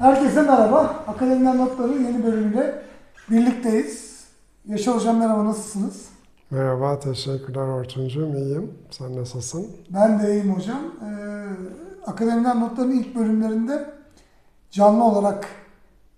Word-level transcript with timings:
Herkese 0.00 0.42
merhaba. 0.42 1.04
Akademiden 1.06 1.58
Notları 1.58 1.92
yeni 1.92 2.24
bölümüyle 2.24 2.82
birlikteyiz. 3.30 4.24
Yaşar 4.66 4.94
Hocam 4.96 5.18
merhaba, 5.18 5.44
nasılsınız? 5.44 6.08
Merhaba, 6.50 6.98
teşekkürler 6.98 7.60
Orçuncuğum. 7.60 8.36
İyiyim. 8.36 8.72
Sen 8.90 9.16
nasılsın? 9.16 9.66
Ben 9.90 10.22
de 10.22 10.32
iyiyim 10.32 10.54
hocam. 10.54 10.78
Ee, 10.78 11.46
Akademiden 12.06 12.60
Notların 12.60 12.90
ilk 12.90 13.14
bölümlerinde 13.14 13.90
canlı 14.70 15.04
olarak 15.04 15.48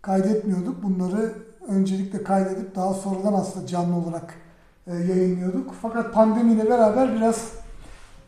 kaydetmiyorduk. 0.03 0.83
Bunları 0.83 1.33
öncelikle 1.69 2.23
kaydedip 2.25 2.75
daha 2.77 2.95
sonradan 2.95 3.33
aslında 3.33 3.67
canlı 3.67 3.97
olarak 3.97 4.35
e, 4.87 4.95
yayınlıyorduk. 4.95 5.75
Fakat 5.83 6.15
pandemiyle 6.15 6.71
beraber 6.71 7.15
biraz 7.17 7.53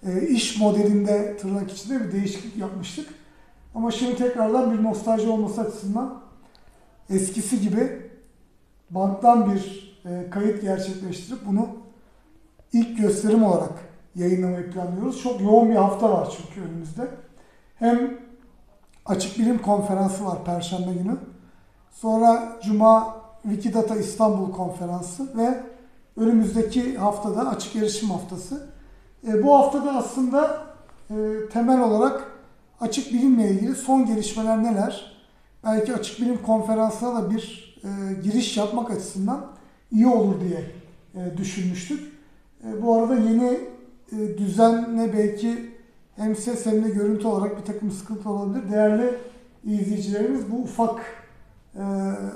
e, 0.06 0.26
iş 0.26 0.60
modelinde 0.60 1.36
tırnak 1.36 1.72
içinde 1.72 2.00
bir 2.00 2.12
değişiklik 2.12 2.56
yapmıştık. 2.56 3.23
Ama 3.74 3.90
şimdi 3.90 4.16
tekrardan 4.16 4.72
bir 4.72 4.82
nostalji 4.82 5.28
olması 5.28 5.60
açısından 5.60 6.20
eskisi 7.10 7.60
gibi 7.60 8.10
banktan 8.90 9.54
bir 9.54 9.94
e, 10.04 10.30
kayıt 10.30 10.62
gerçekleştirip 10.62 11.46
bunu 11.46 11.68
ilk 12.72 12.98
gösterim 12.98 13.44
olarak 13.44 13.72
yayınlamayı 14.14 14.70
planlıyoruz. 14.70 15.22
Çok 15.22 15.40
yoğun 15.40 15.70
bir 15.70 15.76
hafta 15.76 16.10
var 16.10 16.36
çünkü 16.36 16.68
önümüzde. 16.68 17.08
Hem 17.76 18.20
açık 19.06 19.38
bilim 19.38 19.62
konferansı 19.62 20.24
var 20.24 20.44
Perşembe 20.44 20.92
günü. 20.92 21.16
Sonra 21.90 22.58
Cuma 22.64 23.16
Wikidata 23.42 23.96
İstanbul 23.96 24.52
konferansı 24.52 25.38
ve 25.38 25.62
önümüzdeki 26.16 26.98
haftada 26.98 27.48
açık 27.48 27.76
erişim 27.76 28.10
haftası. 28.10 28.66
E, 29.26 29.42
bu 29.42 29.54
haftada 29.54 29.92
aslında 29.92 30.62
e, 31.10 31.14
temel 31.52 31.80
olarak 31.80 32.33
açık 32.80 33.12
bilimle 33.12 33.50
ilgili 33.50 33.74
son 33.74 34.06
gelişmeler 34.06 34.62
neler? 34.62 35.14
Belki 35.64 35.94
açık 35.94 36.20
bilim 36.20 36.42
konferansına 36.42 37.22
da 37.22 37.30
bir 37.30 37.74
e, 37.84 38.22
giriş 38.22 38.56
yapmak 38.56 38.90
açısından 38.90 39.46
iyi 39.92 40.06
olur 40.06 40.34
diye 40.40 40.70
e, 41.14 41.36
düşünmüştük. 41.36 42.12
E, 42.64 42.82
bu 42.82 42.94
arada 42.94 43.14
yeni 43.14 43.58
e, 44.12 44.38
düzenle 44.38 45.12
belki 45.12 45.70
hem 46.16 46.36
ses 46.36 46.66
hem 46.66 46.84
de 46.84 46.88
görüntü 46.90 47.26
olarak 47.26 47.60
bir 47.60 47.64
takım 47.64 47.90
sıkıntı 47.90 48.30
olabilir. 48.30 48.72
Değerli 48.72 49.14
izleyicilerimiz 49.64 50.52
bu 50.52 50.56
ufak 50.56 51.00
e, 51.74 51.82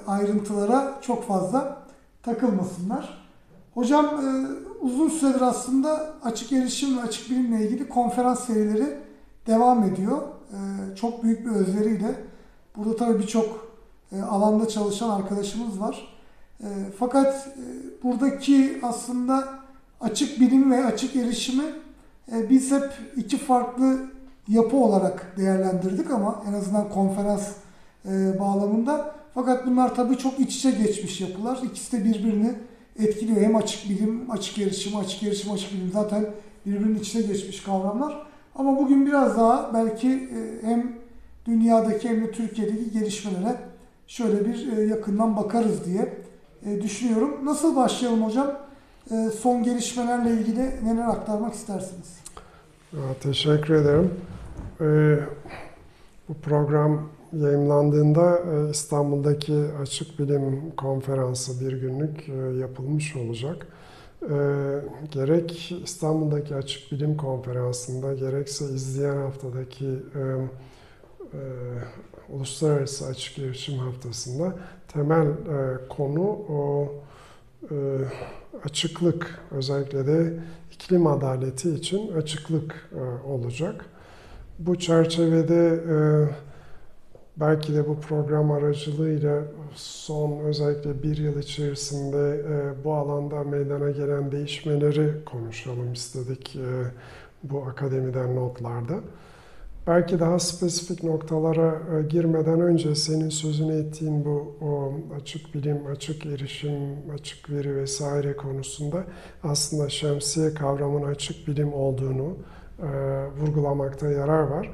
ayrıntılara 0.06 0.98
çok 1.02 1.24
fazla 1.24 1.82
takılmasınlar. 2.22 3.28
Hocam 3.74 4.06
e, 4.06 4.46
uzun 4.80 5.08
süredir 5.08 5.41
aslında 5.41 6.14
açık 6.22 6.52
erişim 6.52 6.98
ve 6.98 7.02
açık 7.02 7.30
bilimle 7.30 7.64
ilgili 7.64 7.88
konferans 7.88 8.46
serileri 8.46 8.98
devam 9.48 9.82
ediyor. 9.84 10.18
E, 10.50 10.58
çok 10.96 11.22
büyük 11.22 11.46
bir 11.46 11.50
özveriyle. 11.50 12.14
Burada 12.77 12.96
tabii 12.96 13.18
birçok 13.18 13.68
e, 14.12 14.22
alanda 14.22 14.68
çalışan 14.68 15.10
arkadaşımız 15.10 15.80
var. 15.80 16.18
E, 16.60 16.66
fakat 16.98 17.46
e, 17.46 17.62
buradaki 18.02 18.78
aslında 18.82 19.48
açık 20.00 20.41
bilim 20.41 20.70
ve 20.70 20.84
açık 20.84 21.16
erişimi 21.16 21.64
e, 22.32 22.50
biz 22.50 22.72
hep 22.72 22.91
iki 23.16 23.38
farklı 23.38 23.98
yapı 24.48 24.76
olarak 24.76 25.34
değerlendirdik 25.36 26.10
ama 26.10 26.42
en 26.48 26.52
azından 26.52 26.88
konferans 26.88 27.48
bağlamında. 28.41 29.14
Fakat 29.34 29.66
bunlar 29.66 29.94
tabii 29.94 30.19
çok 30.19 30.41
iç 30.41 30.56
içe 30.56 30.70
geçmiş 30.70 31.20
yapılar. 31.20 31.58
İkisi 31.64 31.92
de 31.92 32.04
birbirini 32.04 32.54
etkiliyor. 32.98 33.41
Hem 33.41 33.56
açık 33.56 33.91
bilim, 33.91 34.30
açık 34.30 34.58
erişim, 34.58 34.96
açık 34.96 35.22
erişim, 35.22 35.52
açık 35.52 35.72
bilim 35.72 35.91
zaten 35.92 36.26
birbirinin 36.66 36.98
içine 36.98 37.22
geçmiş 37.22 37.62
kavramlar. 37.62 38.26
Ama 38.58 38.78
bugün 38.78 39.06
biraz 39.06 39.36
daha 39.36 39.70
belki 39.74 40.08
e, 40.08 40.66
hem 40.66 40.92
dünyadaki 41.46 42.08
hem 42.08 42.24
de 42.24 42.30
Türkiye'deki 42.30 42.90
gelişmelere 42.90 43.56
şöyle 44.06 44.44
bir 44.44 44.78
e, 44.78 44.82
yakından 44.82 45.36
bakarız 45.36 45.84
diye 45.84 46.14
e, 46.66 46.82
düşünüyorum. 46.82 47.44
Nasıl 47.44 47.76
başlayalım 47.76 48.24
hocam? 48.24 48.50
Son 49.40 49.62
gelişmelerle 49.62 50.30
ilgili 50.30 50.70
neler 50.84 51.08
aktarmak 51.08 51.54
istersiniz? 51.54 52.18
Teşekkür 53.22 53.74
ederim. 53.74 54.10
Bu 56.28 56.34
program 56.34 57.08
yayınlandığında 57.32 58.38
İstanbul'daki 58.70 59.64
Açık 59.82 60.18
Bilim 60.18 60.72
Konferansı 60.76 61.66
bir 61.66 61.80
günlük 61.80 62.28
yapılmış 62.60 63.16
olacak. 63.16 63.66
Gerek 65.10 65.72
İstanbul'daki 65.84 66.54
Açık 66.54 66.92
Bilim 66.92 67.16
Konferansı'nda 67.16 68.14
gerekse 68.14 68.64
izleyen 68.64 69.16
haftadaki 69.16 69.86
e, 69.86 71.40
Uluslararası 72.28 73.06
Açık 73.06 73.38
Erişim 73.38 73.78
Haftası'nda 73.78 74.54
temel 74.88 75.26
e, 75.26 75.88
konu 75.88 76.28
o 76.28 76.94
e, 77.70 77.74
açıklık, 78.64 79.40
özellikle 79.50 80.06
de 80.06 80.40
iklim 80.72 81.06
adaleti 81.06 81.70
için 81.70 82.12
açıklık 82.12 82.90
e, 82.92 83.28
olacak. 83.28 83.84
Bu 84.58 84.78
çerçevede 84.78 85.66
e, 85.66 85.96
belki 87.41 87.75
de 87.75 87.88
bu 87.88 88.00
program 88.00 88.50
aracılığıyla 88.50 89.43
son 89.75 90.38
özellikle 90.38 91.03
bir 91.03 91.16
yıl 91.16 91.38
içerisinde 91.38 92.44
e, 92.49 92.84
bu 92.84 92.94
alanda 92.94 93.44
meydana 93.44 93.91
gelen 93.91 94.32
değişmeleri 94.32 95.25
konuşalım 95.25 95.93
istedik 95.93 96.56
e, 96.56 96.69
bu 97.43 97.62
akademiden 97.62 98.37
notlarda. 98.37 98.94
Belki 99.87 100.21
daha 100.21 100.38
spesifik 100.38 101.04
noktalara 101.04 101.82
e, 101.98 102.03
girmeden 102.03 102.60
önce 102.60 102.94
senin 102.94 103.28
sözünü 103.28 103.72
ettiğin 103.72 104.25
bu 104.25 104.56
o 104.60 104.93
açık 105.21 105.54
bilim, 105.54 105.87
açık 105.87 106.27
erişim, 106.27 106.81
açık 107.15 107.50
veri 107.50 107.77
vesaire 107.77 108.37
konusunda 108.37 109.04
aslında 109.43 109.88
şemsiye 109.88 110.54
kavramının 110.54 111.06
açık 111.06 111.48
bilim 111.48 111.75
olduğunu 111.75 112.37
e, 112.78 112.88
vurgulamakta 113.41 114.10
yarar 114.10 114.43
var. 114.43 114.71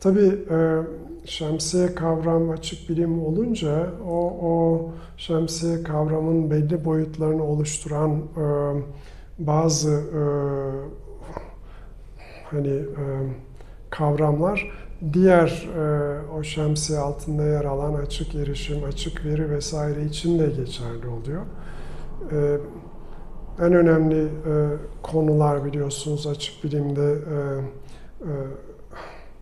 Tabii 0.00 0.38
e, 0.50 0.82
şemsiye 1.24 1.94
kavram 1.94 2.50
açık 2.50 2.88
bilim 2.88 3.24
olunca 3.26 3.90
o, 4.08 4.36
o 4.42 4.90
şemsiye 5.16 5.82
kavramın 5.82 6.50
belli 6.50 6.84
boyutlarını 6.84 7.44
oluşturan 7.44 8.12
e, 8.12 8.44
bazı 9.38 9.90
e, 9.90 10.22
hani 12.44 12.82
kavramlar 13.90 14.72
diğer 15.12 15.68
o 16.38 16.42
şemsiye 16.42 16.98
altında 16.98 17.44
yer 17.44 17.64
alan 17.64 17.94
açık 17.94 18.34
erişim, 18.34 18.84
açık 18.84 19.24
veri 19.24 19.50
vesaire 19.50 20.04
için 20.04 20.38
de 20.38 20.46
geçerli 20.46 21.06
oluyor. 21.06 21.42
En 23.60 23.72
önemli 23.74 24.28
konular 25.02 25.64
biliyorsunuz 25.64 26.26
açık 26.26 26.64
bilimde 26.64 27.18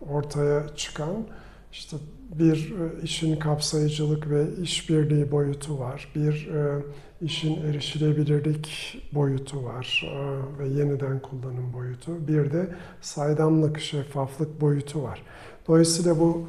ortaya 0.09 0.75
çıkan 0.75 1.25
işte 1.71 1.97
bir 2.39 2.71
e, 2.71 3.03
işin 3.03 3.35
kapsayıcılık 3.35 4.29
ve 4.29 4.45
işbirliği 4.61 5.31
boyutu 5.31 5.79
var. 5.79 6.11
Bir 6.15 6.47
e, 6.47 6.83
işin 7.21 7.63
erişilebilirlik 7.63 8.97
boyutu 9.13 9.63
var 9.63 10.03
e, 10.05 10.59
ve 10.59 10.67
yeniden 10.67 11.19
kullanım 11.19 11.73
boyutu. 11.73 12.27
Bir 12.27 12.51
de 12.51 12.69
saydamlık, 13.01 13.79
şeffaflık 13.79 14.61
boyutu 14.61 15.03
var. 15.03 15.23
Dolayısıyla 15.67 16.19
bu 16.19 16.47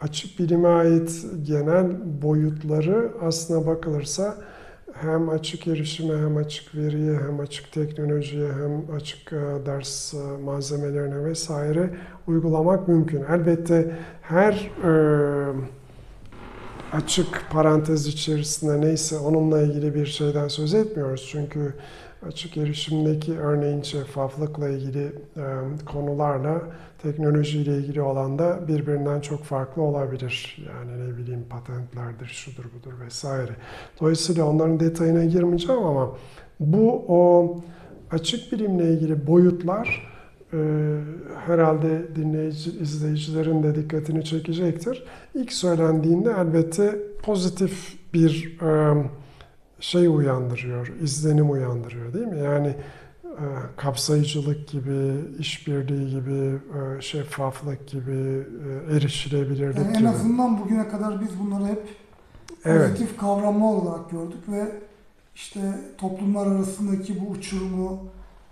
açık 0.00 0.38
bilime 0.38 0.68
ait 0.68 1.26
genel 1.42 2.22
boyutları 2.22 3.12
aslına 3.22 3.66
bakılırsa 3.66 4.36
hem 5.00 5.28
açık 5.28 5.66
erişime, 5.66 6.14
hem 6.14 6.36
açık 6.36 6.74
veriye, 6.74 7.18
hem 7.18 7.40
açık 7.40 7.72
teknolojiye, 7.72 8.48
hem 8.52 8.96
açık 8.96 9.30
ders 9.66 10.14
malzemelerine 10.44 11.24
vesaire 11.24 11.90
uygulamak 12.26 12.88
mümkün. 12.88 13.24
Elbette 13.30 13.96
her 14.22 14.70
e, 14.84 14.92
açık 16.92 17.50
parantez 17.50 18.06
içerisinde 18.06 18.80
neyse 18.80 19.18
onunla 19.18 19.62
ilgili 19.62 19.94
bir 19.94 20.06
şeyden 20.06 20.48
söz 20.48 20.74
etmiyoruz. 20.74 21.28
Çünkü 21.32 21.74
açık 22.26 22.56
erişimdeki 22.56 23.38
örneğin 23.38 23.82
şeffaflıkla 23.82 24.68
ilgili 24.68 25.12
e, 25.36 25.42
konularla 25.86 26.62
teknolojiyle 27.02 27.76
ilgili 27.76 28.02
olan 28.02 28.38
da 28.38 28.68
birbirinden 28.68 29.20
çok 29.20 29.44
farklı 29.44 29.82
olabilir. 29.82 30.66
Yani 30.68 31.10
ne 31.10 31.16
bileyim 31.16 31.44
patentlerdir, 31.50 32.26
şudur 32.26 32.64
budur 32.64 32.92
vesaire. 33.06 33.52
Dolayısıyla 34.00 34.44
onların 34.44 34.80
detayına 34.80 35.24
girmeyeceğim 35.24 35.82
ama 35.82 36.16
bu 36.60 37.04
o 37.08 37.54
açık 38.10 38.52
bilimle 38.52 38.92
ilgili 38.92 39.26
boyutlar 39.26 40.16
e, 40.52 40.58
herhalde 41.46 42.16
dinleyici, 42.16 42.70
izleyicilerin 42.70 43.62
de 43.62 43.74
dikkatini 43.74 44.24
çekecektir. 44.24 45.04
İlk 45.34 45.52
söylendiğinde 45.52 46.34
elbette 46.38 46.98
pozitif 47.22 47.98
bir 48.14 48.58
e, 48.62 48.94
şey 49.80 50.06
uyandırıyor, 50.06 50.86
izlenim 51.02 51.50
uyandırıyor 51.50 52.12
değil 52.12 52.26
mi? 52.26 52.38
Yani 52.38 52.74
kapsayıcılık 53.76 54.68
gibi, 54.68 55.12
işbirliği 55.38 56.10
gibi, 56.10 56.58
e, 56.78 57.00
şeffaflık 57.00 57.88
gibi, 57.88 58.42
e, 58.90 58.96
erişilebilirlik 58.96 59.76
Yani 59.76 59.88
en 59.92 59.98
gibi. 59.98 60.08
azından 60.08 60.60
bugüne 60.60 60.88
kadar 60.88 61.20
biz 61.20 61.28
bunları 61.40 61.64
hep 61.72 61.82
Evet. 62.64 62.90
pozitif 62.90 63.18
kavramlar 63.18 63.66
olarak 63.74 64.10
gördük 64.10 64.48
ve 64.48 64.64
işte 65.34 65.60
toplumlar 65.98 66.46
arasındaki 66.46 67.20
bu 67.20 67.30
uçurumu 67.30 67.98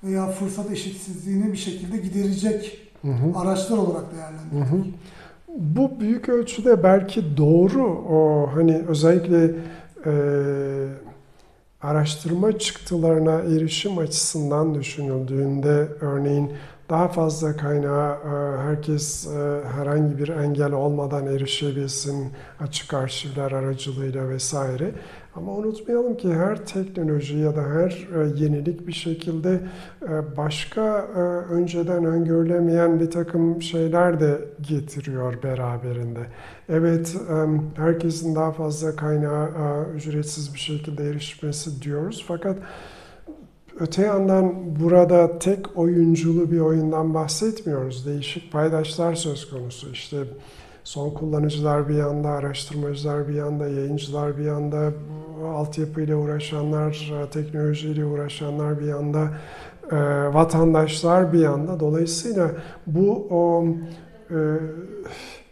veya 0.05 0.27
fırsat 0.27 0.71
eşitsizliğini 0.71 1.53
bir 1.53 1.57
şekilde 1.59 1.97
giderecek 1.97 2.81
Hı 3.03 3.09
hı. 3.09 3.39
araçlar 3.39 3.79
olarak 3.79 4.05
Hı 4.13 4.17
değerlendirdik. 4.17 4.95
hı. 4.95 4.99
Bu 5.59 6.01
büyük 6.01 6.29
ölçüde 6.29 6.83
belki 6.83 7.37
doğru. 7.37 7.87
O 8.11 8.51
hani 8.55 8.83
özellikle 8.89 9.45
e, 10.07 10.13
araştırma 11.85 12.59
çıktılarına 12.59 13.33
erişim 13.33 13.99
açısından 13.99 14.75
düşünüldüğünde 14.75 15.89
örneğin 16.01 16.53
daha 16.91 17.09
fazla 17.09 17.57
kaynağa 17.57 18.19
e, 18.25 18.63
herkes 18.63 19.27
e, 19.27 19.61
herhangi 19.77 20.19
bir 20.19 20.29
engel 20.29 20.73
olmadan 20.73 21.27
erişebilsin 21.27 22.33
açık 22.61 22.95
arşivler 22.95 23.53
aracılığıyla 23.53 24.29
vesaire. 24.29 24.91
Ama 25.37 25.53
unutmayalım 25.53 26.17
ki 26.17 26.35
her 26.35 26.67
teknoloji 26.67 27.39
ya 27.39 27.57
da 27.57 27.63
her 27.63 28.09
e, 28.15 28.43
yenilik 28.45 28.87
bir 28.87 28.93
şekilde 28.93 29.61
başka 30.37 30.83
önceden 31.51 32.05
öngörülemeyen 32.05 33.01
bir 33.01 33.11
takım 33.11 33.63
şeyler 33.63 34.21
de 34.21 34.39
getiriyor 34.61 35.43
beraberinde. 35.43 36.21
Evet, 36.69 37.17
herkesin 37.77 38.35
daha 38.35 38.53
fazla 38.53 38.97
kaynağa 38.97 39.49
ücretsiz 39.95 40.55
bir 40.55 40.59
şekilde 40.59 41.05
erişmesi 41.05 41.83
diyoruz 41.83 42.25
fakat 42.29 42.57
Öte 43.81 44.03
yandan 44.03 44.55
burada 44.81 45.39
tek 45.39 45.79
oyunculu 45.79 46.51
bir 46.51 46.61
oyundan 46.61 47.15
bahsetmiyoruz. 47.15 48.07
Değişik 48.07 48.53
paydaşlar 48.53 49.15
söz 49.15 49.51
konusu. 49.51 49.91
İşte 49.91 50.17
son 50.85 51.11
kullanıcılar 51.11 51.89
bir 51.89 51.95
yanda, 51.95 52.29
araştırmacılar 52.29 53.29
bir 53.29 53.35
yanda, 53.35 53.69
yayıncılar 53.69 54.39
bir 54.39 54.45
yanda, 54.45 54.93
altyapıyla 55.55 56.17
uğraşanlar, 56.17 57.13
teknolojiyle 57.33 58.05
uğraşanlar 58.05 58.81
bir 58.81 58.87
yanda, 58.87 59.31
e, 59.93 59.97
vatandaşlar 60.35 61.33
bir 61.33 61.39
yanda. 61.39 61.81
Dolayısıyla 61.81 62.51
bu 62.87 63.27
o 63.31 63.67
e, 64.31 64.39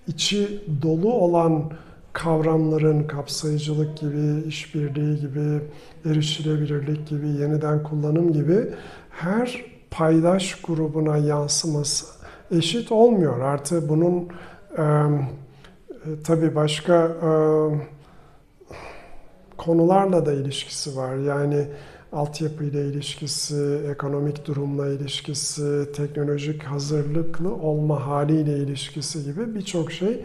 içi 0.06 0.62
dolu 0.82 1.12
olan 1.12 1.72
kavramların 2.12 3.06
kapsayıcılık 3.06 3.98
gibi, 3.98 4.48
işbirliği 4.48 5.20
gibi, 5.20 5.60
erişilebilirlik 6.04 7.08
gibi, 7.08 7.28
yeniden 7.28 7.82
kullanım 7.82 8.32
gibi 8.32 8.68
her 9.10 9.64
paydaş 9.90 10.54
grubuna 10.54 11.16
yansıması 11.16 12.06
eşit 12.50 12.92
olmuyor. 12.92 13.40
Artı 13.40 13.88
bunun 13.88 14.28
e, 14.78 14.84
tabii 16.24 16.54
başka 16.54 17.04
e, 17.04 17.30
konularla 19.56 20.26
da 20.26 20.32
ilişkisi 20.32 20.96
var. 20.96 21.16
Yani 21.16 21.66
altyapıyla 22.12 22.80
ilişkisi, 22.80 23.80
ekonomik 23.90 24.46
durumla 24.46 24.88
ilişkisi, 24.88 25.92
teknolojik 25.96 26.62
hazırlıklı 26.62 27.54
olma 27.54 28.06
haliyle 28.06 28.58
ilişkisi 28.58 29.24
gibi 29.24 29.54
birçok 29.54 29.92
şey 29.92 30.10
e, 30.12 30.20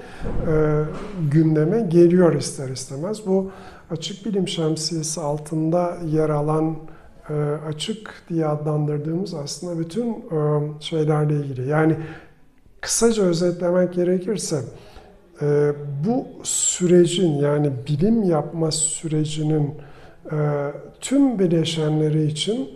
gündeme 1.31 1.81
geliyor 1.81 2.35
ister 2.35 2.69
istemez. 2.69 3.25
Bu 3.25 3.51
açık 3.91 4.25
bilim 4.25 4.47
şemsiyesi 4.47 5.21
altında 5.21 5.97
yer 6.05 6.29
alan 6.29 6.77
e, 7.29 7.33
açık 7.67 8.23
diye 8.29 8.45
adlandırdığımız 8.45 9.33
aslında 9.33 9.79
bütün 9.79 10.09
e, 10.09 10.37
şeylerle 10.79 11.35
ilgili. 11.35 11.69
Yani 11.69 11.95
kısaca 12.81 13.23
özetlemek 13.23 13.93
gerekirse 13.93 14.61
e, 15.41 15.73
bu 16.07 16.27
sürecin 16.43 17.33
yani 17.33 17.71
bilim 17.87 18.23
yapma 18.23 18.71
sürecinin 18.71 19.73
tüm 21.01 21.39
bileşenleri 21.39 22.25
için 22.25 22.69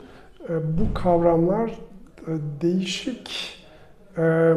e, 0.50 0.78
bu 0.78 0.94
kavramlar 0.94 1.70
e, 1.70 2.32
değişik 2.62 3.58
e, 4.18 4.54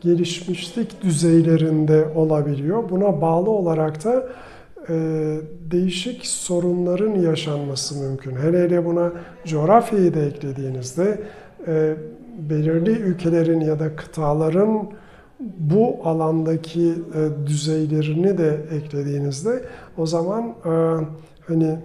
gelişmişlik 0.00 1.02
düzeylerinde 1.02 2.06
olabiliyor. 2.14 2.90
Buna 2.90 3.20
bağlı 3.20 3.50
olarak 3.50 4.04
da 4.04 4.28
değişik 5.70 6.26
sorunların 6.26 7.14
yaşanması 7.14 7.98
mümkün. 7.98 8.36
Hele 8.36 8.62
hele 8.62 8.84
buna 8.84 9.12
coğrafyayı 9.44 10.14
da 10.14 10.20
eklediğinizde 10.20 11.20
belirli 12.38 12.90
ülkelerin 12.90 13.60
ya 13.60 13.78
da 13.78 13.96
kıtaların 13.96 14.90
bu 15.40 15.96
alandaki 16.04 16.94
düzeylerini 17.46 18.38
de 18.38 18.60
eklediğinizde 18.72 19.64
o 19.96 20.06
zaman 20.06 20.54
hani 21.46 21.78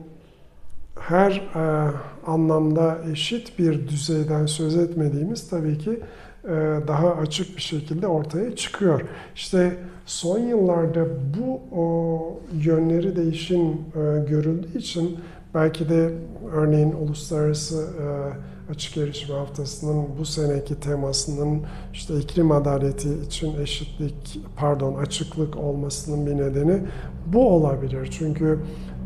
her 1.08 1.32
e, 1.32 1.92
anlamda 2.28 2.98
eşit 3.12 3.60
bir 3.60 3.88
düzeyden 3.88 4.46
söz 4.46 4.76
etmediğimiz 4.76 5.50
tabii 5.50 5.78
ki 5.78 6.00
e, 6.44 6.50
daha 6.88 7.16
açık 7.16 7.58
bir 7.58 7.62
şekilde 7.62 8.08
ortaya 8.08 8.56
çıkıyor. 8.56 9.02
İşte 9.36 9.78
son 10.06 10.40
yıllarda 10.40 11.06
bu 11.38 11.62
o, 11.82 12.40
yönleri 12.54 13.16
değişim 13.16 13.62
e, 13.62 14.30
görüldüğü 14.30 14.78
için 14.78 15.20
belki 15.54 15.90
de 15.90 16.10
örneğin 16.54 16.92
uluslararası 16.92 17.88
e, 18.02 18.72
açık 18.72 18.98
erişim 18.98 19.36
haftasının 19.36 20.06
bu 20.20 20.26
seneki 20.26 20.80
temasının 20.80 21.62
işte 21.94 22.20
iklim 22.20 22.52
adaleti 22.52 23.10
için 23.28 23.62
eşitlik 23.62 24.42
pardon 24.56 24.96
açıklık 24.96 25.58
olmasının 25.58 26.26
bir 26.26 26.38
nedeni 26.38 26.82
bu 27.26 27.50
olabilir. 27.50 28.10
Çünkü 28.20 28.60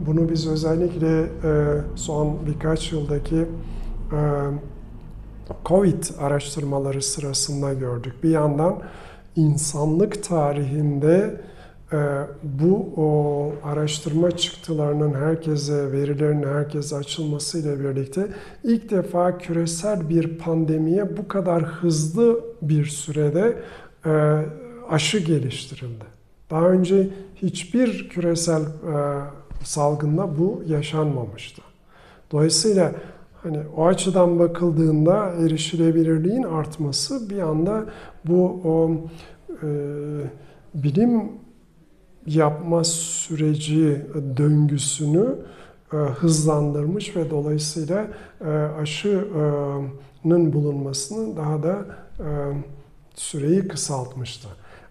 bunu 0.05 0.29
biz 0.29 0.47
özellikle 0.47 1.21
e, 1.21 1.27
son 1.95 2.37
birkaç 2.47 2.91
yıldaki 2.91 3.35
e, 3.35 4.19
Covid 5.65 6.03
araştırmaları 6.19 7.01
sırasında 7.01 7.73
gördük. 7.73 8.13
Bir 8.23 8.29
yandan 8.29 8.81
insanlık 9.35 10.23
tarihinde 10.23 11.41
e, 11.93 11.97
bu 12.43 12.89
o 12.97 13.53
araştırma 13.63 14.31
çıktılarının 14.31 15.13
herkese, 15.13 15.91
verilerin 15.91 16.43
herkese 16.43 16.95
açılmasıyla 16.95 17.79
birlikte 17.79 18.27
ilk 18.63 18.89
defa 18.91 19.37
küresel 19.37 20.09
bir 20.09 20.37
pandemiye 20.37 21.17
bu 21.17 21.27
kadar 21.27 21.63
hızlı 21.63 22.39
bir 22.61 22.85
sürede 22.85 23.57
aşı 24.89 25.19
geliştirildi. 25.19 26.05
Daha 26.49 26.69
önce 26.69 27.09
hiçbir 27.35 28.09
küresel 28.09 28.61
e, 28.61 28.67
salgında 29.67 30.39
bu 30.39 30.63
yaşanmamıştı. 30.67 31.61
Dolayısıyla 32.31 32.91
hani 33.43 33.59
o 33.77 33.85
açıdan 33.85 34.39
bakıldığında 34.39 35.33
erişilebilirliğin 35.33 36.43
artması 36.43 37.29
bir 37.29 37.39
anda 37.39 37.85
bu 38.25 38.61
o 38.63 38.91
e, 39.63 39.67
bilim 40.73 41.31
yapma 42.25 42.83
süreci 42.83 44.05
döngüsünü 44.37 45.35
e, 45.93 45.95
hızlandırmış 45.95 47.15
ve 47.15 47.29
dolayısıyla 47.29 48.07
e, 48.41 48.49
aşının 48.81 50.53
bulunmasını 50.53 51.37
daha 51.37 51.63
da 51.63 51.85
e, 52.19 52.27
süreyi 53.15 53.67
kısaltmıştı. 53.67 54.47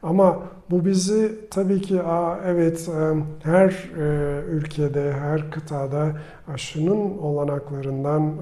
Ama 0.06 0.42
bu 0.70 0.84
bizi 0.84 1.32
tabii 1.50 1.80
ki 1.80 2.02
Aa, 2.02 2.38
evet 2.46 2.90
her 3.42 3.90
ülkede, 4.50 5.12
her 5.12 5.50
kıtada 5.50 6.06
aşının 6.54 7.18
olanaklarından 7.18 8.32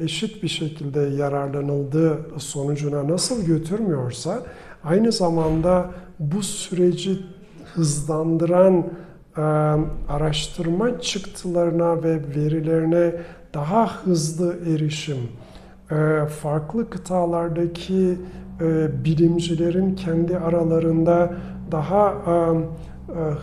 eşit 0.00 0.42
bir 0.42 0.48
şekilde 0.48 1.00
yararlanıldığı 1.00 2.18
sonucuna 2.38 3.08
nasıl 3.08 3.44
götürmüyorsa 3.44 4.42
aynı 4.84 5.12
zamanda 5.12 5.90
bu 6.18 6.42
süreci 6.42 7.18
hızlandıran 7.74 8.84
araştırma 10.08 11.00
çıktılarına 11.00 12.02
ve 12.02 12.20
verilerine 12.36 13.14
daha 13.54 14.04
hızlı 14.04 14.56
erişim, 14.66 15.18
farklı 16.42 16.90
kıtalardaki 16.90 18.18
bilimcilerin 19.04 19.94
kendi 19.94 20.38
aralarında 20.38 21.32
daha 21.72 22.14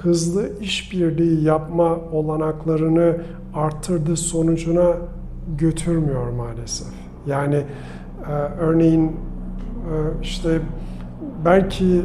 hızlı 0.02 0.60
işbirliği 0.62 1.44
yapma 1.44 1.98
olanaklarını 2.12 3.16
arttırdığı 3.54 4.18
sonucuna 4.18 4.96
götürmüyor 5.58 6.30
maalesef. 6.30 6.88
Yani 7.28 7.64
örneğin 8.60 9.12
işte 10.22 10.60
belki 11.46 12.02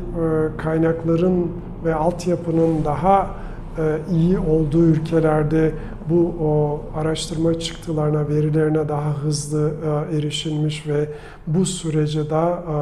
kaynakların 0.56 1.50
ve 1.84 1.94
altyapının 1.94 2.84
daha 2.84 3.30
e, 3.78 3.98
iyi 4.12 4.38
olduğu 4.38 4.84
ülkelerde 4.84 5.72
bu 6.10 6.34
o 6.40 6.82
araştırma 6.96 7.58
çıktılarına, 7.58 8.28
verilerine 8.28 8.88
daha 8.88 9.16
hızlı 9.16 9.72
e, 10.10 10.16
erişilmiş 10.16 10.86
ve 10.86 11.08
bu 11.46 11.66
sürece 11.66 12.30
daha 12.30 12.50
e, 12.50 12.74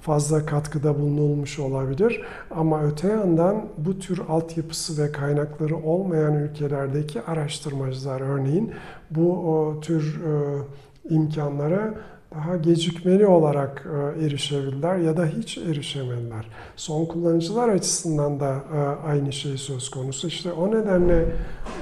fazla 0.00 0.46
katkıda 0.46 0.98
bulunulmuş 0.98 1.58
olabilir. 1.58 2.22
Ama 2.50 2.82
öte 2.82 3.08
yandan 3.08 3.66
bu 3.78 3.98
tür 3.98 4.22
altyapısı 4.28 5.02
ve 5.02 5.12
kaynakları 5.12 5.76
olmayan 5.76 6.34
ülkelerdeki 6.34 7.22
araştırmacılar 7.22 8.20
örneğin 8.20 8.72
bu 9.10 9.52
o 9.52 9.80
tür 9.80 10.20
e, 10.24 11.14
imkanlara 11.14 11.94
daha 12.34 12.56
gecikmeli 12.56 13.26
olarak 13.26 13.86
e, 14.18 14.24
erişebilirler 14.24 14.96
ya 14.96 15.16
da 15.16 15.26
hiç 15.26 15.58
erişemediler. 15.58 16.46
Son 16.76 17.04
kullanıcılar 17.04 17.68
açısından 17.68 18.40
da 18.40 18.64
e, 18.74 18.78
aynı 19.06 19.32
şey 19.32 19.56
söz 19.56 19.90
konusu. 19.90 20.26
İşte 20.28 20.52
o 20.52 20.70
nedenle 20.70 21.26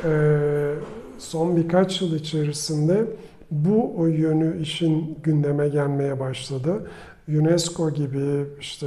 e, 0.04 0.74
son 1.18 1.56
birkaç 1.56 2.00
yıl 2.00 2.14
içerisinde 2.14 3.06
bu 3.50 3.94
o 3.96 4.06
yönü 4.06 4.62
işin 4.62 5.18
gündeme 5.22 5.68
gelmeye 5.68 6.20
başladı. 6.20 6.90
UNESCO 7.28 7.90
gibi 7.90 8.46
işte 8.60 8.86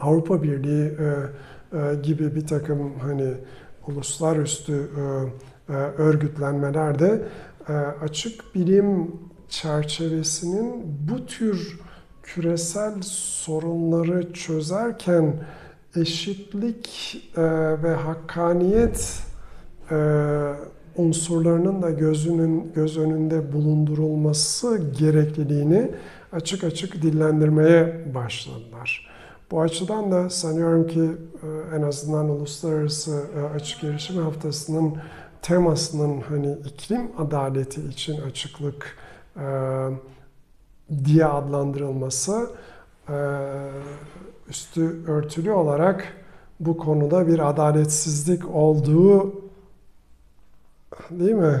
Avrupa 0.00 0.42
Birliği 0.42 0.92
gibi 2.02 2.34
bir 2.34 2.46
takım 2.46 2.92
hani 2.98 3.34
uluslararası 3.88 4.72
e, 4.72 5.72
e, 5.72 5.76
örgütlenmeler 5.76 6.98
de 6.98 7.22
e, 7.68 7.72
açık 7.72 8.54
bilim 8.54 9.10
çerçevesinin 9.62 10.84
bu 11.08 11.26
tür 11.26 11.80
küresel 12.22 13.02
sorunları 13.02 14.32
çözerken 14.32 15.34
eşitlik 15.96 17.16
e, 17.36 17.42
ve 17.82 17.94
hakkaniyet 17.94 19.18
e, 19.90 19.96
unsurlarının 20.96 21.82
da 21.82 21.90
gözünün 21.90 22.72
göz 22.74 22.98
önünde 22.98 23.52
bulundurulması 23.52 24.78
gerekliliğini 24.98 25.90
açık 26.32 26.64
açık 26.64 27.02
dillendirmeye 27.02 28.04
başladılar. 28.14 29.10
Bu 29.50 29.60
açıdan 29.60 30.12
da 30.12 30.30
sanıyorum 30.30 30.86
ki 30.86 31.00
e, 31.02 31.76
en 31.76 31.82
azından 31.82 32.28
Uluslararası 32.28 33.24
e, 33.38 33.54
Açık 33.54 33.84
Erişim 33.84 34.16
Haftası'nın 34.16 34.96
temasının 35.42 36.20
hani 36.20 36.52
iklim 36.52 37.10
adaleti 37.18 37.80
için 37.80 38.20
açıklık 38.20 38.96
diye 41.04 41.24
adlandırılması 41.24 42.50
üstü 44.48 45.04
örtülü 45.06 45.50
olarak 45.50 46.12
bu 46.60 46.76
konuda 46.76 47.26
bir 47.26 47.50
adaletsizlik 47.50 48.54
olduğu 48.54 49.42
değil 51.10 51.34
mi 51.34 51.60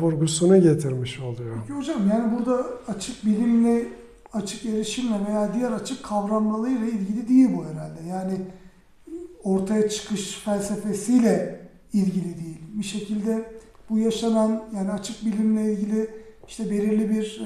vurgusunu 0.00 0.62
getirmiş 0.62 1.20
oluyor. 1.20 1.56
Peki 1.60 1.78
hocam 1.78 2.08
yani 2.10 2.38
burada 2.38 2.66
açık 2.88 3.26
bilimle 3.26 3.86
açık 4.32 4.66
erişimle 4.66 5.26
veya 5.28 5.54
diğer 5.54 5.72
açık 5.72 6.04
kavramlarıyla 6.04 6.86
ilgili 6.86 7.28
değil 7.28 7.48
bu 7.56 7.64
herhalde. 7.64 8.08
Yani 8.08 8.32
ortaya 9.44 9.88
çıkış 9.88 10.38
felsefesiyle 10.44 11.60
ilgili 11.92 12.24
değil. 12.24 12.58
Bir 12.78 12.84
şekilde 12.84 13.52
bu 13.90 13.98
yaşanan 13.98 14.64
yani 14.74 14.90
açık 14.90 15.24
bilimle 15.26 15.72
ilgili 15.72 16.21
işte 16.52 16.70
belirli 16.70 17.10
bir 17.10 17.42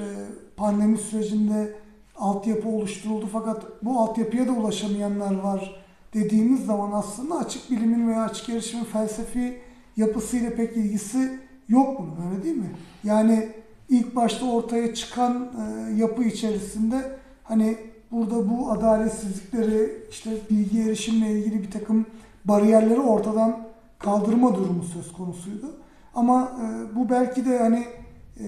pandemi 0.57 0.97
sürecinde 0.97 1.73
altyapı 2.15 2.69
oluşturuldu 2.69 3.29
fakat 3.31 3.83
bu 3.83 3.99
altyapıya 3.99 4.47
da 4.47 4.51
ulaşamayanlar 4.51 5.39
var 5.39 5.75
dediğimiz 6.13 6.65
zaman 6.65 6.91
aslında 6.91 7.35
açık 7.35 7.71
bilimin 7.71 8.07
veya 8.07 8.23
açık 8.23 8.49
erişimin 8.49 8.83
felsefi 8.83 9.57
yapısıyla 9.97 10.49
pek 10.49 10.77
ilgisi 10.77 11.39
yok 11.69 11.99
bunun 11.99 12.31
öyle 12.31 12.43
değil 12.43 12.57
mi? 12.57 12.71
Yani 13.03 13.49
ilk 13.89 14.15
başta 14.15 14.45
ortaya 14.45 14.93
çıkan 14.93 15.51
yapı 15.97 16.23
içerisinde 16.23 17.17
hani 17.43 17.77
burada 18.11 18.49
bu 18.49 18.71
adaletsizlikleri 18.71 19.91
işte 20.11 20.31
bilgi 20.49 20.81
erişimle 20.81 21.31
ilgili 21.31 21.63
bir 21.63 21.71
takım 21.71 22.05
bariyerleri 22.45 22.99
ortadan 22.99 23.59
kaldırma 23.99 24.55
durumu 24.55 24.83
söz 24.83 25.13
konusuydu. 25.13 25.75
Ama 26.15 26.51
bu 26.95 27.09
belki 27.09 27.45
de 27.45 27.59
hani 27.59 27.83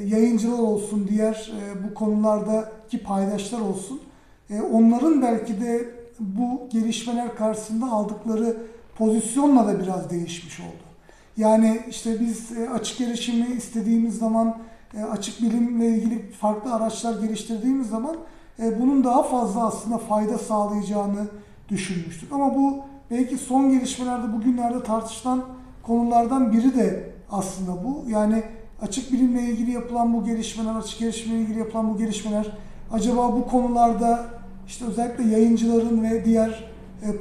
yayıncılar 0.05 0.59
olsun, 0.59 1.07
diğer 1.09 1.51
bu 1.83 1.93
konulardaki 1.93 3.03
paydaşlar 3.03 3.61
olsun. 3.61 4.01
Onların 4.71 5.21
belki 5.21 5.61
de 5.61 5.89
bu 6.19 6.61
gelişmeler 6.69 7.35
karşısında 7.35 7.85
aldıkları 7.91 8.57
pozisyonla 8.97 9.67
da 9.67 9.79
biraz 9.79 10.09
değişmiş 10.09 10.59
oldu. 10.59 10.83
Yani 11.37 11.79
işte 11.89 12.19
biz 12.19 12.51
açık 12.73 13.01
erişimi 13.01 13.47
istediğimiz 13.55 14.17
zaman, 14.17 14.57
açık 15.11 15.41
bilimle 15.41 15.87
ilgili 15.87 16.31
farklı 16.31 16.73
araçlar 16.73 17.21
geliştirdiğimiz 17.21 17.89
zaman 17.89 18.15
bunun 18.79 19.03
daha 19.03 19.23
fazla 19.23 19.67
aslında 19.67 19.97
fayda 19.97 20.37
sağlayacağını 20.37 21.27
düşünmüştük. 21.69 22.33
Ama 22.33 22.55
bu 22.55 22.77
belki 23.11 23.37
son 23.37 23.69
gelişmelerde 23.69 24.33
bugünlerde 24.33 24.83
tartışılan 24.83 25.43
konulardan 25.83 26.51
biri 26.53 26.75
de 26.75 27.13
aslında 27.31 27.83
bu. 27.83 28.09
Yani 28.09 28.43
açık 28.81 29.11
bilimle 29.13 29.43
ilgili 29.43 29.71
yapılan 29.71 30.13
bu 30.13 30.25
gelişmeler, 30.25 30.75
açık 30.75 31.01
erişimle 31.01 31.41
ilgili 31.41 31.59
yapılan 31.59 31.93
bu 31.93 31.97
gelişmeler 31.97 32.51
acaba 32.91 33.33
bu 33.35 33.47
konularda 33.47 34.25
işte 34.67 34.85
özellikle 34.85 35.23
yayıncıların 35.23 36.03
ve 36.03 36.25
diğer 36.25 36.63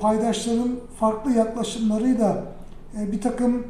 paydaşların 0.00 0.71
farklı 1.00 1.33
yaklaşımlarıyla 1.33 2.45
bir 2.95 3.21
takım 3.21 3.67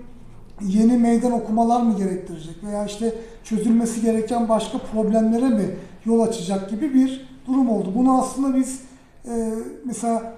yeni 0.67 0.99
meydan 0.99 1.33
okumalar 1.33 1.83
mı 1.83 1.97
gerektirecek 1.97 2.65
veya 2.65 2.87
işte 2.87 3.15
çözülmesi 3.45 4.03
gereken 4.03 4.49
başka 4.49 4.79
problemlere 4.79 5.49
mi 5.49 5.71
yol 6.05 6.21
açacak 6.21 6.71
gibi 6.71 6.95
bir 6.95 7.29
durum 7.47 7.71
oldu. 7.71 7.93
Bunu 7.95 8.21
aslında 8.21 8.57
biz 8.57 8.81
mesela 9.85 10.35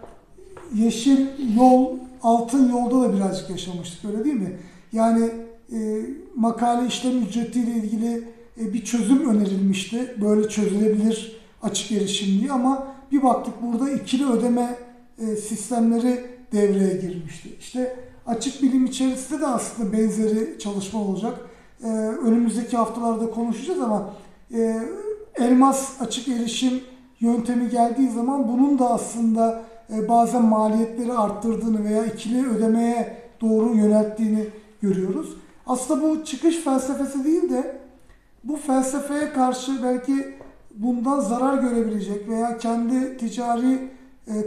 yeşil 0.75 1.27
yol, 1.57 1.87
altın 2.23 2.73
yolda 2.73 3.01
da 3.01 3.15
birazcık 3.17 3.51
yaşamıştık 3.51 4.05
öyle 4.05 4.25
değil 4.25 4.41
mi? 4.41 4.57
Yani 4.93 5.31
e, 5.73 6.01
makale 6.37 6.89
işlem 6.89 7.23
ücretiyle 7.23 7.71
ilgili 7.71 8.25
e, 8.61 8.73
bir 8.75 8.85
çözüm 8.85 9.29
önerilmişti. 9.29 10.15
Böyle 10.21 10.49
çözülebilir 10.49 11.41
açık 11.63 11.93
erişim 11.93 12.41
diye 12.41 12.53
ama 12.53 12.87
bir 13.13 13.23
baktık 13.23 13.55
burada 13.63 13.91
ikili 13.91 14.31
ödeme 14.31 14.79
e, 15.19 15.37
sistemleri 15.37 16.27
devreye 16.53 16.97
girmişti. 16.97 17.49
İşte 17.61 17.97
açık 18.27 18.63
bilim 18.63 18.87
içerisinde 18.87 19.41
de 19.41 19.47
aslında 19.47 19.93
benzeri 19.93 20.59
çalışma 20.59 21.01
olacak. 21.01 21.41
E, 21.85 21.87
önümüzdeki 22.25 22.77
haftalarda 22.77 23.31
konuşacağız 23.31 23.81
ama 23.81 24.15
e, 24.55 24.77
elmas 25.35 26.01
açık 26.01 26.29
erişim 26.29 26.81
yöntemi 27.21 27.71
geldiği 27.71 28.11
zaman 28.11 28.49
bunun 28.49 28.79
da 28.79 28.91
aslında 28.91 29.63
e, 29.93 30.09
bazen 30.09 30.45
maliyetleri 30.45 31.13
arttırdığını 31.13 31.85
veya 31.85 32.07
ikili 32.07 32.49
ödemeye 32.49 33.17
doğru 33.41 33.77
yönelttiğini 33.77 34.47
görüyoruz. 34.83 35.37
Aslında 35.71 36.03
bu 36.03 36.25
çıkış 36.25 36.57
felsefesi 36.57 37.25
değil 37.25 37.51
de 37.51 37.77
bu 38.45 38.57
felsefeye 38.57 39.33
karşı 39.33 39.83
belki 39.83 40.35
bundan 40.75 41.21
zarar 41.21 41.59
görebilecek 41.59 42.29
veya 42.29 42.59
kendi 42.59 43.17
ticari 43.17 43.91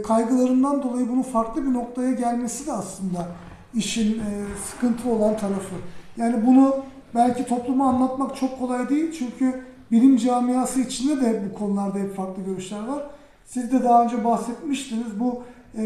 kaygılarından 0.06 0.82
dolayı 0.82 1.08
bunun 1.08 1.22
farklı 1.22 1.66
bir 1.66 1.74
noktaya 1.74 2.12
gelmesi 2.12 2.66
de 2.66 2.72
aslında 2.72 3.28
işin 3.74 4.22
sıkıntı 4.70 5.10
olan 5.10 5.36
tarafı. 5.36 5.74
Yani 6.16 6.46
bunu 6.46 6.76
belki 7.14 7.46
topluma 7.46 7.88
anlatmak 7.88 8.36
çok 8.36 8.58
kolay 8.58 8.88
değil 8.88 9.12
çünkü 9.18 9.60
bilim 9.92 10.16
camiası 10.16 10.80
içinde 10.80 11.20
de 11.20 11.42
bu 11.50 11.58
konularda 11.58 11.98
hep 11.98 12.16
farklı 12.16 12.42
görüşler 12.42 12.86
var. 12.86 13.02
Siz 13.44 13.72
de 13.72 13.82
daha 13.82 14.04
önce 14.04 14.24
bahsetmiştiniz. 14.24 15.20
Bu 15.20 15.42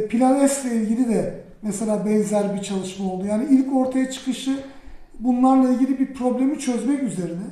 Plan 0.09 0.47
S 0.47 0.68
ile 0.68 0.83
ilgili 0.83 1.09
de 1.09 1.45
mesela 1.62 2.07
benzer 2.07 2.54
bir 2.54 2.62
çalışma 2.62 3.12
oldu. 3.12 3.26
Yani 3.26 3.47
ilk 3.50 3.76
ortaya 3.76 4.11
çıkışı 4.11 4.59
bunlarla 5.19 5.69
ilgili 5.69 5.99
bir 5.99 6.15
problemi 6.15 6.59
çözmek 6.59 7.03
üzerine, 7.03 7.47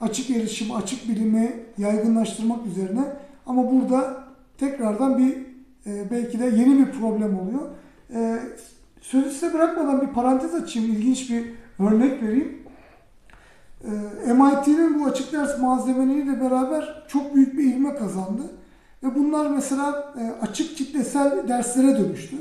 açık 0.00 0.30
erişim, 0.30 0.72
açık 0.72 1.08
bilimi 1.08 1.52
yaygınlaştırmak 1.78 2.66
üzerine 2.66 3.04
ama 3.46 3.72
burada 3.72 4.24
tekrardan 4.58 5.18
bir 5.18 5.36
e, 5.86 6.10
belki 6.10 6.38
de 6.38 6.44
yeni 6.44 6.78
bir 6.78 6.92
problem 6.92 7.38
oluyor. 7.38 7.68
E, 8.14 8.38
sözü 9.00 9.30
size 9.30 9.54
bırakmadan 9.54 10.00
bir 10.02 10.06
parantez 10.06 10.54
açayım, 10.54 10.92
ilginç 10.92 11.30
bir 11.30 11.44
örnek 11.78 12.22
vereyim. 12.22 12.58
E, 14.26 14.32
MIT'nin 14.32 15.00
bu 15.00 15.04
açık 15.04 15.32
ders 15.32 15.60
malzemeleriyle 15.60 16.40
beraber 16.40 17.04
çok 17.08 17.34
büyük 17.34 17.58
bir 17.58 17.64
ilme 17.64 17.94
kazandı. 17.94 18.42
Ve 19.02 19.14
bunlar 19.14 19.50
mesela 19.50 20.14
e, 20.20 20.46
açık 20.46 20.76
kitlesel 20.76 21.48
derslere 21.48 21.98
dönüştü. 21.98 22.36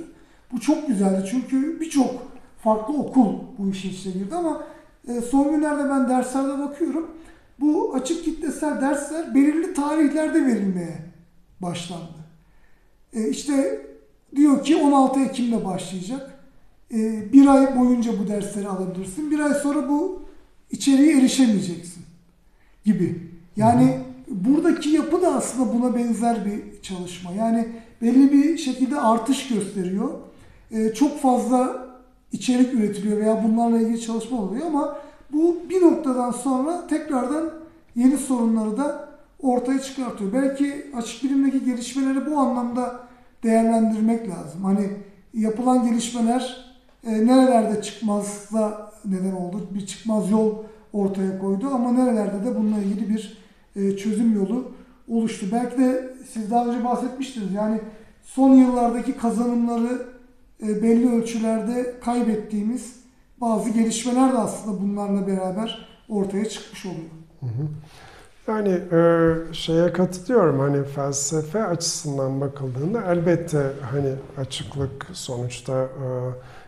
Bu 0.51 0.59
çok 0.59 0.87
güzeldi 0.87 1.27
çünkü 1.31 1.79
birçok 1.79 2.32
farklı 2.63 2.97
okul 2.97 3.33
bu 3.57 3.69
işin 3.69 3.89
içine 3.89 4.13
girdi 4.13 4.35
ama 4.35 4.63
e, 5.07 5.21
son 5.21 5.51
günlerde 5.51 5.89
ben 5.89 6.09
derslerde 6.09 6.59
bakıyorum. 6.59 7.11
Bu 7.59 7.93
açık 7.95 8.25
kitlesel 8.25 8.81
dersler 8.81 9.35
belirli 9.35 9.73
tarihlerde 9.73 10.45
verilmeye 10.45 10.97
başlandı. 11.61 12.23
E, 13.13 13.29
işte 13.29 13.85
diyor 14.35 14.63
ki 14.63 14.75
16 14.75 15.19
Ekim'de 15.19 15.65
başlayacak. 15.65 16.29
e, 16.93 17.33
bir 17.33 17.47
ay 17.47 17.79
boyunca 17.79 18.19
bu 18.19 18.27
dersleri 18.27 18.67
alabilirsin. 18.67 19.31
Bir 19.31 19.39
ay 19.39 19.53
sonra 19.53 19.89
bu 19.89 20.21
içeriğe 20.71 21.17
erişemeyeceksin 21.17 22.03
gibi. 22.85 23.31
Yani 23.55 23.99
buradaki 24.27 24.89
yapı 24.89 25.21
da 25.21 25.35
aslında 25.35 25.73
buna 25.73 25.95
benzer 25.95 26.45
bir 26.45 26.81
çalışma. 26.81 27.31
Yani 27.31 27.67
belli 28.01 28.31
bir 28.31 28.57
şekilde 28.57 28.99
artış 28.99 29.47
gösteriyor. 29.47 30.09
E, 30.71 30.93
çok 30.93 31.21
fazla 31.21 31.92
içerik 32.33 32.73
üretiliyor 32.73 33.17
veya 33.17 33.43
bunlarla 33.43 33.77
ilgili 33.77 34.01
çalışma 34.01 34.41
oluyor 34.41 34.65
ama 34.65 34.97
bu 35.33 35.57
bir 35.69 35.81
noktadan 35.81 36.31
sonra 36.31 36.87
tekrardan 36.87 37.49
yeni 37.95 38.17
sorunları 38.17 38.77
da 38.77 39.09
ortaya 39.41 39.81
çıkartıyor. 39.81 40.33
Belki 40.33 40.91
açık 40.95 41.23
bilimdeki 41.23 41.65
gelişmeleri 41.65 42.31
bu 42.31 42.37
anlamda 42.37 42.99
değerlendirmek 43.43 44.29
lazım. 44.29 44.63
Hani 44.63 44.89
yapılan 45.33 45.89
gelişmeler 45.89 46.73
e, 47.03 47.27
nerelerde 47.27 47.81
çıkmazla 47.81 48.91
neden 49.05 49.31
oldu, 49.31 49.67
bir 49.75 49.85
çıkmaz 49.85 50.31
yol 50.31 50.53
ortaya 50.93 51.39
koydu 51.39 51.67
ama 51.73 51.91
nerelerde 51.91 52.45
de 52.45 52.55
bununla 52.55 52.77
ilgili 52.77 53.09
bir 53.09 53.37
e, 53.75 53.97
çözüm 53.97 54.35
yolu 54.35 54.71
oluştu. 55.07 55.45
Belki 55.51 55.77
de 55.77 56.13
siz 56.33 56.51
daha 56.51 56.65
önce 56.65 56.85
bahsetmiştiniz 56.85 57.53
yani 57.53 57.79
son 58.23 58.49
yıllardaki 58.49 59.17
kazanımları 59.17 60.12
belli 60.61 61.11
ölçülerde 61.15 61.95
kaybettiğimiz 62.05 62.95
bazı 63.41 63.69
gelişmeler 63.69 64.33
de 64.33 64.37
aslında 64.37 64.81
bunlarla 64.81 65.27
beraber 65.27 65.87
ortaya 66.09 66.49
çıkmış 66.49 66.85
oluyor. 66.85 67.09
Hı 67.39 67.45
hı. 67.45 67.67
Yani 68.47 68.69
e, 68.69 69.33
şeye 69.53 69.93
katılıyorum 69.93 70.59
hani 70.59 70.83
felsefe 70.83 71.63
açısından 71.63 72.41
bakıldığında 72.41 73.01
elbette 73.11 73.71
hani 73.91 74.13
açıklık 74.37 75.07
sonuçta 75.13 75.83
e, 75.83 76.07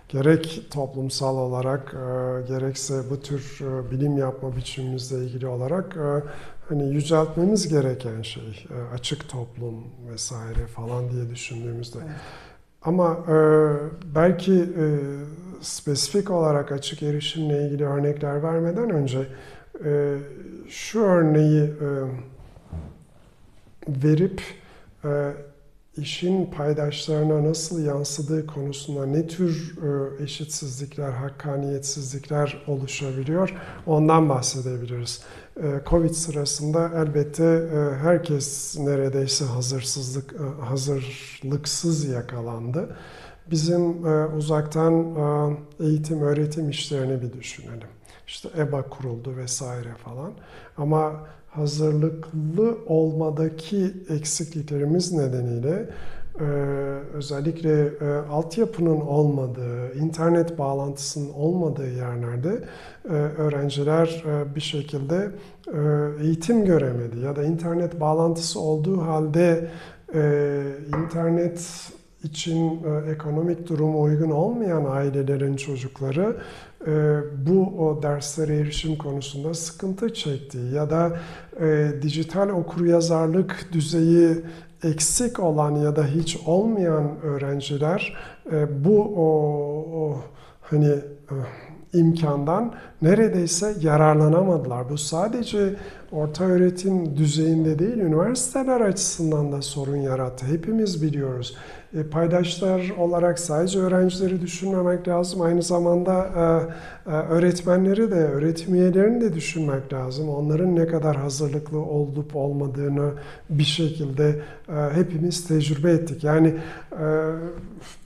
gerek 0.10 0.68
toplumsal 0.72 1.38
olarak 1.38 1.94
e, 1.94 2.48
gerekse 2.48 3.10
bu 3.10 3.22
tür 3.22 3.60
e, 3.62 3.92
bilim 3.92 4.18
yapma 4.18 4.56
biçimimizle 4.56 5.18
ilgili 5.18 5.48
olarak 5.48 5.98
e, 5.98 6.24
hani 6.70 6.94
yüceltmemiz 6.94 7.68
gereken 7.68 8.22
şey 8.22 8.66
e, 8.70 8.94
açık 8.94 9.30
toplum 9.30 9.84
vesaire 10.12 10.68
falan 10.68 11.12
diye 11.12 11.30
düşündüğümüzde. 11.30 12.00
Evet. 12.02 12.16
Ama 12.86 13.18
e, 13.28 13.36
belki 14.16 14.54
e, 14.54 14.86
spesifik 15.62 16.32
olarak 16.32 16.72
açık 16.72 17.04
erişimle 17.04 17.66
ilgili 17.66 17.86
örnekler 17.86 18.44
vermeden 18.44 18.90
önce 18.90 19.28
e, 19.86 20.18
şu 20.70 21.02
örneği 21.02 21.64
e, 21.64 21.88
verip 23.88 24.42
e, 25.06 25.32
işin 25.98 26.46
paydaşlarına 26.46 27.44
nasıl 27.44 27.86
yansıdığı 27.86 28.48
konusunda 28.48 29.06
ne 29.06 29.28
tür 29.28 29.76
e, 29.78 30.24
eşitsizlikler, 30.24 31.12
hakkaniyetsizlikler 31.12 32.64
oluşabiliyor 32.68 33.54
ondan 33.86 34.30
bahsedebiliriz. 34.30 35.24
E, 35.64 35.82
Covid 35.90 36.14
sırasında 36.14 36.92
elbette 36.96 37.44
e, 37.44 37.96
herkes 38.04 38.78
neredeyse 38.80 39.46
hazırsızlık, 39.46 40.34
e, 40.34 40.66
hazırlıksız 40.66 42.06
yakalandı. 42.06 42.96
Bizim 43.52 44.08
e, 44.08 44.26
uzaktan 44.26 45.16
eğitim, 45.80 46.22
öğretim 46.22 46.70
işlerini 46.70 47.22
bir 47.22 47.34
düşünelim. 47.34 47.88
İşte 48.28 48.50
EBA 48.58 48.82
kuruldu 48.82 49.38
vesaire 49.38 49.94
falan. 50.04 50.34
Ama 50.78 51.28
hazırlıklı 51.50 52.78
olmadaki 52.88 53.94
eksikliklerimiz 54.10 55.12
nedeniyle 55.12 55.90
e, 56.40 56.44
özellikle 57.14 57.84
e, 57.86 58.28
altyapının 58.32 59.02
olmadığı, 59.02 59.94
internet 59.94 60.58
bağlantısının 60.58 61.34
olmadığı 61.34 61.92
yerlerde 61.92 62.64
e, 63.06 63.14
öğrenciler 63.14 64.24
e, 64.28 64.56
bir 64.56 64.62
şekilde 64.62 65.32
e, 65.68 65.80
eğitim 66.24 66.66
göremedi 66.66 67.20
ya 67.20 67.36
da 67.36 67.44
internet 67.44 68.00
bağlantısı 68.00 68.60
olduğu 68.60 69.02
halde 69.02 69.68
internet 70.88 71.92
için 72.24 72.82
ekonomik 73.10 73.70
durumu 73.70 74.02
uygun 74.02 74.30
olmayan 74.30 74.86
ailelerin 74.86 75.56
çocukları 75.56 76.38
bu 77.48 77.86
o 77.88 78.04
derslere 78.04 78.56
erişim 78.56 78.98
konusunda 78.98 79.54
sıkıntı 79.54 80.14
çekti 80.14 80.58
ya 80.58 80.90
da 80.90 81.20
e, 81.62 81.92
dijital 82.02 82.50
okuryazarlık 82.50 83.70
düzeyi 83.72 84.38
eksik 84.84 85.40
olan 85.40 85.76
ya 85.76 85.96
da 85.96 86.06
hiç 86.06 86.38
olmayan 86.46 87.22
öğrenciler 87.24 88.14
e, 88.52 88.86
bu 88.86 89.02
o, 89.02 89.28
o 89.98 90.22
hani 90.62 90.90
e, 90.90 91.36
imkandan 91.94 92.74
neredeyse 93.02 93.76
yararlanamadılar. 93.82 94.90
Bu 94.90 94.98
sadece 94.98 95.76
orta 96.12 96.44
öğretim 96.44 97.18
düzeyinde 97.18 97.80
değil, 97.80 97.98
üniversiteler 97.98 98.82
açısından 98.82 99.52
da 99.52 99.62
sorun 99.62 99.96
yarattı. 99.96 100.46
Hepimiz 100.46 101.02
biliyoruz. 101.02 101.58
E, 101.96 102.04
paydaşlar 102.04 102.90
olarak 102.98 103.40
sadece 103.40 103.80
öğrencileri 103.80 104.42
düşünmemek 104.42 105.08
lazım. 105.08 105.42
Aynı 105.42 105.62
zamanda 105.62 106.14
e, 106.36 107.12
e, 107.12 107.14
öğretmenleri 107.14 108.12
de, 108.12 108.16
öğretim 108.16 108.76
üyelerini 108.76 109.22
de 109.22 109.34
düşünmek 109.34 109.94
lazım. 109.94 110.30
Onların 110.30 110.76
ne 110.76 110.88
kadar 110.88 111.16
hazırlıklı 111.16 111.80
olup 111.80 112.36
olmadığını 112.36 113.12
bir 113.50 113.64
şekilde 113.64 114.42
hepimiz 114.94 115.48
tecrübe 115.48 115.92
ettik. 115.92 116.24
Yani 116.24 116.54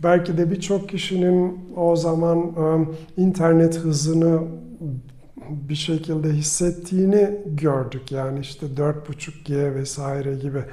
belki 0.03 0.37
de 0.37 0.51
birçok 0.51 0.89
kişinin 0.89 1.59
o 1.75 1.95
zaman 1.95 2.55
internet 3.17 3.77
hızını 3.77 4.39
bir 5.49 5.75
şekilde 5.75 6.29
hissettiğini 6.29 7.37
gördük. 7.45 8.11
Yani 8.11 8.39
işte 8.39 8.65
4.5G 8.65 9.75
vesaire 9.75 10.35
gibi 10.35 10.63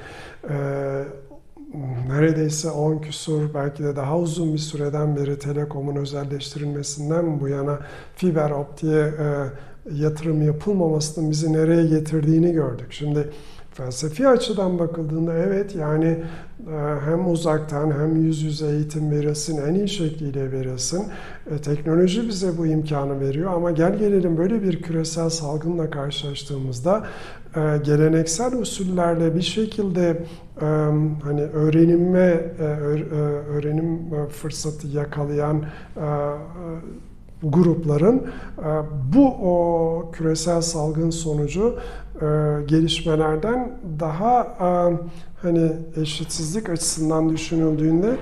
neredeyse 2.09 2.71
10 2.71 2.99
küsur 2.99 3.55
belki 3.55 3.85
de 3.85 3.97
daha 3.97 4.19
uzun 4.19 4.53
bir 4.53 4.59
süreden 4.59 5.17
beri 5.17 5.39
telekomun 5.39 5.97
özelleştirilmesinden 5.97 7.41
bu 7.41 7.49
yana 7.49 7.79
fiber 8.17 8.51
optiğe 8.51 9.03
e, 9.03 9.47
yatırım 9.93 10.43
yapılmamasının 10.43 11.31
bizi 11.31 11.53
nereye 11.53 11.87
getirdiğini 11.87 12.53
gördük. 12.53 12.87
Şimdi 12.91 13.31
felsefi 13.77 14.29
açıdan 14.29 14.79
bakıldığında 14.79 15.35
evet 15.35 15.75
yani 15.75 16.07
e, 16.07 17.01
hem 17.05 17.31
uzaktan 17.31 17.91
hem 17.91 18.17
yüz 18.17 18.43
yüze 18.43 18.67
eğitim 18.67 19.11
verilsin, 19.11 19.67
en 19.67 19.75
iyi 19.75 19.89
şekliyle 19.89 20.53
verilsin. 20.53 21.05
E, 21.51 21.59
teknoloji 21.59 22.29
bize 22.29 22.59
bu 22.59 22.67
imkanı 22.67 23.21
veriyor 23.21 23.53
ama 23.53 23.71
gel 23.71 23.99
gelelim 23.99 24.37
böyle 24.37 24.63
bir 24.63 24.83
küresel 24.83 25.31
salgınla 25.31 25.91
karşılaştığımızda 25.91 27.07
e, 27.57 27.79
geleneksel 27.85 28.55
usullerle 28.55 29.35
bir 29.35 29.43
şekilde 29.43 30.23
hani 31.23 31.43
öğrenime 31.43 32.31
öğrenim 33.51 34.11
fırsatı 34.29 34.87
yakalayan 34.87 35.65
grupların 37.43 38.27
bu 39.15 39.29
o 39.29 40.11
küresel 40.13 40.61
salgın 40.61 41.11
sonucu 41.11 41.79
gelişmelerden 42.67 43.79
daha 44.01 44.57
hani 45.43 45.73
eşitsizlik 45.97 46.71
açısından 46.71 47.29
düşünüldüğünde 47.29 48.17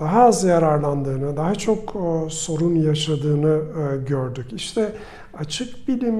daha 0.00 0.22
az 0.22 0.44
yararlandığını, 0.44 1.36
daha 1.36 1.54
çok 1.54 1.96
sorun 2.28 2.74
yaşadığını 2.74 3.60
gördük. 4.08 4.46
İşte 4.52 4.92
açık 5.38 5.88
bilim 5.88 6.16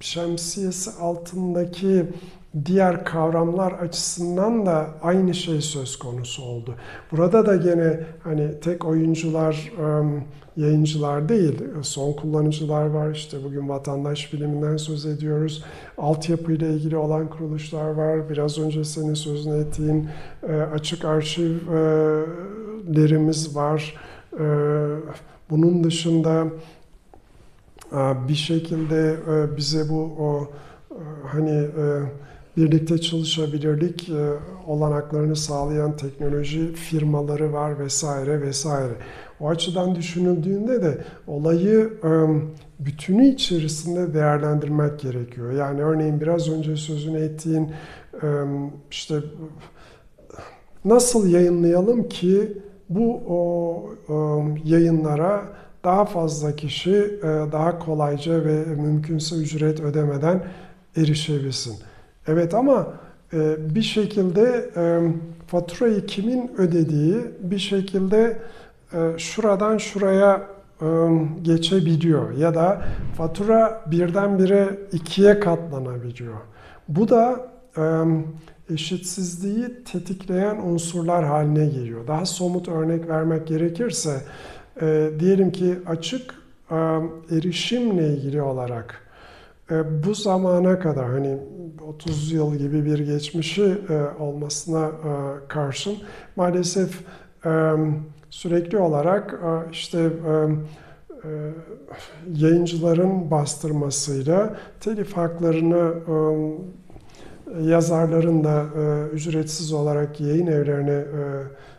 şemsiyesi 0.00 0.90
altındaki 1.00 2.06
diğer 2.66 3.04
kavramlar 3.04 3.72
açısından 3.72 4.66
da 4.66 4.86
aynı 5.02 5.34
şey 5.34 5.60
söz 5.60 5.96
konusu 5.96 6.42
oldu. 6.42 6.74
Burada 7.12 7.46
da 7.46 7.56
gene 7.56 8.00
hani 8.22 8.60
tek 8.60 8.84
oyuncular, 8.84 9.72
yayıncılar 10.56 11.28
değil, 11.28 11.62
son 11.82 12.12
kullanıcılar 12.12 12.86
var. 12.86 13.10
İşte 13.10 13.44
bugün 13.44 13.68
vatandaş 13.68 14.32
biliminden 14.32 14.76
söz 14.76 15.06
ediyoruz. 15.06 15.64
Altyapı 15.98 16.52
ile 16.52 16.74
ilgili 16.74 16.96
olan 16.96 17.30
kuruluşlar 17.30 17.90
var. 17.90 18.30
Biraz 18.30 18.58
önce 18.58 18.84
senin 18.84 19.14
sözünü 19.14 19.60
ettiğin 19.60 20.08
açık 20.74 21.04
arşivlerimiz 21.04 23.56
var. 23.56 23.94
Bunun 25.50 25.84
dışında 25.84 26.46
bir 28.28 28.34
şekilde 28.34 29.16
bize 29.56 29.88
bu 29.88 30.02
o 30.18 30.50
hani 31.26 31.68
birlikte 32.58 32.98
çalışabilirlik 32.98 34.08
e, 34.08 34.32
olanaklarını 34.66 35.36
sağlayan 35.36 35.96
teknoloji 35.96 36.72
firmaları 36.72 37.52
var 37.52 37.78
vesaire 37.78 38.40
vesaire. 38.40 38.92
O 39.40 39.48
açıdan 39.48 39.94
düşünüldüğünde 39.94 40.82
de 40.82 40.98
olayı 41.26 41.92
e, 42.04 42.10
bütünü 42.84 43.26
içerisinde 43.28 44.14
değerlendirmek 44.14 45.00
gerekiyor. 45.00 45.52
Yani 45.52 45.82
örneğin 45.82 46.20
biraz 46.20 46.48
önce 46.48 46.76
sözünü 46.76 47.18
ettiğin 47.18 47.70
e, 48.22 48.26
işte 48.90 49.14
nasıl 50.84 51.28
yayınlayalım 51.28 52.08
ki 52.08 52.58
bu 52.88 53.20
o, 53.28 53.84
e, 54.08 54.14
yayınlara 54.64 55.44
daha 55.84 56.04
fazla 56.04 56.56
kişi 56.56 56.94
e, 56.94 57.22
daha 57.52 57.78
kolayca 57.78 58.44
ve 58.44 58.64
mümkünse 58.64 59.36
ücret 59.36 59.80
ödemeden 59.80 60.44
erişebilsin. 60.96 61.76
Evet 62.26 62.54
ama 62.54 62.86
e, 63.32 63.56
bir 63.74 63.82
şekilde 63.82 64.70
e, 64.76 65.12
faturayı 65.46 66.06
kimin 66.06 66.50
ödediği 66.58 67.16
bir 67.40 67.58
şekilde 67.58 68.38
şuradan 69.16 69.78
şuraya 69.78 70.42
geçebiliyor 71.42 72.32
ya 72.32 72.54
da 72.54 72.82
fatura 73.16 73.84
birdenbire 73.90 74.78
ikiye 74.92 75.40
katlanabiliyor. 75.40 76.34
Bu 76.88 77.08
da 77.08 77.48
eşitsizliği 78.70 79.84
tetikleyen 79.84 80.56
unsurlar 80.56 81.24
haline 81.24 81.66
geliyor. 81.66 82.06
Daha 82.06 82.26
somut 82.26 82.68
örnek 82.68 83.08
vermek 83.08 83.46
gerekirse 83.46 84.20
e, 84.82 85.10
diyelim 85.20 85.52
ki 85.52 85.78
açık 85.86 86.34
e, 86.70 86.74
erişimle 87.36 88.08
ilgili 88.08 88.42
olarak 88.42 89.00
e, 89.70 90.04
bu 90.04 90.14
zamana 90.14 90.78
kadar 90.78 91.06
hani 91.06 91.38
30 91.88 92.32
yıl 92.32 92.54
gibi 92.54 92.84
bir 92.84 92.98
geçmişi 92.98 93.78
e, 93.88 94.22
olmasına 94.22 94.86
e, 94.86 94.90
karşın 95.48 95.96
maalesef 96.36 97.00
e, 97.46 97.74
sürekli 98.30 98.78
olarak 98.78 99.32
e, 99.32 99.70
işte 99.72 99.98
e, 99.98 100.08
e, 101.24 101.30
yayıncıların 102.34 103.30
bastırmasıyla 103.30 104.56
telif 104.80 105.16
haklarını 105.16 105.92
e, 106.08 106.12
yazarların 107.62 108.44
da 108.44 108.64
e, 108.78 109.08
ücretsiz 109.14 109.72
olarak 109.72 110.20
yayın 110.20 110.46
evlerine 110.46 110.90
e, 110.90 111.22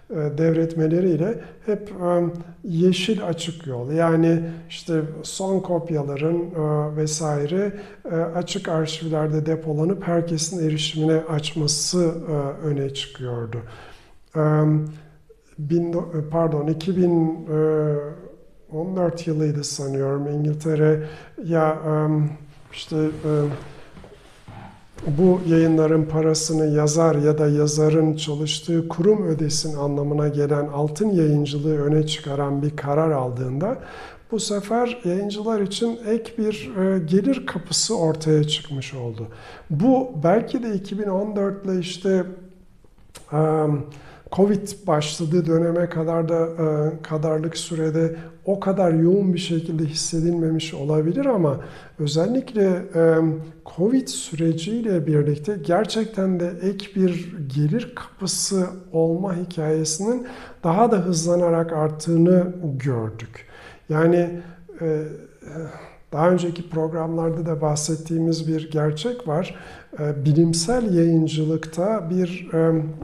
devretmeleriyle 0.09 1.39
hep 1.65 1.91
e, 1.91 1.93
yeşil 2.63 3.25
açık 3.25 3.67
yol 3.67 3.91
yani 3.91 4.39
işte 4.69 5.01
son 5.23 5.59
kopyaların 5.59 6.37
e, 6.37 6.95
vesaire 6.95 7.73
açık 8.35 8.69
arşivlerde 8.69 9.45
depolanıp 9.45 10.07
herkesin 10.07 10.67
erişimine 10.67 11.13
açması 11.13 12.13
öne 12.63 12.93
çıkıyordu. 12.93 13.57
Pardon 16.31 16.67
2014 16.67 19.27
yılıydı 19.27 19.63
sanıyorum 19.63 20.27
İngiltere 20.27 21.03
ya 21.45 21.77
işte 22.73 22.97
bu 25.07 25.41
yayınların 25.47 26.05
parasını 26.05 26.75
yazar 26.75 27.15
ya 27.15 27.37
da 27.37 27.47
yazarın 27.47 28.15
çalıştığı 28.15 28.87
kurum 28.87 29.27
ödesin 29.27 29.77
anlamına 29.77 30.27
gelen 30.27 30.67
altın 30.67 31.09
yayıncılığı 31.09 31.81
öne 31.81 32.07
çıkaran 32.07 32.61
bir 32.61 32.75
karar 32.75 33.11
aldığında 33.11 33.77
bu 34.31 34.39
sefer 34.39 34.97
yayıncılar 35.05 35.61
için 35.61 35.99
ek 36.07 36.33
bir 36.37 36.71
e, 36.77 36.99
gelir 36.99 37.45
kapısı 37.45 37.97
ortaya 37.97 38.43
çıkmış 38.43 38.93
oldu. 38.93 39.27
Bu 39.69 40.11
belki 40.23 40.63
de 40.63 40.73
2014 40.73 41.65
ile 41.65 41.79
işte 41.79 42.25
Covid 44.31 44.87
başladığı 44.87 45.45
döneme 45.45 45.89
kadar 45.89 46.29
da 46.29 46.45
e, 46.45 47.01
kadarlık 47.01 47.57
sürede 47.57 48.15
o 48.45 48.59
kadar 48.59 48.91
yoğun 48.91 49.33
bir 49.33 49.39
şekilde 49.39 49.85
hissedilmemiş 49.85 50.73
olabilir 50.73 51.25
ama 51.25 51.59
özellikle 51.99 52.65
e, 52.95 53.15
Covid 53.75 54.07
süreciyle 54.07 55.07
birlikte 55.07 55.57
gerçekten 55.65 56.39
de 56.39 56.51
ek 56.61 56.85
bir 56.95 57.35
gelir 57.55 57.95
kapısı 57.95 58.67
olma 58.91 59.35
hikayesinin 59.35 60.27
daha 60.63 60.91
da 60.91 60.97
hızlanarak 60.97 61.73
arttığını 61.73 62.53
gördük. 62.83 63.45
Yani 63.89 64.41
e, 64.81 65.03
daha 66.11 66.29
önceki 66.29 66.69
programlarda 66.69 67.45
da 67.45 67.61
bahsettiğimiz 67.61 68.47
bir 68.47 68.71
gerçek 68.71 69.27
var. 69.27 69.55
Ee, 69.99 70.25
bilimsel 70.25 70.95
yayıncılıkta 70.95 72.09
bir 72.09 72.49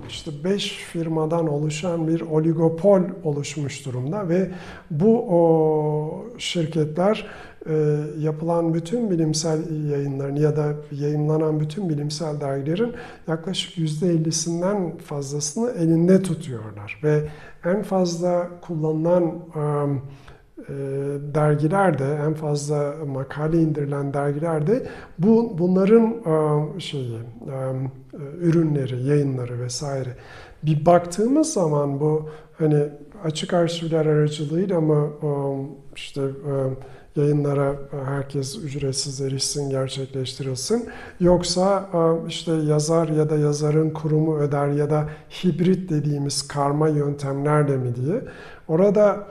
işte 0.10 0.32
beş 0.44 0.72
firmadan 0.72 1.48
oluşan 1.48 2.08
bir 2.08 2.22
oligopol 2.22 3.02
oluşmuş 3.24 3.86
durumda 3.86 4.30
ve 4.30 4.52
bu 4.92 5.26
o 5.30 6.26
şirketler 6.38 7.28
e, 7.70 7.98
yapılan 8.20 8.74
bütün 8.74 9.12
bilimsel 9.12 9.90
yayınların 9.92 10.36
ya 10.36 10.56
da 10.56 10.74
yayınlanan 10.92 11.60
bütün 11.60 11.90
bilimsel 11.90 12.42
dergilerin 12.42 12.94
yaklaşık 13.28 13.78
%50'sinden 13.78 14.98
fazlasını 14.98 15.72
elinde 15.72 16.22
tutuyorlar 16.22 17.00
ve 17.04 17.24
en 17.66 17.84
fazla 17.84 18.48
kullanılan 18.62 19.34
dergilerde 21.36 22.06
en 22.28 22.34
fazla 22.34 22.94
makale 23.08 23.62
indirilen 23.62 24.14
dergilerde 24.14 24.86
bu 25.20 25.56
bunların 25.58 26.04
e, 26.06 26.80
şeyi 26.80 27.16
e, 27.16 27.58
ürünleri, 28.40 29.04
yayınları 29.04 29.60
vesaire 29.60 30.10
bir 30.64 30.86
baktığımız 30.86 31.54
zaman 31.54 32.00
bu 32.00 32.30
hani 32.58 32.84
açık 33.24 33.54
arşivler 33.54 34.06
aracılığıyla 34.06 34.82
mı 34.82 35.10
işte 35.96 36.22
yayınlara 37.16 37.76
herkes 38.06 38.58
ücretsiz 38.58 39.22
erişsin, 39.22 39.70
gerçekleştirilsin. 39.70 40.90
Yoksa 41.20 41.90
işte 42.28 42.52
yazar 42.52 43.08
ya 43.08 43.30
da 43.30 43.36
yazarın 43.36 43.90
kurumu 43.90 44.38
öder 44.38 44.68
ya 44.68 44.90
da 44.90 45.10
hibrit 45.44 45.90
dediğimiz 45.90 46.48
karma 46.48 46.88
yöntemlerle 46.88 47.78
mi 47.78 47.96
diye. 47.96 48.22
Orada 48.68 49.28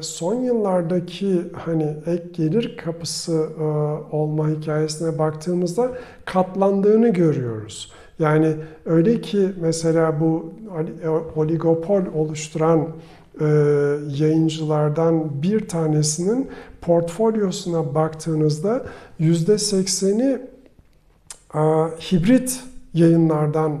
son 0.00 0.34
yıllardaki 0.34 1.42
hani 1.52 1.96
ek 2.06 2.22
gelir 2.32 2.76
kapısı 2.76 3.46
e, 3.58 3.62
olma 4.16 4.48
hikayesine 4.48 5.18
baktığımızda 5.18 5.90
katlandığını 6.24 7.08
görüyoruz. 7.08 7.92
Yani 8.18 8.54
öyle 8.86 9.20
ki 9.20 9.48
mesela 9.60 10.20
bu 10.20 10.52
e, 11.04 11.08
oligopol 11.08 12.02
oluşturan 12.14 12.88
e, 13.40 13.46
yayıncılardan 14.08 15.42
bir 15.42 15.68
tanesinin 15.68 16.48
portfolyosuna 16.80 17.94
baktığınızda 17.94 18.84
yüzde 19.18 19.58
sekseni 19.58 20.38
hibrit 22.12 22.60
yayınlardan 22.94 23.78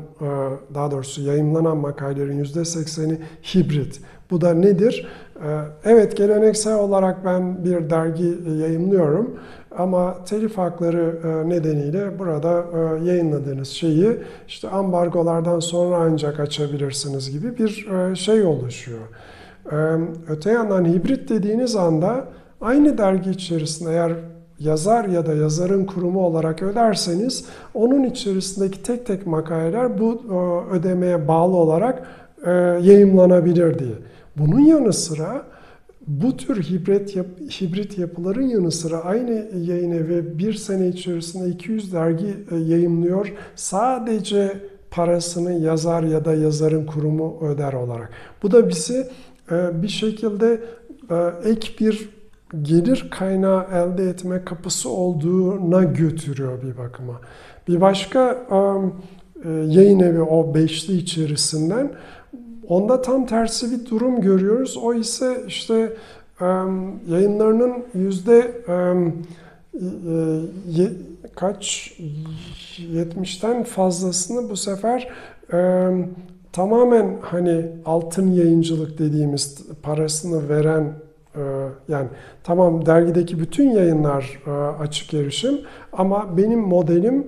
daha 0.74 0.90
doğrusu 0.90 1.22
yayınlanan 1.22 1.76
makalelerin 1.76 2.38
yüzde 2.38 2.64
sekseni 2.64 3.18
hibrit. 3.54 4.00
Bu 4.30 4.40
da 4.40 4.54
nedir? 4.54 5.08
Ee, 5.42 5.60
evet 5.84 6.16
geleneksel 6.16 6.78
olarak 6.78 7.24
ben 7.24 7.64
bir 7.64 7.90
dergi 7.90 8.38
yayınlıyorum 8.60 9.38
ama 9.78 10.24
telif 10.24 10.58
hakları 10.58 11.18
e, 11.24 11.48
nedeniyle 11.48 12.18
burada 12.18 12.64
e, 12.74 13.04
yayınladığınız 13.04 13.68
şeyi 13.68 14.18
işte 14.48 14.68
ambargolardan 14.68 15.60
sonra 15.60 15.96
ancak 15.96 16.40
açabilirsiniz 16.40 17.30
gibi 17.30 17.58
bir 17.58 17.88
e, 17.90 18.14
şey 18.14 18.42
oluşuyor. 18.42 19.00
Öte 20.28 20.52
yandan 20.52 20.84
hibrit 20.84 21.28
dediğiniz 21.28 21.76
anda 21.76 22.24
aynı 22.60 22.98
dergi 22.98 23.30
içerisinde 23.30 23.90
eğer 23.90 24.12
yazar 24.58 25.04
ya 25.04 25.26
da 25.26 25.34
yazarın 25.34 25.84
kurumu 25.84 26.26
olarak 26.26 26.62
öderseniz 26.62 27.44
onun 27.74 28.02
içerisindeki 28.02 28.82
tek 28.82 29.06
tek 29.06 29.26
makaleler 29.26 29.98
bu 29.98 30.22
ödemeye 30.72 31.28
bağlı 31.28 31.56
olarak 31.56 32.02
yayımlanabilir 32.82 33.78
diye. 33.78 33.94
Bunun 34.36 34.60
yanı 34.60 34.92
sıra 34.92 35.46
bu 36.06 36.36
tür 36.36 36.62
hibrit, 36.62 37.16
yap, 37.16 37.26
hibrit 37.60 37.98
yapıların 37.98 38.48
yanı 38.48 38.72
sıra 38.72 39.04
aynı 39.04 39.30
yayın 39.56 39.90
evi 39.90 40.38
bir 40.38 40.52
sene 40.54 40.88
içerisinde 40.88 41.48
200 41.48 41.92
dergi 41.92 42.34
e, 42.50 42.56
yayımlıyor. 42.56 43.32
Sadece 43.56 44.60
parasını 44.90 45.52
yazar 45.52 46.02
ya 46.02 46.24
da 46.24 46.34
yazarın 46.34 46.86
kurumu 46.86 47.38
öder 47.40 47.72
olarak. 47.72 48.10
Bu 48.42 48.50
da 48.50 48.68
bizi 48.68 49.08
e, 49.50 49.82
bir 49.82 49.88
şekilde 49.88 50.60
e, 51.10 51.48
ek 51.50 51.68
bir 51.80 52.10
gelir 52.62 53.08
kaynağı 53.10 53.64
elde 53.64 54.04
etme 54.04 54.44
kapısı 54.44 54.88
olduğuna 54.88 55.84
götürüyor 55.84 56.62
bir 56.62 56.78
bakıma. 56.78 57.20
Bir 57.68 57.80
başka 57.80 58.46
yayın 59.44 60.00
evi 60.00 60.20
o 60.20 60.54
beşli 60.54 60.96
içerisinden 60.96 61.92
Onda 62.68 63.02
tam 63.02 63.26
tersi 63.26 63.70
bir 63.70 63.90
durum 63.90 64.20
görüyoruz. 64.20 64.76
O 64.76 64.94
ise 64.94 65.42
işte 65.46 65.92
yayınlarının 67.08 67.84
yüzde 67.94 68.52
e, 68.68 68.74
kaç 71.34 71.92
70'ten 72.78 73.64
fazlasını 73.64 74.50
bu 74.50 74.56
sefer 74.56 75.08
tamamen 76.52 77.18
hani 77.20 77.66
altın 77.84 78.32
yayıncılık 78.32 78.98
dediğimiz 78.98 79.66
parasını 79.82 80.48
veren 80.48 80.92
yani 81.88 82.08
tamam 82.44 82.86
dergideki 82.86 83.40
bütün 83.40 83.70
yayınlar 83.70 84.42
açık 84.80 85.14
erişim 85.14 85.60
ama 85.92 86.36
benim 86.36 86.60
modelim 86.60 87.20
e, 87.20 87.24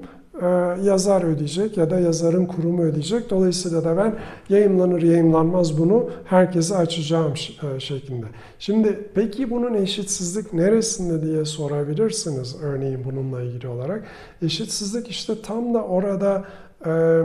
yazar 0.83 1.23
ödeyecek 1.23 1.77
ya 1.77 1.91
da 1.91 2.01
yazarın 2.01 2.47
kurumu 2.47 2.83
ödeyecek. 2.83 3.31
Dolayısıyla 3.31 3.85
da 3.85 3.97
ben 3.97 4.15
yayımlanır 4.49 5.03
yayımlanmaz 5.03 5.79
bunu 5.79 6.11
herkese 6.25 6.77
açacağım 6.77 7.35
e, 7.77 7.81
şeklinde. 7.81 8.27
Şimdi 8.59 9.09
peki 9.15 9.51
bunun 9.51 9.75
eşitsizlik 9.75 10.53
neresinde 10.53 11.23
diye 11.23 11.45
sorabilirsiniz 11.45 12.57
örneğin 12.63 13.05
bununla 13.05 13.43
ilgili 13.43 13.69
olarak. 13.69 14.05
Eşitsizlik 14.43 15.09
işte 15.09 15.43
tam 15.43 15.75
da 15.75 15.85
orada 15.85 16.45
e, 16.87 17.23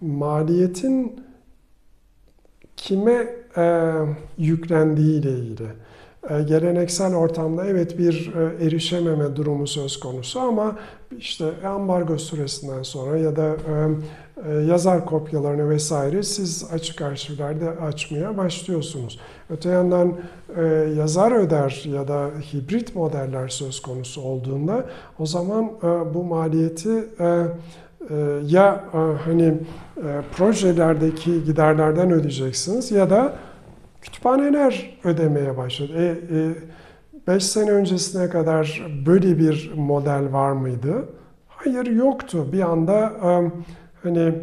maliyetin 0.00 1.20
kime 2.76 3.34
e, 3.56 3.92
yüklendiği 4.38 5.20
ile 5.20 5.30
ilgili. 5.30 5.68
E, 6.30 6.42
geleneksel 6.42 7.14
ortamda 7.14 7.66
evet 7.66 7.98
bir 7.98 8.32
e, 8.34 8.66
erişememe 8.66 9.36
durumu 9.36 9.66
söz 9.66 10.00
konusu 10.00 10.40
ama 10.40 10.76
işte 11.18 11.44
ambargo 11.66 12.18
süresinden 12.18 12.82
sonra 12.82 13.18
ya 13.18 13.36
da 13.36 13.56
e, 14.48 14.52
yazar 14.52 15.06
kopyalarını 15.06 15.70
vesaire 15.70 16.22
siz 16.22 16.68
açık 16.72 17.02
arşivlerde 17.02 17.70
açmaya 17.70 18.36
başlıyorsunuz. 18.36 19.20
Öte 19.50 19.68
yandan 19.68 20.16
yazar 20.96 21.32
öder 21.32 21.84
ya 21.92 22.08
da 22.08 22.30
hibrit 22.52 22.96
modeller 22.96 23.48
söz 23.48 23.82
konusu 23.82 24.22
olduğunda 24.22 24.84
o 25.18 25.26
zaman 25.26 25.70
bu 26.14 26.24
maliyeti 26.24 27.04
ya 28.46 28.84
hani 29.24 29.54
projelerdeki 30.36 31.44
giderlerden 31.44 32.10
ödeyeceksiniz 32.10 32.90
ya 32.90 33.10
da 33.10 33.32
kütüphaneler 34.08 34.98
ödemeye 35.04 35.56
başladı. 35.56 36.18
5 37.26 37.44
sene 37.44 37.70
öncesine 37.70 38.30
kadar 38.30 38.86
böyle 39.06 39.38
bir 39.38 39.72
model 39.76 40.32
var 40.32 40.52
mıydı? 40.52 41.08
Hayır 41.48 41.86
yoktu. 41.86 42.46
Bir 42.52 42.60
anda 42.60 43.12
e, 43.24 43.50
hani 44.02 44.34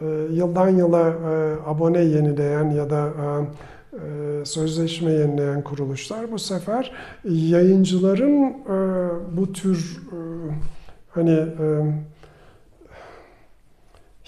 e, 0.00 0.06
yıldan 0.30 0.68
yıla 0.68 1.08
e, 1.08 1.54
abone 1.70 2.00
yenileyen 2.00 2.70
ya 2.70 2.90
da 2.90 3.06
e, 3.06 3.96
e, 3.96 4.44
sözleşme 4.44 5.12
yenileyen 5.12 5.62
kuruluşlar 5.62 6.32
bu 6.32 6.38
sefer 6.38 6.92
yayıncıların 7.24 8.42
e, 8.44 8.76
bu 9.36 9.52
tür 9.52 10.02
e, 10.12 10.18
hani 11.08 11.30
e, 11.30 11.66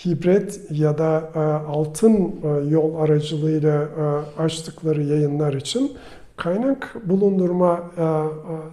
hibrit 0.04 0.60
ya 0.70 0.98
da 0.98 1.30
e, 1.34 1.38
altın 1.72 2.14
e, 2.14 2.68
yol 2.68 2.94
aracılığıyla 2.94 3.82
e, 3.82 4.40
açtıkları 4.42 5.02
yayınlar 5.02 5.52
için 5.52 5.92
kaynak 6.36 6.96
bulundurma 7.04 7.90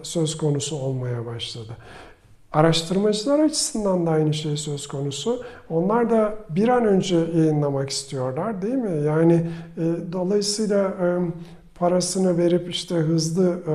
söz 0.02 0.36
konusu 0.36 0.76
olmaya 0.76 1.26
başladı. 1.26 1.72
Araştırmacılar 2.54 3.38
açısından 3.38 4.06
da 4.06 4.10
aynı 4.10 4.34
şey 4.34 4.56
söz 4.56 4.86
konusu. 4.86 5.42
Onlar 5.70 6.10
da 6.10 6.34
bir 6.50 6.68
an 6.68 6.84
önce 6.84 7.16
yayınlamak 7.16 7.90
istiyorlar 7.90 8.62
değil 8.62 8.74
mi? 8.74 9.06
Yani 9.06 9.46
e, 9.76 10.12
dolayısıyla 10.12 10.88
e, 10.88 11.18
parasını 11.74 12.38
verip 12.38 12.70
işte 12.70 12.94
hızlı 12.94 13.48
e, 13.50 13.74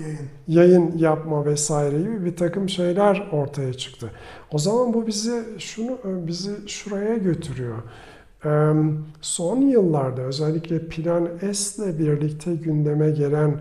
Yayın. 0.00 0.18
yayın 0.48 0.98
yapma 0.98 1.46
vesaire 1.46 1.98
gibi 1.98 2.24
bir 2.24 2.36
takım 2.36 2.68
şeyler 2.68 3.28
ortaya 3.32 3.72
çıktı. 3.74 4.10
O 4.52 4.58
zaman 4.58 4.94
bu 4.94 5.06
bizi 5.06 5.42
şunu 5.58 5.98
bizi 6.04 6.50
şuraya 6.66 7.16
götürüyor. 7.16 7.76
Ee, 8.44 8.72
Son 9.20 9.60
yıllarda 9.60 10.22
özellikle 10.22 10.78
Plan 10.88 11.28
S 11.52 11.84
ile 11.84 11.98
birlikte 11.98 12.54
gündeme 12.54 13.10
gelen 13.10 13.54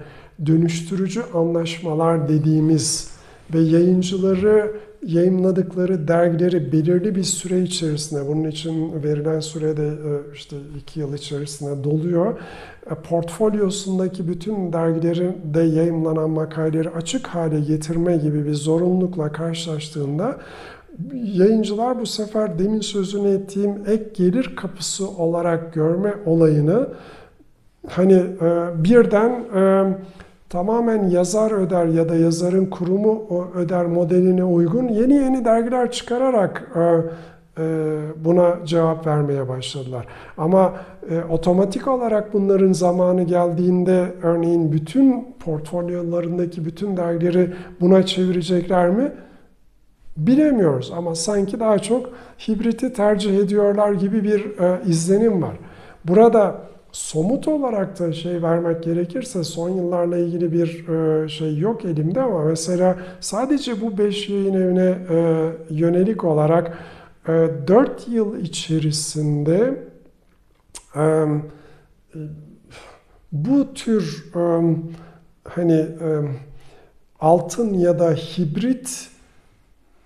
dönüştürücü 0.45 1.21
anlaşmalar 1.33 2.29
dediğimiz 2.29 3.11
ve 3.53 3.59
yayıncıları 3.59 4.71
yayınladıkları 5.05 6.07
dergileri 6.07 6.71
belirli 6.71 7.15
bir 7.15 7.23
süre 7.23 7.61
içerisinde, 7.61 8.27
bunun 8.27 8.49
için 8.49 9.03
verilen 9.03 9.39
sürede 9.39 9.89
işte 10.33 10.55
iki 10.79 10.99
yıl 10.99 11.13
içerisinde 11.13 11.83
doluyor. 11.83 12.39
E, 12.91 12.95
Portfolyosundaki 12.95 14.27
bütün 14.27 14.73
dergilerin 14.73 15.35
de 15.53 15.61
yayınlanan 15.61 16.29
makaleleri 16.29 16.89
açık 16.89 17.27
hale 17.27 17.59
getirme 17.59 18.17
gibi 18.17 18.45
bir 18.45 18.53
zorunlulukla 18.53 19.31
karşılaştığında 19.31 20.37
yayıncılar 21.13 21.99
bu 21.99 22.05
sefer 22.05 22.59
demin 22.59 22.81
sözünü 22.81 23.29
ettiğim 23.29 23.71
ek 23.87 24.03
gelir 24.13 24.55
kapısı 24.55 25.09
olarak 25.09 25.73
görme 25.73 26.13
olayını 26.25 26.87
hani 27.87 28.13
e, 28.13 28.67
birden 28.83 29.29
e, 29.55 29.93
tamamen 30.49 31.07
yazar 31.07 31.51
öder 31.51 31.85
ya 31.85 32.09
da 32.09 32.15
yazarın 32.15 32.65
kurumu 32.65 33.47
öder 33.55 33.85
modeline 33.85 34.43
uygun 34.43 34.87
yeni 34.87 35.13
yeni 35.13 35.45
dergiler 35.45 35.91
çıkararak 35.91 36.71
buna 38.15 38.65
cevap 38.65 39.07
vermeye 39.07 39.49
başladılar. 39.49 40.05
Ama 40.37 40.73
otomatik 41.29 41.87
olarak 41.87 42.33
bunların 42.33 42.73
zamanı 42.73 43.23
geldiğinde 43.23 44.13
örneğin 44.23 44.71
bütün 44.71 45.35
portfolyolarındaki 45.39 46.65
bütün 46.65 46.97
dergileri 46.97 47.53
buna 47.81 48.05
çevirecekler 48.05 48.89
mi? 48.89 49.11
Bilemiyoruz 50.17 50.93
ama 50.97 51.15
sanki 51.15 51.59
daha 51.59 51.79
çok 51.79 52.09
hibriti 52.47 52.93
tercih 52.93 53.37
ediyorlar 53.37 53.91
gibi 53.91 54.23
bir 54.23 54.45
izlenim 54.89 55.41
var. 55.41 55.53
Burada 56.05 56.55
somut 56.97 57.47
olarak 57.47 57.99
da 57.99 58.13
şey 58.13 58.41
vermek 58.41 58.83
gerekirse 58.83 59.43
son 59.43 59.69
yıllarla 59.69 60.17
ilgili 60.17 60.51
bir 60.51 60.83
şey 61.29 61.57
yok 61.57 61.85
elimde 61.85 62.21
ama 62.21 62.43
mesela 62.43 62.97
sadece 63.19 63.81
bu 63.81 63.97
5 63.97 64.29
yayın 64.29 64.53
evine 64.53 64.97
yönelik 65.69 66.23
olarak 66.23 66.77
4 67.27 68.07
yıl 68.07 68.39
içerisinde 68.39 69.83
bu 73.31 73.73
tür 73.73 74.25
hani 75.43 75.85
altın 77.19 77.73
ya 77.73 77.99
da 77.99 78.11
hibrit 78.11 79.09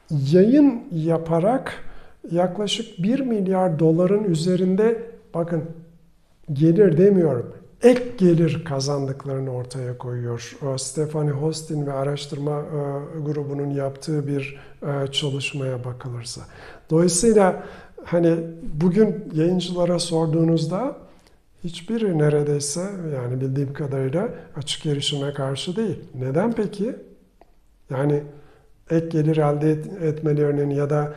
yayın 0.10 0.82
yaparak 0.92 1.84
yaklaşık 2.32 3.04
1 3.04 3.20
milyar 3.20 3.80
doların 3.80 4.24
üzerinde 4.24 5.04
bakın 5.34 5.64
gelir 6.54 6.98
demiyorum. 6.98 7.54
Ek 7.82 8.04
gelir 8.18 8.66
kazandıklarını 8.66 9.54
ortaya 9.54 9.98
koyuyor. 9.98 10.58
Stephanie 10.78 11.32
Hostin 11.32 11.88
ve 11.88 11.94
araştırma 11.94 12.62
grubunun 13.26 13.70
yaptığı 13.70 14.28
bir 14.28 14.60
çalışmaya 15.12 15.84
bakılırsa. 15.86 16.42
Dolayısıyla 16.90 17.64
hani 18.04 18.38
bugün 18.82 19.26
yayıncılara 19.34 20.00
sorduğunuzda 20.00 20.98
hiçbiri 21.64 22.18
neredeyse 22.18 22.82
yani 23.16 23.42
bildiğim 23.42 23.74
kadarıyla 23.74 24.30
açık 24.56 24.86
erişime 24.86 25.34
karşı 25.34 25.76
değil. 25.76 26.00
Neden 26.16 26.54
peki? 26.54 26.96
Yani 27.90 28.24
ek 28.90 29.08
gelir 29.08 29.38
elde 29.38 29.72
etmelerinin 30.08 30.70
ya 30.70 30.90
da 30.90 31.14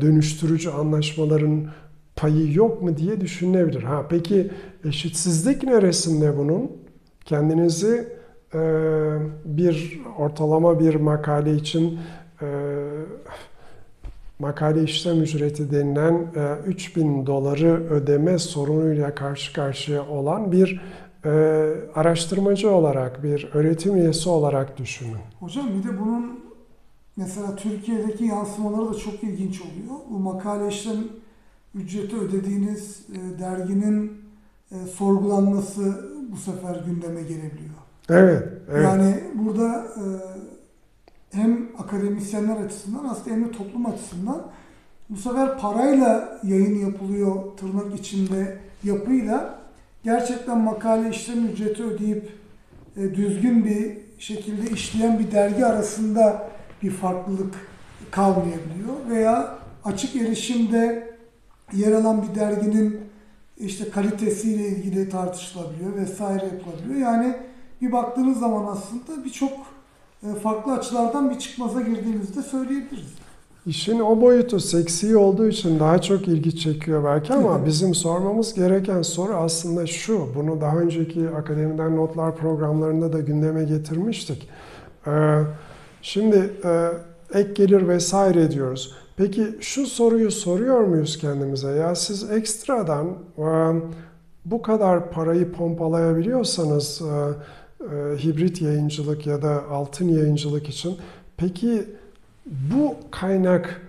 dönüştürücü 0.00 0.70
anlaşmaların 0.70 1.66
payı 2.16 2.52
yok 2.52 2.82
mu 2.82 2.96
diye 2.96 3.20
düşünülebilir. 3.20 3.82
Ha 3.82 4.06
peki 4.08 4.50
eşitsizlik 4.84 5.62
neresinde 5.62 6.38
bunun? 6.38 6.72
Kendinizi 7.24 8.08
e, 8.54 8.58
bir 9.44 10.00
ortalama 10.18 10.80
bir 10.80 10.94
makale 10.94 11.54
için 11.54 11.98
e, 12.42 12.46
makale 14.38 14.82
işlem 14.82 15.22
ücreti 15.22 15.70
denilen 15.70 16.26
e, 16.36 16.68
3000 16.68 17.26
doları 17.26 17.90
ödeme 17.90 18.38
sorunuyla 18.38 19.14
karşı 19.14 19.52
karşıya 19.52 20.08
olan 20.08 20.52
bir 20.52 20.80
e, 21.24 21.30
araştırmacı 21.94 22.70
olarak, 22.70 23.22
bir 23.22 23.50
öğretim 23.54 23.96
üyesi 23.96 24.28
olarak 24.28 24.78
düşünün. 24.78 25.16
Hocam 25.40 25.66
bir 25.78 25.88
de 25.88 26.00
bunun 26.00 26.40
mesela 27.16 27.56
Türkiye'deki 27.56 28.24
yansımaları 28.24 28.94
da 28.94 28.98
çok 28.98 29.22
ilginç 29.22 29.60
oluyor. 29.60 30.00
Bu 30.10 30.18
makale 30.18 30.68
işlem 30.68 31.04
ücreti 31.74 32.16
ödediğiniz 32.16 33.00
e, 33.12 33.38
derginin 33.38 34.12
e, 34.70 34.86
sorgulanması 34.86 36.10
bu 36.32 36.36
sefer 36.36 36.82
gündeme 36.86 37.22
gelebiliyor. 37.22 37.74
Evet, 38.10 38.48
evet. 38.70 38.84
Yani 38.84 39.14
burada 39.34 39.78
e, 39.78 40.04
hem 41.30 41.68
akademisyenler 41.78 42.56
açısından 42.56 43.04
aslında 43.04 43.36
hem 43.36 43.44
de 43.44 43.50
toplum 43.50 43.86
açısından 43.86 44.42
bu 45.10 45.16
sefer 45.16 45.58
parayla 45.58 46.40
yayın 46.42 46.78
yapılıyor 46.78 47.56
tırnak 47.56 48.00
içinde 48.00 48.58
yapıyla 48.84 49.58
gerçekten 50.04 50.58
makale 50.58 51.10
işlem 51.10 51.46
ücreti 51.46 51.84
ödeyip 51.84 52.32
e, 52.96 53.14
düzgün 53.14 53.64
bir 53.64 53.98
şekilde 54.18 54.70
işleyen 54.70 55.18
bir 55.18 55.32
dergi 55.32 55.66
arasında 55.66 56.48
bir 56.82 56.90
farklılık 56.90 57.54
kalmayabiliyor 58.10 58.94
veya 59.10 59.58
açık 59.84 60.16
erişimde 60.16 61.03
yer 61.76 61.92
alan 61.92 62.22
bir 62.22 62.40
derginin 62.40 63.00
işte 63.58 63.90
kalitesiyle 63.90 64.68
ilgili 64.68 65.08
tartışılabiliyor 65.08 65.96
vesaire 65.96 66.44
yapılabiliyor. 66.44 67.00
Yani 67.00 67.36
bir 67.80 67.92
baktığınız 67.92 68.40
zaman 68.40 68.66
aslında 68.66 69.24
birçok 69.24 69.52
farklı 70.42 70.72
açılardan 70.72 71.30
bir 71.30 71.38
çıkmaza 71.38 71.80
girdiğimizde 71.80 72.42
söyleyebiliriz. 72.42 73.14
işin 73.66 74.00
o 74.00 74.20
boyutu 74.20 74.60
seksi 74.60 75.16
olduğu 75.16 75.48
için 75.48 75.80
daha 75.80 76.00
çok 76.02 76.28
ilgi 76.28 76.56
çekiyor 76.56 77.04
belki 77.04 77.34
ama 77.34 77.66
bizim 77.66 77.94
sormamız 77.94 78.54
gereken 78.54 79.02
soru 79.02 79.34
aslında 79.34 79.86
şu. 79.86 80.34
Bunu 80.34 80.60
daha 80.60 80.76
önceki 80.76 81.28
akademiden 81.28 81.96
notlar 81.96 82.36
programlarında 82.36 83.12
da 83.12 83.20
gündeme 83.20 83.64
getirmiştik. 83.64 84.48
Ee, 85.06 85.40
şimdi 86.02 86.52
e, 86.64 86.88
ek 87.34 87.52
gelir 87.54 87.88
vesaire 87.88 88.50
diyoruz. 88.50 88.94
Peki 89.16 89.56
şu 89.60 89.86
soruyu 89.86 90.30
soruyor 90.30 90.80
muyuz 90.80 91.18
kendimize? 91.18 91.68
Ya 91.70 91.94
siz 91.94 92.30
ekstradan 92.30 93.06
e, 93.38 93.44
bu 94.44 94.62
kadar 94.62 95.10
parayı 95.10 95.52
pompalayabiliyorsanız 95.52 97.02
e, 97.02 97.06
e, 97.84 98.16
hibrit 98.24 98.62
yayıncılık 98.62 99.26
ya 99.26 99.42
da 99.42 99.64
altın 99.70 100.08
yayıncılık 100.08 100.68
için 100.68 100.96
peki 101.36 101.84
bu 102.46 102.96
kaynak 103.10 103.82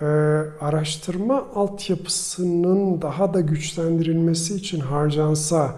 e, 0.00 0.04
araştırma 0.60 1.46
altyapısının 1.54 3.02
daha 3.02 3.34
da 3.34 3.40
güçlendirilmesi 3.40 4.54
için 4.54 4.80
harcansa 4.80 5.76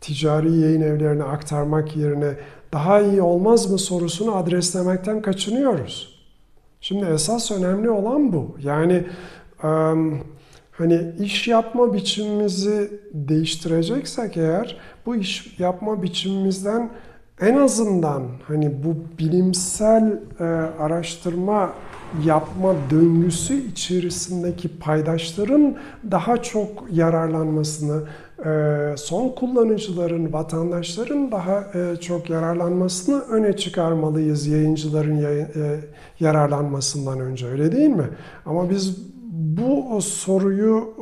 ticari 0.00 0.56
yayın 0.56 0.80
evlerine 0.80 1.24
aktarmak 1.24 1.96
yerine 1.96 2.34
daha 2.72 3.00
iyi 3.00 3.22
olmaz 3.22 3.70
mı 3.70 3.78
sorusunu 3.78 4.36
adreslemekten 4.36 5.22
kaçınıyoruz. 5.22 6.17
Şimdi 6.80 7.04
esas 7.04 7.50
önemli 7.50 7.90
olan 7.90 8.32
bu. 8.32 8.56
Yani 8.62 9.04
hani 10.72 11.12
iş 11.20 11.48
yapma 11.48 11.94
biçimimizi 11.94 13.00
değiştireceksek 13.12 14.36
eğer 14.36 14.76
bu 15.06 15.16
iş 15.16 15.58
yapma 15.58 16.02
biçimimizden 16.02 16.90
en 17.40 17.56
azından 17.56 18.22
hani 18.46 18.84
bu 18.84 18.96
bilimsel 19.18 20.20
e, 20.40 20.44
araştırma 20.78 21.72
yapma 22.24 22.74
döngüsü 22.90 23.54
içerisindeki 23.54 24.78
paydaşların 24.78 25.76
daha 26.10 26.42
çok 26.42 26.84
yararlanmasını, 26.92 28.02
e, 28.44 28.96
son 28.96 29.28
kullanıcıların, 29.28 30.32
vatandaşların 30.32 31.32
daha 31.32 31.64
e, 31.74 31.96
çok 31.96 32.30
yararlanmasını 32.30 33.20
öne 33.20 33.56
çıkarmalıyız 33.56 34.46
yayıncıların 34.46 35.16
yayın, 35.16 35.48
e, 35.56 35.80
yararlanmasından 36.20 37.20
önce 37.20 37.46
öyle 37.46 37.72
değil 37.72 37.90
mi? 37.90 38.08
Ama 38.46 38.70
biz 38.70 38.98
bu 39.32 40.02
soruyu 40.02 40.94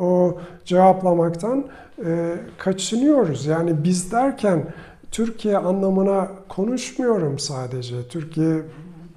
cevaplamaktan 0.64 1.64
e, 2.04 2.36
kaçınıyoruz. 2.58 3.46
Yani 3.46 3.84
biz 3.84 4.12
derken 4.12 4.64
Türkiye 5.10 5.58
anlamına 5.58 6.28
konuşmuyorum 6.48 7.38
sadece. 7.38 8.08
Türkiye 8.08 8.62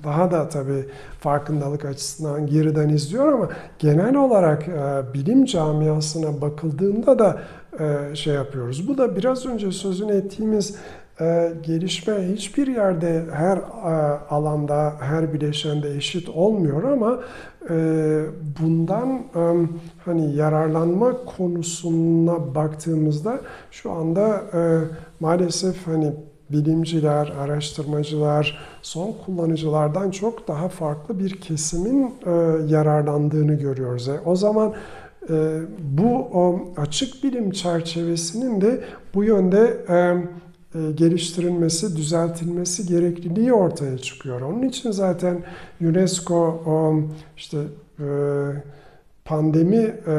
daha 0.03 0.31
da 0.31 0.49
tabii 0.49 0.85
farkındalık 1.19 1.85
açısından 1.85 2.47
geriden 2.47 2.89
izliyor 2.89 3.33
ama 3.33 3.49
genel 3.79 4.15
olarak 4.15 4.67
e, 4.67 5.13
bilim 5.13 5.45
camiasına 5.45 6.41
bakıldığında 6.41 7.19
da 7.19 7.41
e, 7.79 8.15
şey 8.15 8.33
yapıyoruz. 8.33 8.87
Bu 8.87 8.97
da 8.97 9.15
biraz 9.15 9.45
önce 9.45 9.71
sözünü 9.71 10.11
ettiğimiz 10.11 10.75
e, 11.21 11.53
gelişme 11.63 12.13
hiçbir 12.33 12.67
yerde 12.67 13.25
her 13.33 13.57
e, 13.57 13.61
alanda, 14.29 14.93
her 14.99 15.33
bileşende 15.33 15.95
eşit 15.95 16.29
olmuyor 16.29 16.83
ama 16.83 17.19
e, 17.69 17.75
bundan 18.61 19.09
e, 19.09 19.67
hani 20.05 20.35
yararlanma 20.35 21.13
konusuna 21.37 22.55
baktığımızda 22.55 23.39
şu 23.71 23.91
anda 23.91 24.41
maalesef 25.19 25.87
hani 25.87 26.13
bilimciler, 26.49 27.33
araştırmacılar, 27.39 28.57
son 28.81 29.15
kullanıcılardan 29.25 30.11
çok 30.11 30.47
daha 30.47 30.69
farklı 30.69 31.19
bir 31.19 31.41
kesimin 31.41 32.15
yararlandığını 32.67 33.53
görüyoruz. 33.53 34.09
O 34.25 34.35
zaman 34.35 34.73
bu 35.79 36.27
açık 36.77 37.23
bilim 37.23 37.51
çerçevesinin 37.51 38.61
de 38.61 38.83
bu 39.13 39.23
yönde 39.23 39.77
geliştirilmesi, 40.95 41.95
düzeltilmesi 41.95 42.87
gerekliliği 42.87 43.53
ortaya 43.53 43.97
çıkıyor. 43.97 44.41
Onun 44.41 44.61
için 44.61 44.91
zaten 44.91 45.43
UNESCO 45.81 46.63
işte 47.37 47.57
e, 47.99 48.05
pandemi 49.25 49.95
e, 50.07 50.17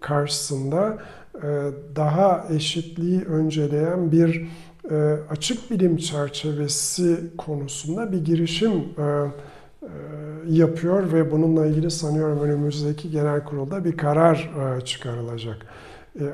karşısında 0.00 0.98
e, 1.34 1.48
daha 1.96 2.46
eşitliği 2.50 3.20
önceleyen 3.20 4.12
bir 4.12 4.48
e, 4.90 5.16
açık 5.30 5.70
bilim 5.70 5.96
çerçevesi 5.96 7.16
konusunda 7.38 8.12
bir 8.12 8.24
girişim 8.24 8.72
e, 8.72 9.02
e, 9.02 9.88
yapıyor 10.48 11.12
ve 11.12 11.30
bununla 11.30 11.66
ilgili 11.66 11.90
sanıyorum 11.90 12.40
önümüzdeki 12.40 13.10
genel 13.10 13.44
kurulda 13.44 13.84
bir 13.84 13.96
karar 13.96 14.50
çıkarılacak. 14.84 15.56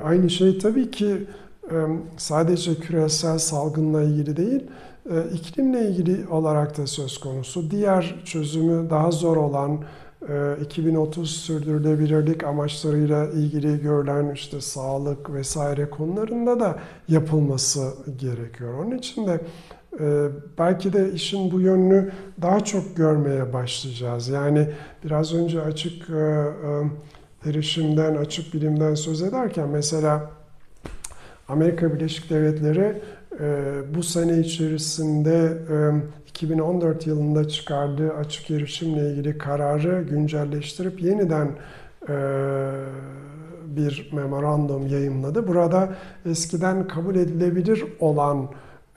Aynı 0.04 0.30
şey 0.30 0.58
tabii 0.58 0.90
ki 0.90 1.26
sadece 2.16 2.74
küresel 2.74 3.38
salgınla 3.38 4.02
ilgili 4.02 4.36
değil, 4.36 4.66
iklimle 5.32 5.88
ilgili 5.88 6.28
olarak 6.28 6.78
da 6.78 6.86
söz 6.86 7.18
konusu. 7.18 7.70
Diğer 7.70 8.14
çözümü 8.24 8.90
daha 8.90 9.10
zor 9.10 9.36
olan 9.36 9.80
2030 10.64 11.30
ee, 11.30 11.32
sürdürülebilirlik 11.32 12.44
amaçlarıyla 12.44 13.26
ilgili 13.26 13.80
görülen 13.80 14.34
işte 14.34 14.60
sağlık 14.60 15.32
vesaire 15.32 15.90
konularında 15.90 16.60
da 16.60 16.78
yapılması 17.08 17.94
gerekiyor. 18.18 18.84
Onun 18.84 18.98
için 18.98 19.26
de 19.26 19.40
e, 20.00 20.28
belki 20.58 20.92
de 20.92 21.12
işin 21.12 21.50
bu 21.50 21.60
yönünü 21.60 22.12
daha 22.42 22.60
çok 22.60 22.96
görmeye 22.96 23.52
başlayacağız. 23.52 24.28
Yani 24.28 24.68
biraz 25.04 25.34
önce 25.34 25.62
açık 25.62 26.10
e, 26.10 26.14
e, 26.14 27.50
erişimden, 27.50 28.16
açık 28.16 28.54
bilimden 28.54 28.94
söz 28.94 29.22
ederken 29.22 29.68
mesela 29.68 30.30
Amerika 31.48 31.94
Birleşik 31.94 32.30
Devletleri 32.30 33.02
bu 33.94 34.02
sene 34.02 34.38
içerisinde 34.38 35.58
2014 36.28 37.06
yılında 37.06 37.48
çıkardığı 37.48 38.12
açık 38.12 38.50
erişimle 38.50 39.10
ilgili 39.10 39.38
kararı 39.38 40.02
güncelleştirip 40.02 41.02
yeniden 41.02 41.48
e, 42.08 42.14
bir 43.66 44.10
memorandum 44.12 44.86
yayımladı. 44.86 45.48
Burada 45.48 45.88
eskiden 46.26 46.88
kabul 46.88 47.14
edilebilir 47.14 47.84
olan 48.00 48.48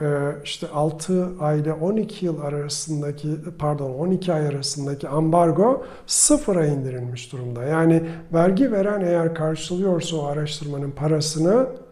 e, 0.01 0.05
işte 0.43 0.67
6 0.73 1.29
ay 1.39 1.59
ile 1.59 1.73
12 1.73 2.25
yıl 2.25 2.41
arasındaki 2.41 3.27
pardon 3.59 3.91
12 3.91 4.33
ay 4.33 4.47
arasındaki 4.47 5.07
ambargo 5.07 5.85
sıfıra 6.05 6.65
indirilmiş 6.65 7.31
durumda. 7.31 7.63
Yani 7.63 8.03
vergi 8.33 8.71
veren 8.71 9.01
eğer 9.01 9.35
karşılıyorsa 9.35 10.17
o 10.17 10.25
araştırmanın 10.25 10.91
parasını 10.91 11.67
e, 11.87 11.90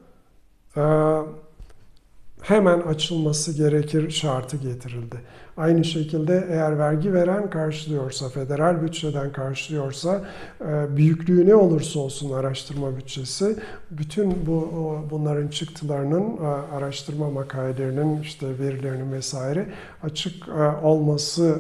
hemen 2.42 2.80
açılması 2.80 3.54
gerekir 3.58 4.10
şartı 4.10 4.58
getirildi. 4.58 5.22
Aynı 5.60 5.86
şekilde 5.86 6.48
eğer 6.50 6.80
vergi 6.80 7.14
veren 7.14 7.50
karşılıyorsa, 7.50 8.30
federal 8.30 8.82
bütçeden 8.82 9.32
karşılıyorsa, 9.32 10.22
e, 10.62 10.98
büyüklüğü 10.98 11.48
ne 11.48 11.56
olursa 11.56 12.00
olsun 12.00 12.34
araştırma 12.34 12.98
bütçesi, 12.98 13.56
bütün 13.92 14.46
bu 14.46 14.70
bunların 15.12 15.48
çıktılarının, 15.48 16.38
e, 16.38 16.48
araştırma 16.76 17.30
makalelerinin, 17.30 18.22
işte 18.22 18.60
verilerinin 18.60 19.12
vesaire 19.12 19.66
açık 20.04 20.48
e, 20.48 20.86
olması 20.86 21.56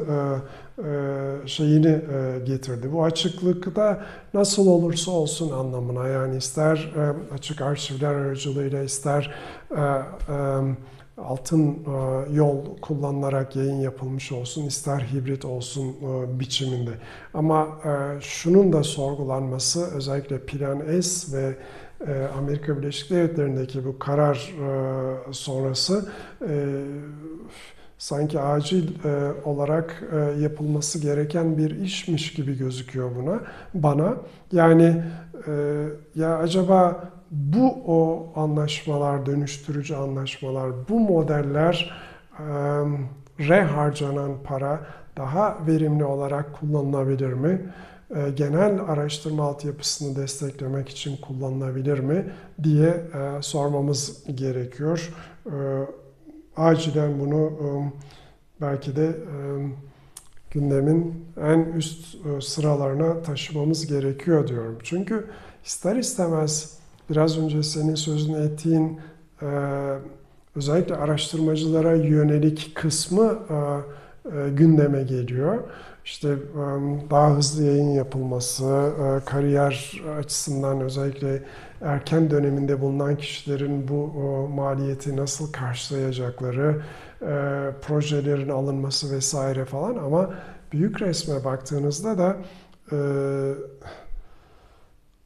şeyini 1.45 2.01
getirdi. 2.45 2.93
Bu 2.93 3.03
açıklıkta 3.03 4.05
nasıl 4.33 4.67
olursa 4.67 5.11
olsun 5.11 5.51
anlamına 5.51 6.07
yani 6.07 6.37
ister 6.37 6.93
açık 7.33 7.61
arşivler 7.61 8.13
aracılığıyla 8.13 8.83
ister 8.83 9.33
altın 11.25 11.69
e, 11.71 12.33
yol 12.33 12.77
kullanılarak 12.81 13.55
yayın 13.55 13.79
yapılmış 13.79 14.31
olsun, 14.31 14.65
ister 14.65 14.99
hibrit 14.99 15.45
olsun 15.45 15.87
e, 15.87 16.39
biçiminde. 16.39 16.91
Ama 17.33 17.67
e, 17.85 18.21
şunun 18.21 18.73
da 18.73 18.83
sorgulanması 18.83 19.95
özellikle 19.95 20.39
Plan 20.39 21.01
S 21.01 21.37
ve 21.37 21.55
Amerika 22.37 22.77
Birleşik 22.77 23.09
Devletleri'ndeki 23.09 23.85
bu 23.85 23.99
karar 23.99 24.53
sonrası 25.31 26.09
sanki 27.97 28.39
acil 28.39 28.87
olarak 29.45 30.03
yapılması 30.39 30.99
gereken 30.99 31.57
bir 31.57 31.79
işmiş 31.79 32.33
gibi 32.33 32.57
gözüküyor 32.57 33.15
buna 33.15 33.39
bana. 33.73 34.17
Yani 34.51 35.03
ya 36.15 36.37
acaba 36.37 37.09
bu 37.31 37.77
o 37.87 38.27
anlaşmalar, 38.35 39.25
dönüştürücü 39.25 39.95
anlaşmalar, 39.95 40.71
bu 40.89 40.99
modeller 40.99 41.91
re 43.39 43.61
harcanan 43.61 44.31
para 44.43 44.85
daha 45.17 45.57
verimli 45.67 46.03
olarak 46.05 46.59
kullanılabilir 46.59 47.33
mi? 47.33 47.73
Genel 48.35 48.79
araştırma 48.87 49.43
altyapısını 49.43 50.15
desteklemek 50.15 50.89
için 50.89 51.17
kullanılabilir 51.17 51.99
mi 51.99 52.25
diye 52.63 53.03
sormamız 53.41 54.25
gerekiyor. 54.35 55.13
Acilen 56.57 57.19
bunu 57.19 57.51
belki 58.61 58.95
de 58.95 59.15
gündemin 60.51 61.25
en 61.41 61.59
üst 61.59 62.17
sıralarına 62.43 63.21
taşımamız 63.21 63.87
gerekiyor 63.87 64.47
diyorum. 64.47 64.77
Çünkü 64.83 65.27
ister 65.65 65.95
istemez 65.95 66.78
biraz 67.09 67.37
önce 67.37 67.63
senin 67.63 67.95
sözünü 67.95 68.45
ettiğin 68.45 68.99
e, 69.41 69.45
özellikle 70.55 70.95
araştırmacılara 70.95 71.95
yönelik 71.95 72.71
kısmı 72.75 73.39
e, 73.49 74.49
gündeme 74.49 75.03
geliyor. 75.03 75.57
İşte 76.05 76.35
daha 77.09 77.35
hızlı 77.35 77.63
yayın 77.63 77.89
yapılması, 77.89 78.91
kariyer 79.25 80.01
açısından 80.19 80.81
özellikle 80.81 81.43
erken 81.81 82.31
döneminde 82.31 82.81
bulunan 82.81 83.17
kişilerin 83.17 83.87
bu 83.87 84.07
maliyeti 84.55 85.17
nasıl 85.17 85.51
karşılayacakları, 85.51 86.81
projelerin 87.81 88.49
alınması 88.49 89.15
vesaire 89.15 89.65
falan 89.65 89.95
ama 89.95 90.33
büyük 90.71 91.01
resme 91.01 91.43
baktığınızda 91.43 92.17
da 92.17 92.37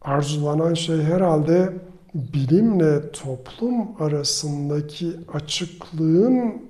arzulanan 0.04 0.74
şey 0.74 1.02
herhalde 1.04 1.74
bilimle 2.14 3.12
toplum 3.12 4.02
arasındaki 4.02 5.12
açıklığın 5.34 6.62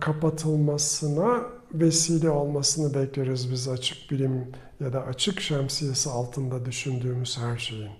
kapatılmasına 0.00 1.42
vesile 1.74 2.30
olmasını 2.30 2.94
bekleriz 2.94 3.50
biz 3.50 3.68
açık 3.68 4.10
bilim 4.10 4.46
ya 4.80 4.92
da 4.92 5.06
açık 5.06 5.40
şemsiyesi 5.40 6.10
altında 6.10 6.64
düşündüğümüz 6.64 7.38
her 7.38 7.58
şeyin. 7.58 7.90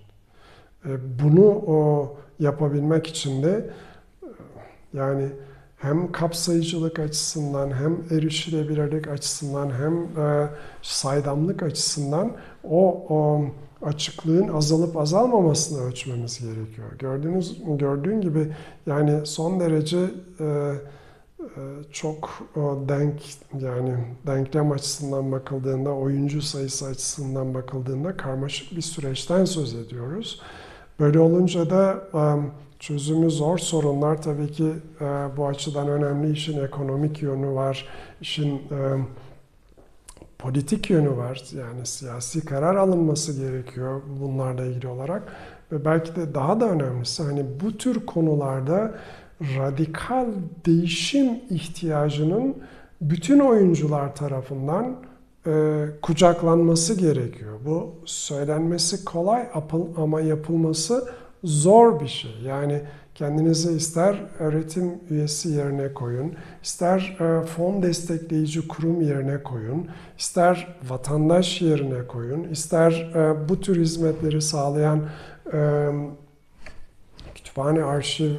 E, 0.85 0.89
bunu 1.23 1.45
o 1.47 2.17
yapabilmek 2.39 3.07
için 3.07 3.43
de 3.43 3.69
e, 4.23 4.27
yani 4.93 5.29
hem 5.77 6.11
kapsayıcılık 6.11 6.99
açısından 6.99 7.71
hem 7.71 8.03
erişilebilirlik 8.11 9.07
açısından 9.07 9.71
hem 9.71 10.25
e, 10.25 10.49
saydamlık 10.81 11.63
açısından 11.63 12.31
o, 12.63 13.05
o 13.09 13.45
açıklığın 13.83 14.47
azalıp 14.47 14.97
azalmamasını 14.97 15.81
ölçmemiz 15.83 16.39
gerekiyor. 16.39 16.87
Gördüğünüz 16.99 17.61
gördüğün 17.77 18.21
gibi 18.21 18.53
yani 18.85 19.25
son 19.25 19.59
derece 19.59 19.99
e, 20.39 20.73
ee, 21.43 21.83
çok 21.91 22.29
denk 22.87 23.21
yani 23.61 23.95
denklem 24.27 24.71
açısından 24.71 25.31
bakıldığında, 25.31 25.89
oyuncu 25.89 26.41
sayısı 26.41 26.85
açısından 26.85 27.53
bakıldığında 27.53 28.17
karmaşık 28.17 28.75
bir 28.75 28.81
süreçten 28.81 29.45
söz 29.45 29.75
ediyoruz. 29.75 30.41
Böyle 30.99 31.19
olunca 31.19 31.69
da 31.69 32.03
çözümü 32.79 33.31
zor 33.31 33.57
sorunlar 33.57 34.21
tabii 34.21 34.51
ki 34.51 34.73
e, 35.01 35.05
bu 35.37 35.47
açıdan 35.47 35.87
önemli. 35.87 36.31
İşin 36.31 36.63
ekonomik 36.63 37.21
yönü 37.21 37.47
var, 37.47 37.87
işin 38.21 38.61
politik 40.43 40.89
yönü 40.89 41.17
var. 41.17 41.43
Yani 41.57 41.85
siyasi 41.85 42.45
karar 42.45 42.75
alınması 42.75 43.41
gerekiyor 43.41 44.01
bunlarla 44.21 44.65
ilgili 44.65 44.87
olarak. 44.87 45.23
Ve 45.71 45.85
belki 45.85 46.15
de 46.15 46.33
daha 46.33 46.59
da 46.59 46.69
önemlisi 46.69 47.23
hani 47.23 47.45
bu 47.63 47.77
tür 47.77 48.05
konularda 48.05 48.95
radikal 49.41 50.27
değişim 50.65 51.39
ihtiyacının 51.49 52.55
bütün 53.01 53.39
oyuncular 53.39 54.15
tarafından 54.15 54.95
e, 55.47 55.85
kucaklanması 56.01 56.99
gerekiyor. 56.99 57.59
Bu 57.65 57.95
söylenmesi 58.05 59.05
kolay 59.05 59.47
ama 59.97 60.21
yapılması 60.21 61.07
zor 61.43 61.99
bir 61.99 62.07
şey. 62.07 62.31
Yani 62.47 62.81
kendinizi 63.15 63.71
ister 63.71 64.23
öğretim 64.39 64.99
üyesi 65.09 65.49
yerine 65.49 65.93
koyun, 65.93 66.33
ister 66.63 67.17
e, 67.19 67.45
fon 67.45 67.83
destekleyici 67.83 68.67
kurum 68.67 69.01
yerine 69.01 69.43
koyun, 69.43 69.87
ister 70.17 70.77
vatandaş 70.89 71.61
yerine 71.61 72.07
koyun, 72.07 72.43
ister 72.43 73.11
e, 73.15 73.49
bu 73.49 73.59
tür 73.59 73.81
hizmetleri 73.81 74.41
sağlayan 74.41 75.01
e, 75.53 75.89
kütüphane, 77.35 77.83
arşiv 77.83 78.31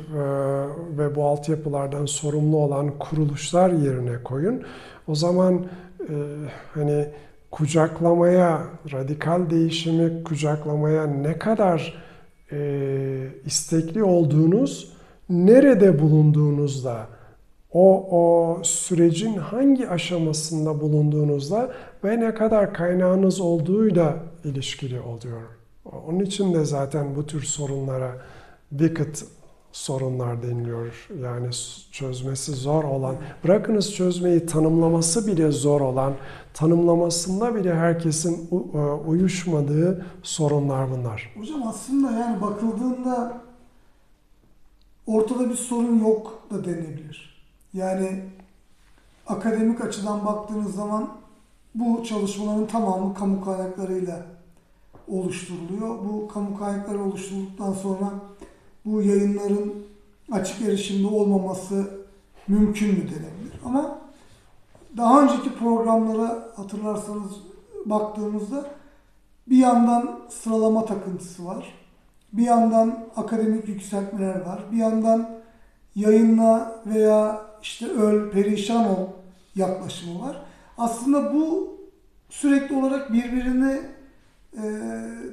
ve 0.99 1.15
bu 1.15 1.25
altyapılardan 1.25 2.07
sorumlu 2.07 2.57
olan 2.57 2.99
kuruluşlar 2.99 3.71
yerine 3.71 4.23
koyun. 4.25 4.63
O 5.09 5.15
zaman 5.15 5.67
hani 6.75 7.09
kucaklamaya, 7.51 8.63
radikal 8.93 9.51
değişimi 9.51 10.25
kucaklamaya 10.25 11.07
ne 11.07 11.39
kadar 11.39 12.05
e, 12.53 13.29
istekli 13.47 14.05
olduğunuz, 14.05 14.93
nerede 15.29 16.01
bulunduğunuzda, 16.01 17.07
o, 17.73 18.07
o 18.11 18.63
sürecin 18.65 19.37
hangi 19.37 19.89
aşamasında 19.89 20.81
bulunduğunuzda 20.81 21.73
ve 22.05 22.21
ne 22.21 22.35
kadar 22.35 22.75
kaynağınız 22.75 23.41
olduğuyla 23.41 24.17
ilişkili 24.45 25.01
oluyor. 25.01 25.43
Onun 26.07 26.21
için 26.21 26.55
de 26.55 26.65
zaten 26.65 27.17
bu 27.17 27.27
tür 27.27 27.43
sorunlara 27.43 28.17
wicked 28.71 29.17
sorunlar 29.75 30.43
deniliyor. 30.43 31.09
Yani 31.23 31.51
çözmesi 31.93 32.53
zor 32.53 32.85
olan, 32.85 33.17
bırakınız 33.45 33.95
çözmeyi 33.95 34.47
tanımlaması 34.47 35.27
bile 35.27 35.51
zor 35.51 35.81
olan, 35.81 36.15
tanımlamasında 36.55 37.55
bile 37.55 37.75
herkesin 37.75 38.49
e, 38.53 38.79
uyuşmadığı 39.07 40.07
sorunlar 40.23 40.91
bunlar. 40.91 41.33
Hocam 41.39 41.69
aslında 41.69 42.11
yani 42.11 42.41
bakıldığında 42.41 43.41
ortada 45.07 45.51
bir 45.51 45.57
sorun 45.57 45.99
yok 45.99 46.43
da 46.51 46.65
denebilir. 46.65 47.45
Yani 47.73 48.25
akademik 49.27 49.81
açıdan 49.81 50.27
baktığınız 50.27 50.75
zaman 50.75 51.09
bu 51.75 52.05
çalışmaların 52.05 52.67
tamamı 52.67 53.15
kamu 53.15 53.45
kaynaklarıyla 53.45 54.27
oluşturuluyor. 55.09 55.89
Bu 55.89 56.29
kamu 56.29 56.59
kaynakları 56.59 57.03
oluşturulduktan 57.03 57.73
sonra 57.73 58.13
bu 58.85 59.03
yayınların 59.03 59.75
açık 60.33 60.63
erişimde 60.63 61.07
olmaması 61.07 62.05
mümkün 62.49 62.89
mü 62.89 63.01
denebilir. 63.01 63.61
Ama 63.65 63.99
daha 64.97 65.23
önceki 65.23 65.55
programlara 65.55 66.49
hatırlarsanız 66.57 67.33
baktığımızda 67.87 68.71
bir 69.49 69.57
yandan 69.57 70.21
sıralama 70.29 70.85
takıntısı 70.85 71.45
var. 71.45 71.75
Bir 72.33 72.43
yandan 72.43 73.05
akademik 73.17 73.69
yükseltmeler 73.69 74.41
var. 74.41 74.61
Bir 74.73 74.77
yandan 74.77 75.31
yayınla 75.95 76.83
veya 76.87 77.47
işte 77.63 77.87
öl, 77.87 78.31
perişan 78.31 78.85
ol 78.85 79.07
yaklaşımı 79.55 80.23
var. 80.23 80.43
Aslında 80.79 81.35
bu 81.35 81.77
sürekli 82.31 82.77
olarak 82.77 83.13
birbirini 83.13 83.81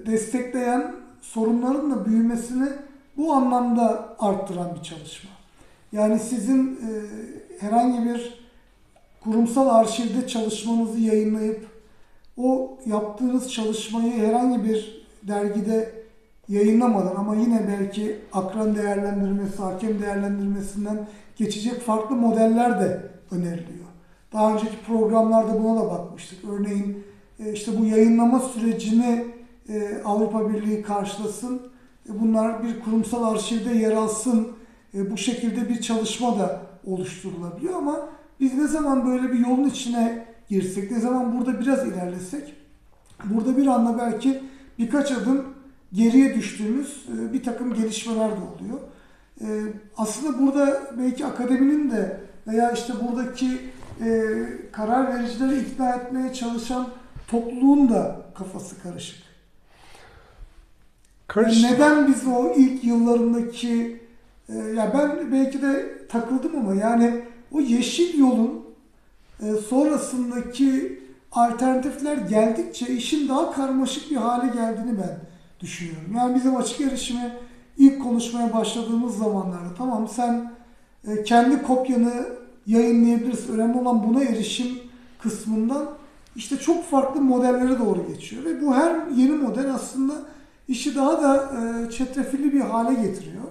destekleyen 0.05 0.95
sorunların 1.21 1.91
da 1.91 2.05
büyümesini 2.05 2.69
bu 3.17 3.33
anlamda 3.33 4.15
arttıran 4.19 4.75
bir 4.75 4.83
çalışma. 4.83 5.29
Yani 5.91 6.19
sizin 6.19 6.75
e, 6.75 6.89
herhangi 7.59 8.09
bir 8.09 8.41
kurumsal 9.23 9.69
arşivde 9.69 10.27
çalışmanızı 10.27 10.99
yayınlayıp 10.99 11.67
o 12.37 12.77
yaptığınız 12.85 13.51
çalışmayı 13.51 14.13
herhangi 14.13 14.63
bir 14.63 15.07
dergide 15.23 16.01
yayınlamadan 16.47 17.15
ama 17.15 17.35
yine 17.35 17.67
belki 17.67 18.19
akran 18.33 18.75
değerlendirmesi, 18.75 19.61
hakem 19.61 20.01
değerlendirmesinden 20.01 21.07
geçecek 21.35 21.81
farklı 21.81 22.15
modeller 22.15 22.79
de 22.79 23.11
öneriliyor. 23.31 23.85
Daha 24.33 24.53
önceki 24.53 24.81
programlarda 24.87 25.63
buna 25.63 25.81
da 25.81 25.89
bakmıştık. 25.89 26.39
Örneğin 26.49 27.03
e, 27.39 27.53
işte 27.53 27.79
bu 27.79 27.85
yayınlama 27.85 28.39
sürecini 28.39 29.25
e, 29.69 30.01
Avrupa 30.05 30.49
Birliği 30.49 30.81
karşılasın 30.81 31.70
bunlar 32.09 32.63
bir 32.63 32.79
kurumsal 32.79 33.33
arşivde 33.33 33.73
yer 33.73 33.91
alsın. 33.91 34.47
E, 34.93 35.11
bu 35.11 35.17
şekilde 35.17 35.69
bir 35.69 35.81
çalışma 35.81 36.39
da 36.39 36.61
oluşturulabiliyor 36.85 37.73
ama 37.73 38.09
biz 38.39 38.53
ne 38.53 38.67
zaman 38.67 39.05
böyle 39.05 39.33
bir 39.33 39.39
yolun 39.39 39.69
içine 39.69 40.25
girsek, 40.49 40.91
ne 40.91 40.99
zaman 40.99 41.39
burada 41.39 41.59
biraz 41.59 41.87
ilerlesek, 41.87 42.53
burada 43.25 43.57
bir 43.57 43.67
anda 43.67 43.99
belki 43.99 44.43
birkaç 44.79 45.11
adım 45.11 45.45
geriye 45.93 46.35
düştüğümüz 46.35 47.05
e, 47.17 47.33
bir 47.33 47.43
takım 47.43 47.73
gelişmeler 47.73 48.29
de 48.29 48.41
oluyor. 48.55 48.79
Aslında 49.97 50.39
burada 50.39 50.81
belki 50.97 51.25
akademinin 51.25 51.91
de 51.91 52.19
veya 52.47 52.71
işte 52.71 52.93
buradaki 53.07 53.47
karar 54.71 55.13
vericileri 55.13 55.59
ikna 55.59 55.95
etmeye 55.95 56.33
çalışan 56.33 56.87
topluluğun 57.27 57.89
da 57.89 58.25
kafası 58.35 58.81
karışık. 58.83 59.30
Yani 61.35 61.63
neden 61.63 62.07
biz 62.07 62.27
o 62.27 62.53
ilk 62.55 62.83
yıllarındaki 62.83 64.01
e, 64.49 64.57
ya 64.57 64.91
ben 64.93 65.31
belki 65.31 65.61
de 65.61 65.97
takıldım 66.07 66.51
ama 66.59 66.75
yani 66.75 67.21
o 67.51 67.61
yeşil 67.61 68.19
yolun 68.19 68.65
e, 69.41 69.53
sonrasındaki 69.53 70.99
alternatifler 71.31 72.17
geldikçe 72.17 72.87
işin 72.87 73.29
daha 73.29 73.51
karmaşık 73.51 74.11
bir 74.11 74.15
hale 74.15 74.47
geldiğini 74.47 74.97
ben 74.97 75.19
düşünüyorum. 75.59 76.13
Yani 76.17 76.35
bizim 76.35 76.55
açık 76.55 76.81
erişime 76.81 77.37
ilk 77.77 78.03
konuşmaya 78.03 78.53
başladığımız 78.53 79.17
zamanlarda 79.17 79.73
tamam 79.77 80.07
sen 80.07 80.51
e, 81.07 81.23
kendi 81.23 81.61
kopyanı 81.61 82.25
yayınlayabilirsin. 82.67 83.53
Önemli 83.53 83.79
olan 83.79 84.07
buna 84.07 84.23
erişim 84.23 84.67
kısmından 85.19 85.85
işte 86.35 86.57
çok 86.57 86.83
farklı 86.83 87.21
modellere 87.21 87.79
doğru 87.79 88.07
geçiyor 88.07 88.45
ve 88.45 88.61
bu 88.61 88.75
her 88.75 89.07
yeni 89.15 89.31
model 89.31 89.73
aslında 89.73 90.13
işi 90.71 90.95
daha 90.95 91.21
da 91.21 91.35
e, 91.37 91.91
çetrefilli 91.91 92.53
bir 92.53 92.61
hale 92.61 92.93
getiriyor. 92.93 93.43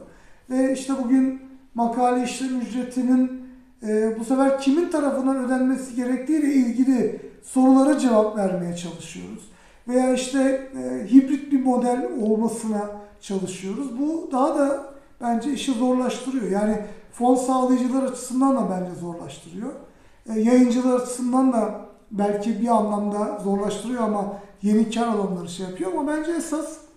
Ve 0.51 0.73
işte 0.73 0.93
bugün 1.05 1.41
makale 1.75 2.25
işlem 2.25 2.61
ücretinin 2.61 3.43
e, 3.83 4.19
bu 4.21 4.25
sefer 4.25 4.61
kimin 4.61 4.89
tarafından 4.89 5.45
ödenmesi 5.45 5.97
gerektiğiyle 5.97 6.55
ilgili 6.55 7.21
sorulara 7.43 7.99
cevap 7.99 8.37
vermeye 8.37 8.77
çalışıyoruz. 8.77 9.51
Veya 9.89 10.15
işte 10.15 10.69
e, 10.77 11.13
hibrit 11.13 11.53
bir 11.53 11.65
model 11.65 12.09
olmasına 12.21 12.91
çalışıyoruz. 13.21 13.99
Bu 13.99 14.29
daha 14.33 14.59
da 14.59 14.85
bence 15.21 15.53
işi 15.53 15.73
zorlaştırıyor. 15.73 16.51
Yani 16.51 16.77
fon 17.13 17.35
sağlayıcılar 17.35 18.03
açısından 18.03 18.57
da 18.57 18.71
bence 18.71 19.01
zorlaştırıyor. 19.01 19.71
E, 20.35 20.41
yayıncılar 20.41 21.01
açısından 21.01 21.53
da 21.53 21.81
belki 22.11 22.61
bir 22.61 22.69
anlamda 22.69 23.39
zorlaştırıyor 23.45 24.03
ama 24.03 24.37
yeni 24.63 24.91
kar 24.91 25.07
alanları 25.07 25.49
şey 25.49 25.67
yapıyor 25.67 25.93
ama 25.93 26.13
bence 26.13 26.33
esas 26.33 26.90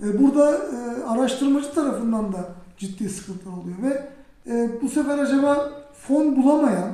burada 0.00 0.56
e, 0.56 1.02
araştırmacı 1.04 1.74
tarafından 1.74 2.32
da 2.32 2.48
ciddi 2.78 3.08
sıkıntılar 3.08 3.52
oluyor 3.52 3.76
ve 3.82 4.08
e, 4.46 4.82
bu 4.82 4.88
sefer 4.88 5.18
acaba 5.18 5.70
fon 5.92 6.36
bulamayan 6.36 6.92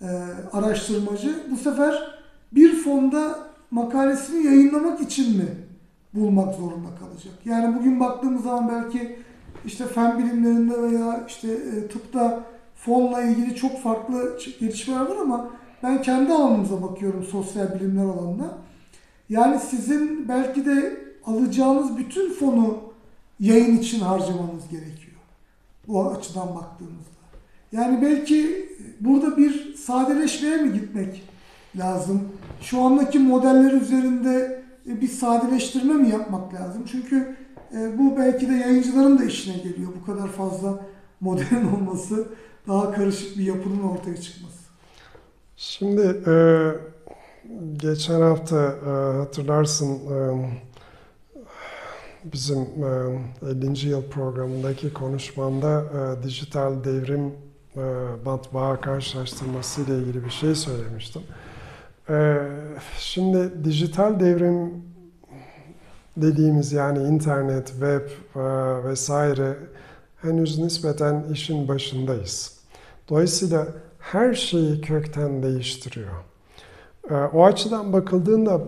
e, 0.00 0.06
araştırmacı 0.52 1.42
bu 1.50 1.56
sefer 1.56 2.18
bir 2.52 2.76
fonda 2.76 3.38
makalesini 3.70 4.46
yayınlamak 4.46 5.00
için 5.00 5.36
mi 5.36 5.48
bulmak 6.14 6.54
zorunda 6.54 6.88
kalacak? 7.00 7.34
Yani 7.44 7.78
bugün 7.78 8.00
baktığımız 8.00 8.42
zaman 8.42 8.68
belki 8.68 9.18
işte 9.64 9.86
fen 9.86 10.18
bilimlerinde 10.18 10.82
veya 10.82 11.24
işte 11.28 11.48
e, 11.52 11.88
tıpta 11.88 12.44
fonla 12.74 13.22
ilgili 13.22 13.56
çok 13.56 13.82
farklı 13.82 14.38
gelişmeler 14.60 15.00
var 15.00 15.16
ama 15.22 15.50
ben 15.82 16.02
kendi 16.02 16.32
alanımıza 16.32 16.82
bakıyorum 16.82 17.24
sosyal 17.24 17.74
bilimler 17.74 18.04
alanına. 18.04 18.58
Yani 19.28 19.58
sizin 19.58 20.28
belki 20.28 20.66
de 20.66 20.96
alacağınız 21.26 21.98
bütün 21.98 22.32
fonu 22.32 22.78
yayın 23.40 23.76
için 23.76 24.00
harcamanız 24.00 24.68
gerekiyor. 24.70 25.16
Bu 25.88 26.10
açıdan 26.10 26.54
baktığımızda. 26.54 27.12
Yani 27.72 28.02
belki 28.02 28.68
burada 29.00 29.36
bir 29.36 29.74
sadeleşmeye 29.74 30.56
mi 30.56 30.72
gitmek 30.72 31.22
lazım? 31.76 32.28
Şu 32.60 32.80
andaki 32.80 33.18
modeller 33.18 33.72
üzerinde 33.72 34.62
bir 34.86 35.08
sadeleştirme 35.08 35.94
mi 35.94 36.08
yapmak 36.08 36.54
lazım? 36.54 36.84
Çünkü 36.90 37.36
e, 37.74 37.98
bu 37.98 38.16
belki 38.16 38.48
de 38.48 38.52
yayıncıların 38.54 39.18
da 39.18 39.24
işine 39.24 39.56
geliyor. 39.56 39.90
Bu 40.00 40.06
kadar 40.06 40.28
fazla 40.28 40.86
modelin 41.20 41.72
olması, 41.76 42.28
daha 42.68 42.92
karışık 42.92 43.38
bir 43.38 43.44
yapının 43.44 43.82
ortaya 43.82 44.16
çıkması. 44.16 44.62
Şimdi 45.56 46.22
e, 46.26 46.34
geçen 47.76 48.20
hafta 48.20 48.76
e, 48.86 49.18
hatırlarsın 49.18 49.88
e, 49.94 50.48
bizim 52.24 52.58
e, 53.42 53.50
50. 53.50 53.88
yıl 53.88 54.02
programındaki 54.02 54.92
konuşmamda 54.92 55.82
e, 55.82 56.22
dijital 56.22 56.84
devrim 56.84 57.32
e, 57.76 57.80
matbaa 58.24 58.80
karşılaştırması 58.80 59.82
ile 59.82 59.98
ilgili 59.98 60.24
bir 60.24 60.30
şey 60.30 60.54
söylemiştim. 60.54 61.22
E, 62.08 62.36
şimdi 62.98 63.64
dijital 63.64 64.20
devrim 64.20 64.84
dediğimiz 66.16 66.72
yani 66.72 67.08
internet, 67.08 67.66
web 67.66 68.08
e, 68.36 68.40
vesaire 68.84 69.56
henüz 70.22 70.58
nispeten 70.58 71.24
işin 71.32 71.68
başındayız. 71.68 72.58
Dolayısıyla 73.08 73.66
her 73.98 74.34
şeyi 74.34 74.80
kökten 74.80 75.42
değiştiriyor. 75.42 76.31
E, 77.10 77.14
o 77.14 77.44
açıdan 77.44 77.92
bakıldığında 77.92 78.60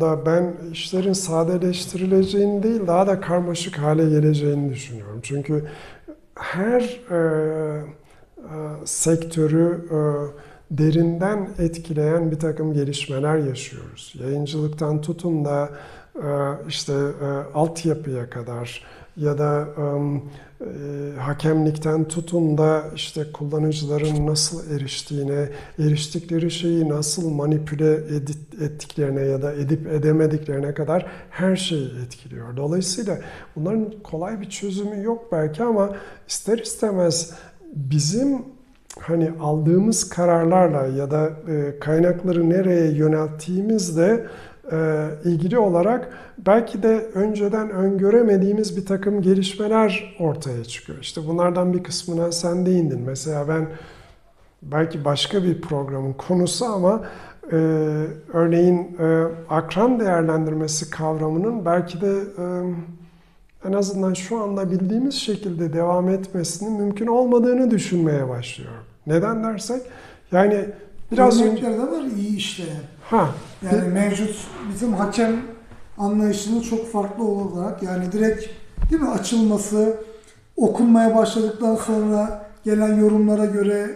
da 0.00 0.26
ben 0.26 0.54
işlerin 0.72 1.12
sadeleştirileceğini 1.12 2.62
değil 2.62 2.86
daha 2.86 3.06
da 3.06 3.20
karmaşık 3.20 3.78
hale 3.78 4.10
geleceğini 4.10 4.70
düşünüyorum. 4.70 5.20
Çünkü 5.22 5.64
her 6.34 7.00
e, 7.10 7.16
e, 8.38 8.76
sektörü 8.84 9.88
e, 9.90 9.98
derinden 10.78 11.48
etkileyen 11.58 12.30
bir 12.30 12.38
takım 12.38 12.74
gelişmeler 12.74 13.36
yaşıyoruz. 13.36 14.14
Yayıncılıktan 14.20 15.00
tutun 15.00 15.44
da 15.44 15.70
e, 16.16 16.28
işte 16.68 16.92
e, 16.92 17.54
altyapıya 17.54 18.30
kadar 18.30 18.84
ya 19.16 19.38
da 19.38 19.68
e, 20.60 21.18
hakemlikten 21.18 22.08
tutun 22.08 22.58
da 22.58 22.84
işte 22.94 23.32
kullanıcıların 23.32 24.26
nasıl 24.26 24.70
eriştiğine, 24.70 25.48
eriştikleri 25.78 26.50
şeyi 26.50 26.88
nasıl 26.88 27.30
manipüle 27.30 27.92
ettiklerine 28.60 29.20
ya 29.20 29.42
da 29.42 29.52
edip 29.52 29.86
edemediklerine 29.86 30.74
kadar 30.74 31.06
her 31.30 31.56
şeyi 31.56 31.90
etkiliyor. 32.06 32.56
Dolayısıyla 32.56 33.18
bunların 33.56 33.90
kolay 34.02 34.40
bir 34.40 34.50
çözümü 34.50 35.04
yok 35.04 35.32
belki 35.32 35.62
ama 35.62 35.96
ister 36.28 36.58
istemez 36.58 37.32
bizim 37.74 38.42
hani 38.98 39.30
aldığımız 39.40 40.08
kararlarla 40.08 40.86
ya 40.86 41.10
da 41.10 41.30
kaynakları 41.80 42.50
nereye 42.50 42.90
yönelttiğimizde 42.90 44.04
e, 44.04 44.26
ilgili 45.24 45.58
olarak 45.58 46.08
belki 46.38 46.82
de 46.82 47.10
önceden 47.14 47.70
öngöremediğimiz 47.70 48.76
bir 48.76 48.86
takım 48.86 49.22
gelişmeler 49.22 50.16
ortaya 50.20 50.64
çıkıyor. 50.64 50.98
İşte 51.02 51.20
bunlardan 51.26 51.72
bir 51.72 51.82
kısmına 51.82 52.32
sen 52.32 52.66
değindin. 52.66 53.00
Mesela 53.06 53.48
ben 53.48 53.68
belki 54.62 55.04
başka 55.04 55.44
bir 55.44 55.60
programın 55.60 56.12
konusu 56.12 56.64
ama 56.64 57.02
e, 57.52 57.56
örneğin 58.32 58.96
e, 58.98 59.24
akran 59.48 60.00
değerlendirmesi 60.00 60.90
kavramının 60.90 61.64
belki 61.64 62.00
de 62.00 62.18
e, 62.38 62.44
en 63.68 63.72
azından 63.72 64.14
şu 64.14 64.42
anda 64.42 64.70
bildiğimiz 64.70 65.14
şekilde 65.14 65.72
devam 65.72 66.08
etmesinin 66.08 66.72
mümkün 66.72 67.06
olmadığını 67.06 67.70
düşünmeye 67.70 68.28
başlıyorum. 68.28 68.84
Neden 69.06 69.44
dersek 69.44 69.82
yani 70.32 70.66
biraz 71.12 71.40
de 71.40 71.78
var 71.78 72.02
iyi 72.16 72.36
işleyen. 72.36 72.82
Ha. 73.10 73.28
Yani 73.62 73.88
mevcut 73.88 74.48
bizim 74.72 74.92
hakem 74.92 75.36
anlayışının 75.98 76.60
çok 76.60 76.92
farklı 76.92 77.24
olarak 77.24 77.82
yani 77.82 78.12
direkt 78.12 78.46
değil 78.90 79.02
mi 79.02 79.08
açılması, 79.08 79.96
okunmaya 80.56 81.16
başladıktan 81.16 81.76
sonra 81.76 82.46
gelen 82.64 83.00
yorumlara 83.00 83.44
göre 83.44 83.90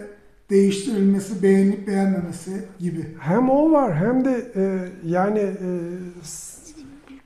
değiştirilmesi, 0.49 1.43
beğenip 1.43 1.87
beğenmemesi 1.87 2.51
gibi. 2.79 3.15
Hem 3.19 3.49
o 3.49 3.71
var 3.71 3.95
hem 3.95 4.25
de 4.25 4.51
e, 4.55 4.79
yani 5.05 5.39
e, 5.39 5.69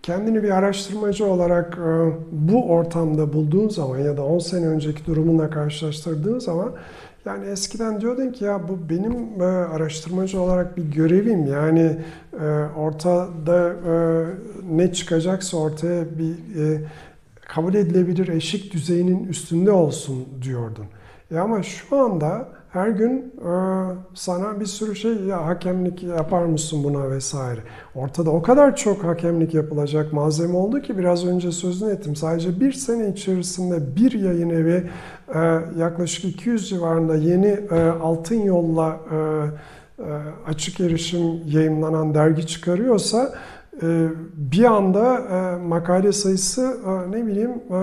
kendini 0.04 0.44
bir 0.44 0.50
araştırmacı 0.50 1.26
olarak 1.26 1.78
e, 1.78 2.12
bu 2.32 2.70
ortamda 2.70 3.34
bulduğun 3.34 3.70
zaman 3.70 4.00
ya 4.00 4.18
da 4.18 4.24
10 4.24 4.40
sene 4.40 4.68
önceki 4.68 5.06
durumunla 5.06 5.50
karşılaştırdığın 5.50 6.40
zaman 6.40 6.72
yani 7.26 7.46
eskiden 7.46 8.02
diyordun 8.02 8.32
ki 8.32 8.44
ya 8.46 8.68
bu 8.68 8.90
benim 8.90 9.42
e, 9.42 9.46
araştırmacı 9.46 10.42
olarak 10.42 10.78
bir 10.78 10.84
görevim. 10.84 11.48
Yani 11.48 11.98
e, 12.40 12.46
ortada 12.78 13.70
e, 13.70 14.26
ne 14.76 14.94
çıkacaksa 14.94 15.58
ortaya 15.58 16.06
bir 16.20 16.62
e, 16.62 16.82
kabul 17.48 17.74
edilebilir 17.74 18.28
eşik 18.28 18.74
düzeyinin 18.74 19.28
üstünde 19.28 19.72
olsun 19.72 20.28
diyordun. 20.42 20.86
E 21.32 21.38
ama 21.38 21.64
şu 21.64 21.98
anda 21.98 22.59
her 22.72 22.88
gün 22.90 23.34
e, 23.38 23.52
sana 24.14 24.60
bir 24.60 24.66
sürü 24.66 24.96
şey 24.96 25.14
ya 25.14 25.46
hakemlik 25.46 26.04
yapar 26.04 26.46
mısın 26.46 26.84
buna 26.84 27.10
vesaire. 27.10 27.60
Ortada 27.96 28.30
o 28.30 28.42
kadar 28.42 28.76
çok 28.76 29.04
hakemlik 29.04 29.54
yapılacak 29.54 30.14
malzeme 30.14 30.58
oldu 30.58 30.82
ki 30.82 30.98
biraz 30.98 31.26
önce 31.26 31.52
sözünü 31.52 31.92
ettim. 31.92 32.16
Sadece 32.16 32.60
bir 32.60 32.72
sene 32.72 33.10
içerisinde 33.10 33.96
bir 33.96 34.12
yayın 34.12 34.50
evi 34.50 34.90
e, 35.36 35.40
yaklaşık 35.78 36.26
200 36.26 36.70
civarında 36.70 37.16
yeni 37.16 37.60
e, 37.72 37.90
altın 38.02 38.42
yolla 38.42 39.00
e, 39.12 39.16
e, 39.16 40.12
açık 40.48 40.80
erişim 40.80 41.42
yayınlanan 41.46 42.14
dergi 42.14 42.48
çıkarıyorsa 42.48 43.34
e, 43.82 44.08
bir 44.34 44.64
anda 44.64 45.20
e, 45.20 45.68
makale 45.68 46.12
sayısı 46.12 46.78
e, 46.88 47.12
ne 47.12 47.28
bileyim 47.28 47.52
e, 47.52 47.80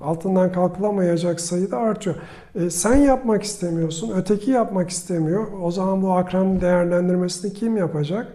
altından 0.00 0.52
kalkılamayacak 0.52 1.40
sayıda 1.40 1.78
artıyor. 1.78 2.16
E, 2.54 2.70
sen 2.70 2.96
yapmak 2.96 3.42
istemiyorsun, 3.42 4.12
öteki 4.16 4.50
yapmak 4.50 4.90
istemiyor. 4.90 5.46
O 5.62 5.70
zaman 5.70 6.02
bu 6.02 6.12
akran 6.12 6.60
değerlendirmesini 6.60 7.52
kim 7.52 7.76
yapacak? 7.76 8.26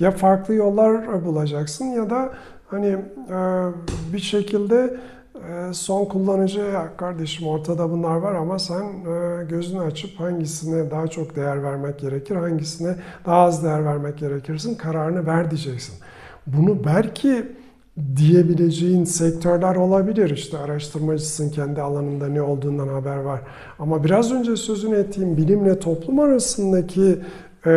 Ya 0.00 0.10
farklı 0.10 0.54
yollar 0.54 1.24
bulacaksın 1.24 1.84
ya 1.84 2.10
da 2.10 2.32
hani 2.66 2.86
e, 2.86 3.38
bir 4.12 4.18
şekilde 4.18 4.96
e, 5.34 5.72
son 5.72 6.04
kullanıcı 6.04 6.60
ya 6.60 6.96
kardeşim 6.96 7.46
ortada 7.46 7.90
bunlar 7.90 8.16
var 8.16 8.34
ama 8.34 8.58
sen 8.58 8.82
e, 8.82 9.44
gözünü 9.44 9.80
açıp 9.80 10.20
hangisine 10.20 10.90
daha 10.90 11.06
çok 11.06 11.36
değer 11.36 11.62
vermek 11.62 11.98
gerekir, 11.98 12.36
hangisine 12.36 12.96
daha 13.26 13.36
az 13.36 13.64
değer 13.64 13.84
vermek 13.84 14.18
gerekirsin 14.18 14.74
kararını 14.74 15.26
ver 15.26 15.50
diyeceksin. 15.50 15.94
Bunu 16.46 16.84
belki 16.84 17.46
diyebileceğin 18.16 19.04
sektörler 19.04 19.76
olabilir. 19.76 20.30
İşte 20.30 20.58
araştırmacısın, 20.58 21.50
kendi 21.50 21.82
alanında 21.82 22.28
ne 22.28 22.42
olduğundan 22.42 22.88
haber 22.88 23.16
var. 23.16 23.40
Ama 23.78 24.04
biraz 24.04 24.32
önce 24.32 24.56
sözünü 24.56 24.96
ettiğim 24.96 25.36
bilimle 25.36 25.78
toplum 25.78 26.18
arasındaki 26.18 27.18
e, 27.66 27.70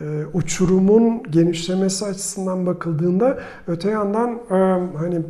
e, 0.00 0.26
uçurumun 0.32 1.22
genişlemesi 1.30 2.04
açısından 2.04 2.66
bakıldığında 2.66 3.38
öte 3.66 3.90
yandan 3.90 4.30
e, 4.30 4.54
hani 4.96 5.22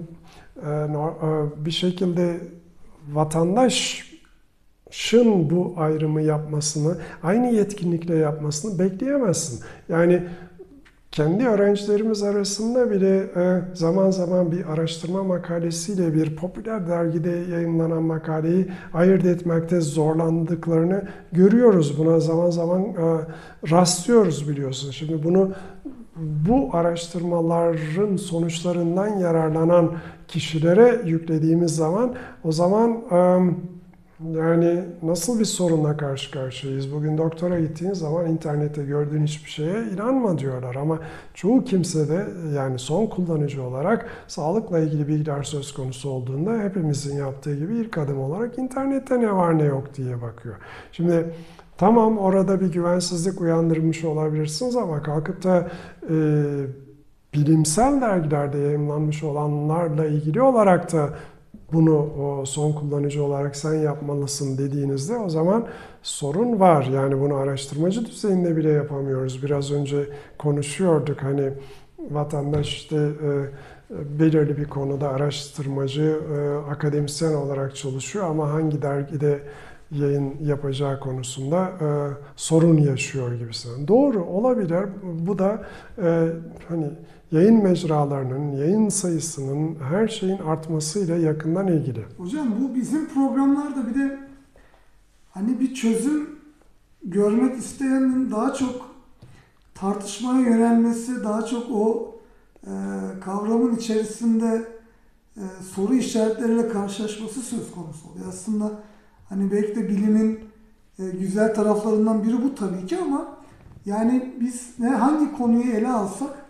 e, 0.66 0.92
no- 0.92 1.16
e, 1.22 1.64
bir 1.64 1.70
şekilde 1.70 2.40
vatandaşın 3.12 4.08
bu 5.50 5.74
ayrımı 5.76 6.22
yapmasını, 6.22 6.98
aynı 7.22 7.46
yetkinlikle 7.46 8.16
yapmasını 8.16 8.78
bekleyemezsin. 8.78 9.60
Yani 9.88 10.22
kendi 11.18 11.48
öğrencilerimiz 11.48 12.22
arasında 12.22 12.90
bile 12.90 13.16
e, 13.18 13.62
zaman 13.74 14.10
zaman 14.10 14.52
bir 14.52 14.72
araştırma 14.72 15.24
makalesiyle 15.24 16.14
bir 16.14 16.36
popüler 16.36 16.88
dergide 16.88 17.30
yayınlanan 17.30 18.02
makaleyi 18.02 18.66
ayırt 18.94 19.24
etmekte 19.24 19.80
zorlandıklarını 19.80 21.02
görüyoruz. 21.32 21.98
Buna 21.98 22.20
zaman 22.20 22.50
zaman 22.50 22.82
e, 22.82 22.94
rastlıyoruz 23.70 24.48
biliyorsun. 24.48 24.90
Şimdi 24.90 25.24
bunu 25.24 25.52
bu 26.16 26.68
araştırmaların 26.72 28.16
sonuçlarından 28.16 29.18
yararlanan 29.18 29.92
kişilere 30.28 31.00
yüklediğimiz 31.04 31.76
zaman 31.76 32.14
o 32.44 32.52
zaman 32.52 33.02
yani 34.20 34.84
nasıl 35.02 35.40
bir 35.40 35.44
sorunla 35.44 35.96
karşı 35.96 36.30
karşıyayız? 36.30 36.92
Bugün 36.92 37.18
doktora 37.18 37.60
gittiğin 37.60 37.92
zaman 37.92 38.26
internette 38.26 38.84
gördüğün 38.84 39.24
hiçbir 39.24 39.50
şeye 39.50 39.84
inanma 39.94 40.38
diyorlar 40.38 40.74
ama 40.74 40.98
çoğu 41.34 41.64
kimse 41.64 42.08
de 42.08 42.26
yani 42.56 42.78
son 42.78 43.06
kullanıcı 43.06 43.62
olarak 43.62 44.06
sağlıkla 44.28 44.78
ilgili 44.78 45.08
bilgiler 45.08 45.42
söz 45.42 45.74
konusu 45.74 46.10
olduğunda 46.10 46.58
hepimizin 46.58 47.16
yaptığı 47.16 47.56
gibi 47.56 47.76
ilk 47.76 47.98
adım 47.98 48.20
olarak 48.20 48.58
internette 48.58 49.20
ne 49.20 49.32
var 49.32 49.58
ne 49.58 49.64
yok 49.64 49.94
diye 49.96 50.22
bakıyor. 50.22 50.56
Şimdi 50.92 51.34
tamam 51.76 52.18
orada 52.18 52.60
bir 52.60 52.72
güvensizlik 52.72 53.40
uyandırmış 53.40 54.04
olabilirsiniz 54.04 54.76
ama 54.76 55.02
kalkıp 55.02 55.44
da 55.44 55.68
e, 56.10 56.16
bilimsel 57.34 58.00
dergilerde 58.00 58.58
yayınlanmış 58.58 59.24
olanlarla 59.24 60.06
ilgili 60.06 60.42
olarak 60.42 60.92
da 60.92 61.10
bunu 61.72 62.42
son 62.46 62.72
kullanıcı 62.72 63.24
olarak 63.24 63.56
sen 63.56 63.74
yapmalısın 63.74 64.58
dediğinizde 64.58 65.16
o 65.16 65.28
zaman 65.28 65.66
sorun 66.02 66.60
var. 66.60 66.84
Yani 66.94 67.20
bunu 67.20 67.34
araştırmacı 67.34 68.06
düzeyinde 68.06 68.56
bile 68.56 68.70
yapamıyoruz. 68.70 69.42
Biraz 69.42 69.72
önce 69.72 70.08
konuşuyorduk 70.38 71.22
hani 71.22 71.52
vatandaş 72.10 72.74
işte 72.76 72.96
e, 72.96 73.46
belirli 74.18 74.56
bir 74.56 74.64
konuda 74.64 75.08
araştırmacı, 75.08 76.20
e, 76.34 76.70
akademisyen 76.70 77.34
olarak 77.34 77.76
çalışıyor 77.76 78.24
ama 78.24 78.52
hangi 78.52 78.82
dergide 78.82 79.40
yayın 79.90 80.34
yapacağı 80.42 81.00
konusunda 81.00 81.68
e, 81.80 81.86
sorun 82.36 82.76
yaşıyor 82.76 83.34
gibisinden. 83.34 83.88
Doğru 83.88 84.24
olabilir. 84.24 84.84
Bu 85.02 85.38
da 85.38 85.62
e, 86.02 86.28
hani 86.68 86.90
yayın 87.32 87.62
mecralarının, 87.62 88.52
yayın 88.52 88.88
sayısının 88.88 89.76
her 89.90 90.08
şeyin 90.08 90.38
artmasıyla 90.38 91.16
yakından 91.16 91.68
ilgili. 91.68 92.04
Hocam 92.18 92.54
bu 92.60 92.74
bizim 92.74 93.08
programlarda 93.08 93.86
bir 93.86 93.94
de 93.94 94.18
hani 95.30 95.60
bir 95.60 95.74
çözüm 95.74 96.38
görmek 97.04 97.56
isteyenin 97.56 98.30
daha 98.30 98.54
çok 98.54 98.90
tartışmaya 99.74 100.40
yönelmesi, 100.40 101.24
daha 101.24 101.44
çok 101.44 101.70
o 101.70 102.14
e, 102.66 102.72
kavramın 103.20 103.76
içerisinde 103.76 104.68
e, 105.36 105.42
soru 105.74 105.94
işaretleriyle 105.94 106.68
karşılaşması 106.68 107.40
söz 107.40 107.70
konusu 107.70 108.10
oluyor. 108.10 108.26
Aslında 108.28 108.72
hani 109.28 109.52
belki 109.52 109.76
de 109.76 109.88
bilimin 109.88 110.40
e, 110.98 111.10
güzel 111.20 111.54
taraflarından 111.54 112.24
biri 112.24 112.42
bu 112.42 112.54
tabii 112.54 112.86
ki 112.86 112.98
ama 112.98 113.38
yani 113.86 114.34
biz 114.40 114.70
ne 114.78 114.88
hangi 114.88 115.32
konuyu 115.36 115.72
ele 115.72 115.88
alsak 115.88 116.47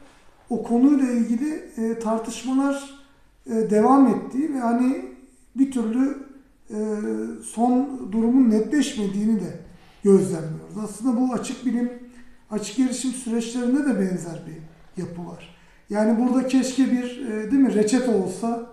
o 0.51 0.63
konuyla 0.63 1.13
ilgili 1.13 1.65
e, 1.77 1.99
tartışmalar 1.99 3.01
e, 3.47 3.51
devam 3.51 4.07
ettiği 4.07 4.55
ve 4.55 4.59
hani 4.59 5.05
bir 5.57 5.71
türlü 5.71 6.19
e, 6.71 6.77
son 7.45 8.09
durumun 8.13 8.51
netleşmediğini 8.51 9.41
de 9.41 9.61
gözlemliyoruz. 10.05 10.79
Aslında 10.85 11.21
bu 11.21 11.33
açık 11.33 11.67
bilim, 11.67 11.93
açık 12.51 12.79
erişim 12.79 13.11
süreçlerinde 13.11 13.85
de 13.85 14.01
benzer 14.01 14.43
bir 14.47 15.03
yapı 15.03 15.27
var. 15.27 15.57
Yani 15.91 16.21
burada 16.21 16.49
keşke 16.49 16.93
bir 16.93 17.27
e, 17.27 17.51
değil 17.51 17.63
mi 17.63 17.75
reçete 17.75 18.11
olsa 18.11 18.67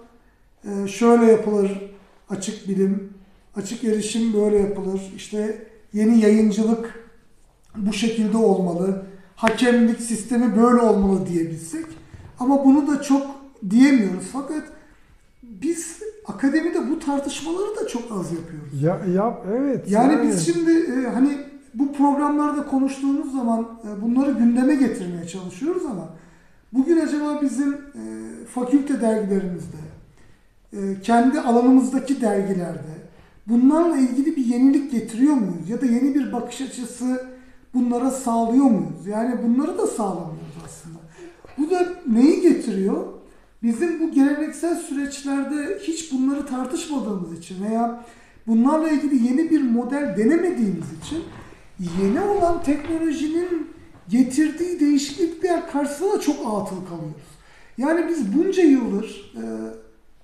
e, 0.63 0.87
şöyle 0.87 1.25
yapılır 1.25 1.95
açık 2.29 2.67
bilim, 2.67 3.13
açık 3.55 3.83
erişim 3.83 4.33
böyle 4.33 4.57
yapılır. 4.57 5.01
İşte 5.15 5.67
yeni 5.93 6.19
yayıncılık 6.19 7.09
bu 7.75 7.93
şekilde 7.93 8.37
olmalı. 8.37 9.05
Hakemlik 9.35 10.01
sistemi 10.01 10.57
böyle 10.57 10.81
olmalı 10.81 11.27
diyebilsek. 11.27 11.85
Ama 12.39 12.65
bunu 12.65 12.87
da 12.87 13.01
çok 13.01 13.27
diyemiyoruz. 13.69 14.25
Fakat 14.33 14.63
biz 15.43 15.99
akademide 16.25 16.89
bu 16.89 16.99
tartışmaları 16.99 17.75
da 17.81 17.87
çok 17.87 18.03
az 18.11 18.31
yapıyoruz. 18.31 18.81
Ya, 18.81 19.01
ya 19.15 19.37
evet. 19.59 19.91
Yani, 19.91 20.27
biz 20.27 20.45
şimdi 20.45 20.71
e, 20.71 21.09
hani 21.09 21.37
bu 21.73 21.93
programlarda 21.93 22.65
konuştuğumuz 22.65 23.31
zaman 23.31 23.67
e, 23.83 24.01
bunları 24.01 24.31
gündeme 24.31 24.75
getirmeye 24.75 25.27
çalışıyoruz 25.27 25.85
ama 25.85 26.09
bugün 26.73 26.97
acaba 26.97 27.41
bizim 27.41 27.73
e, 27.73 28.03
fakülte 28.53 29.01
dergilerimizde, 29.01 29.77
e, 30.73 31.01
kendi 31.03 31.39
alanımızdaki 31.39 32.21
dergilerde 32.21 32.95
bunlarla 33.47 33.97
ilgili 33.97 34.35
bir 34.35 34.45
yenilik 34.45 34.91
getiriyor 34.91 35.33
muyuz? 35.33 35.69
Ya 35.69 35.81
da 35.81 35.85
yeni 35.85 36.15
bir 36.15 36.33
bakış 36.33 36.61
açısı 36.61 37.34
bunlara 37.75 38.11
sağlıyor 38.11 38.65
muyuz? 38.65 39.07
Yani 39.07 39.35
bunları 39.43 39.77
da 39.77 39.87
sağlamıyoruz 39.87 40.55
aslında. 40.65 40.97
Bu 41.57 41.69
da 41.69 41.93
neyi 42.07 42.41
getiriyor? 42.41 43.03
Bizim 43.63 43.99
bu 43.99 44.11
geleneksel 44.11 44.75
süreçlerde 44.75 45.79
hiç 45.81 46.11
bunları 46.11 46.45
tartışmadığımız 46.45 47.39
için 47.39 47.63
veya 47.63 48.03
bunlarla 48.47 48.89
ilgili 48.89 49.27
yeni 49.27 49.49
bir 49.49 49.61
model 49.61 50.15
denemediğimiz 50.17 50.85
için 51.03 51.23
yeni 52.01 52.21
olan 52.21 52.63
teknolojinin 52.63 53.67
getirdiği 54.09 54.79
değişiklikler 54.79 55.71
karşısında 55.71 56.19
çok 56.19 56.35
atıl 56.35 56.85
kalıyoruz. 56.85 57.35
Yani 57.77 58.07
biz 58.09 58.37
bunca 58.37 58.63
yıldır, 58.63 59.33
e, 59.35 59.43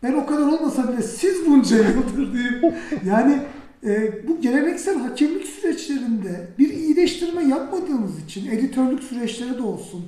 ben 0.04 0.14
o 0.14 0.26
kadar 0.26 0.48
olmasa 0.48 0.94
bile 0.94 1.02
siz 1.02 1.48
bunca 1.48 1.78
yıldır 1.78 2.34
diyeyim. 2.34 2.76
Yani 3.06 3.40
e, 3.84 4.28
bu 4.28 4.42
geleneksel 4.42 5.00
hakemlik 5.00 5.46
süreçlerinde 5.46 6.48
bir 6.60 6.70
iyileştirme 6.70 7.44
yapmadığımız 7.44 8.20
için 8.26 8.52
editörlük 8.52 9.04
süreçleri 9.04 9.58
de 9.58 9.62
olsun, 9.62 10.06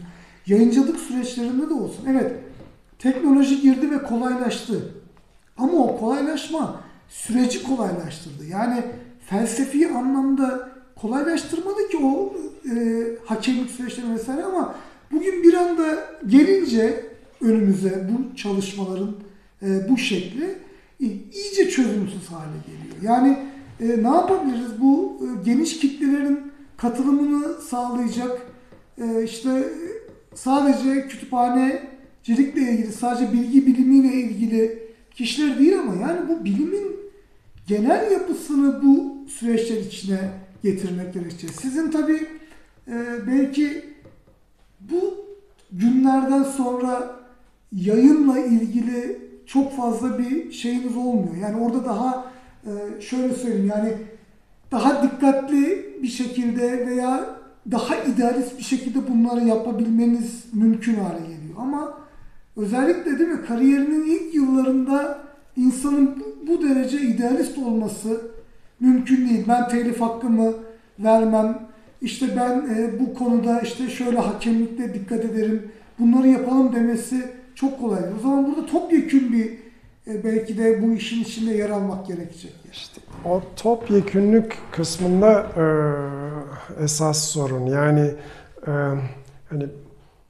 yayıncılık 0.48 1.00
süreçlerinde 1.00 1.70
de 1.70 1.74
olsun. 1.74 2.06
Evet, 2.10 2.32
teknoloji 3.00 3.62
girdi 3.62 3.92
ve 3.92 4.04
kolaylaştı. 4.04 4.94
Ama 5.58 5.74
o 5.74 6.00
kolaylaşma 6.00 6.82
süreci 7.10 7.64
kolaylaştırdı. 7.64 8.46
Yani 8.50 8.84
felsefi 9.26 9.88
anlamda 9.88 10.70
kolaylaştırmadı 10.96 11.90
ki 11.92 11.98
o 11.98 12.34
e, 12.76 13.04
hakemlik 13.26 13.72
süreçleri 13.72 14.12
vesaire 14.12 14.44
ama 14.44 14.76
bugün 15.12 15.44
bir 15.44 15.54
anda 15.54 15.98
gelince 16.28 17.06
önümüze 17.42 18.10
bu 18.12 18.36
çalışmaların 18.36 19.16
e, 19.62 19.90
bu 19.90 19.98
şekli 19.98 20.56
iyice 21.00 21.70
çözümsüz 21.70 22.28
hale 22.28 22.58
geliyor. 22.66 22.96
Yani 23.02 23.38
e, 23.84 24.04
ne 24.04 24.08
yapabiliriz? 24.08 24.82
Bu 24.82 25.18
e, 25.22 25.46
geniş 25.46 25.80
kitlelerin 25.80 26.40
katılımını 26.78 27.62
sağlayacak 27.62 28.42
e, 28.98 29.24
işte 29.24 29.70
sadece 30.36 31.08
kütüphanecilikle 31.08 32.62
ilgili, 32.62 32.92
sadece 32.92 33.34
bilgi 33.34 33.68
bilimiyle 33.68 34.14
ilgili 34.14 34.84
kişiler 35.12 35.60
değil 35.60 35.80
ama 35.80 35.96
yani 35.96 36.20
bu 36.30 36.46
bilimin 36.46 36.96
genel 37.68 38.12
yapısını 38.12 38.84
bu 38.84 39.18
süreçler 39.30 39.78
içine 39.78 40.20
getirmek 40.64 41.14
gerekecek. 41.14 41.52
Sizin 41.62 41.92
tabii 41.92 42.28
e, 42.88 42.94
belki 43.28 43.86
bu 44.80 45.26
günlerden 45.72 46.44
sonra 46.44 47.20
yayınla 47.72 48.40
ilgili 48.40 49.22
çok 49.46 49.78
fazla 49.78 50.20
bir 50.20 50.52
şeyiniz 50.52 50.98
olmuyor. 50.98 51.36
Yani 51.42 51.66
orada 51.66 51.86
daha 51.86 52.33
e, 52.66 53.02
şöyle 53.02 53.34
söyleyeyim 53.34 53.72
yani 53.76 53.94
daha 54.72 55.04
dikkatli 55.04 55.86
bir 56.04 56.08
şekilde 56.08 56.88
veya 56.88 57.26
daha 57.72 57.96
idealist 57.96 58.58
bir 58.58 58.64
şekilde 58.64 59.00
bunları 59.08 59.48
yapabilmeniz 59.48 60.44
mümkün 60.54 60.96
hale 60.96 61.20
geliyor. 61.20 61.56
Ama 61.58 61.98
özellikle 62.58 63.20
değil 63.20 63.30
mi 63.30 63.46
kariyerinin 63.48 64.04
ilk 64.04 64.36
yıllarında 64.36 65.20
insanın 65.58 66.16
bu, 66.20 66.48
bu 66.48 66.64
derece 66.64 67.02
idealist 67.02 67.58
olması 67.58 68.22
mümkün 68.80 69.30
değil. 69.30 69.46
Ben 69.48 69.68
telif 69.70 70.02
hakkımı 70.02 70.54
vermem. 71.00 71.60
İşte 72.02 72.28
ben 72.36 72.76
e, 72.76 73.00
bu 73.00 73.14
konuda 73.14 73.62
işte 73.62 73.90
şöyle 73.90 74.20
hakemlikte 74.20 74.94
dikkat 74.94 75.26
ederim. 75.26 75.72
Bunları 76.00 76.28
yapalım 76.28 76.76
demesi 76.76 77.30
çok 77.56 77.80
kolay. 77.80 78.02
O 78.20 78.22
zaman 78.22 78.48
burada 78.48 78.66
topyekün 78.66 79.34
bir 79.34 79.63
e, 80.08 80.24
belki 80.24 80.58
de 80.58 80.82
bu 80.82 80.94
işin 80.94 81.24
içinde 81.24 81.54
yer 81.54 81.70
almak 81.70 82.08
gerekecek. 82.08 82.54
İşte 82.72 83.02
o 83.26 83.42
topyekünlük 83.56 84.58
kısmında 84.72 85.46
e, 85.58 86.84
esas 86.84 87.24
sorun. 87.24 87.66
Yani 87.66 88.12
e, 88.68 88.72
hani 89.50 89.68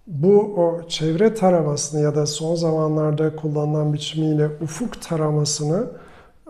bu 0.07 0.39
o 0.39 0.87
çevre 0.87 1.33
taramasını 1.33 2.01
ya 2.01 2.15
da 2.15 2.25
son 2.25 2.55
zamanlarda 2.55 3.35
kullanılan 3.35 3.93
biçimiyle 3.93 4.49
ufuk 4.61 5.01
taramasını 5.01 5.87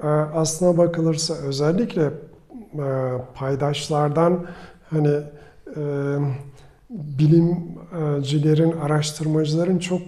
e, 0.03 0.07
aslına 0.07 0.77
bakılırsa 0.77 1.33
özellikle 1.33 2.03
e, 2.03 2.87
paydaşlardan 3.35 4.45
hani 4.89 5.17
e, 5.75 5.81
bilimcilerin, 6.89 8.71
araştırmacıların 8.71 9.79
çok 9.79 10.01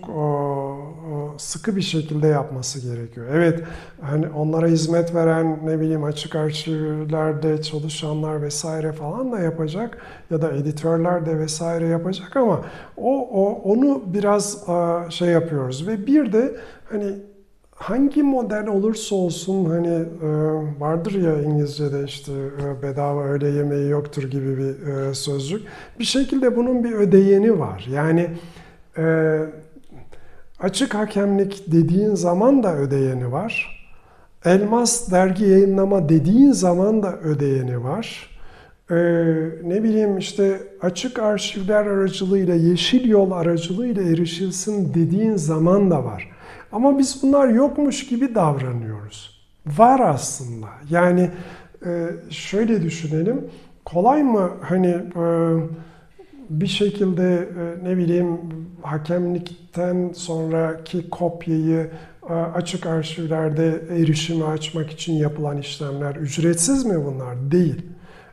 sıkı 1.37 1.75
bir 1.75 1.81
şekilde 1.81 2.27
yapması 2.27 2.81
gerekiyor. 2.81 3.27
Evet, 3.33 3.63
hani 4.01 4.29
onlara 4.29 4.67
hizmet 4.67 5.15
veren 5.15 5.59
ne 5.65 5.79
bileyim 5.79 6.03
açık 6.03 6.35
arşivlerde 6.35 7.61
çalışanlar 7.61 8.41
vesaire 8.41 8.91
falan 8.91 9.31
da 9.31 9.39
yapacak 9.39 9.97
ya 10.31 10.41
da 10.41 10.51
editörler 10.51 11.25
de 11.25 11.39
vesaire 11.39 11.87
yapacak 11.87 12.37
ama 12.37 12.61
o, 12.97 13.19
o 13.19 13.61
onu 13.73 14.03
biraz 14.05 14.65
şey 15.09 15.29
yapıyoruz 15.29 15.87
ve 15.87 16.07
bir 16.07 16.33
de 16.33 16.55
hani 16.89 17.15
hangi 17.75 18.23
model 18.23 18.67
olursa 18.67 19.15
olsun 19.15 19.65
hani 19.65 19.87
e, 19.87 20.27
vardır 20.79 21.11
ya 21.11 21.41
İngilizce'de 21.41 22.03
işte 22.03 22.31
e, 22.33 22.81
bedava 22.81 23.23
öğle 23.23 23.47
yemeği 23.47 23.89
yoktur 23.89 24.23
gibi 24.23 24.57
bir 24.57 24.87
e, 24.87 25.13
sözcük. 25.13 25.67
Bir 25.99 26.03
şekilde 26.03 26.55
bunun 26.55 26.83
bir 26.83 26.91
ödeyeni 26.91 27.59
var. 27.59 27.87
Yani 27.91 28.29
açık 30.65 30.95
hakemlik 30.95 31.63
dediğin 31.71 32.15
zaman 32.15 32.63
da 32.63 32.75
ödeyeni 32.75 33.31
var. 33.31 33.85
Elmas 34.45 35.11
dergi 35.11 35.45
yayınlama 35.45 36.09
dediğin 36.09 36.51
zaman 36.51 37.03
da 37.03 37.17
ödeyeni 37.17 37.83
var. 37.83 38.29
Ee, 38.91 38.95
ne 39.63 39.83
bileyim 39.83 40.17
işte 40.17 40.59
açık 40.81 41.19
arşivler 41.19 41.85
aracılığıyla, 41.85 42.55
yeşil 42.55 43.09
yol 43.09 43.31
aracılığıyla 43.31 44.03
erişilsin 44.03 44.93
dediğin 44.93 45.35
zaman 45.35 45.91
da 45.91 46.05
var. 46.05 46.31
Ama 46.71 46.99
biz 46.99 47.19
bunlar 47.23 47.47
yokmuş 47.47 48.07
gibi 48.07 48.35
davranıyoruz. 48.35 49.45
Var 49.65 49.99
aslında. 49.99 50.67
Yani 50.89 51.29
e, 51.85 52.09
şöyle 52.29 52.81
düşünelim. 52.81 53.41
Kolay 53.85 54.23
mı 54.23 54.51
hani 54.61 54.95
e, 55.15 55.25
bir 56.49 56.67
şekilde 56.67 57.33
e, 57.33 57.83
ne 57.83 57.97
bileyim 57.97 58.39
hakemlikten 58.81 60.11
sonraki 60.13 61.09
kopyayı 61.09 61.89
açık 62.55 62.85
arşivlerde 62.85 63.81
erişimi 63.89 64.43
açmak 64.43 64.91
için 64.91 65.13
yapılan 65.13 65.57
işlemler 65.57 66.15
ücretsiz 66.15 66.85
mi 66.85 67.05
bunlar? 67.05 67.51
Değil. 67.51 67.81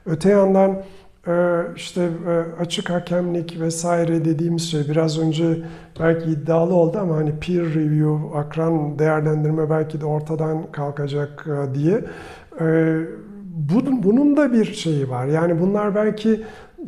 Öte 0.06 0.28
yandan 0.28 0.82
ee, 1.28 1.60
işte 1.76 2.02
e, 2.02 2.62
açık 2.62 2.90
hakemlik 2.90 3.60
vesaire 3.60 4.24
dediğimiz 4.24 4.70
şey 4.70 4.88
biraz 4.88 5.18
önce 5.18 5.58
belki 6.00 6.30
iddialı 6.30 6.74
oldu 6.74 6.98
ama 6.98 7.16
hani 7.16 7.38
peer 7.38 7.64
review, 7.64 8.38
akran 8.38 8.98
değerlendirme 8.98 9.70
belki 9.70 10.00
de 10.00 10.06
ortadan 10.06 10.72
kalkacak 10.72 11.46
e, 11.46 11.74
diye. 11.74 12.04
Bunun 14.02 14.36
da 14.36 14.52
bir 14.52 14.64
şeyi 14.64 15.10
var. 15.10 15.26
Yani 15.26 15.60
bunlar 15.60 15.94
belki 15.94 16.42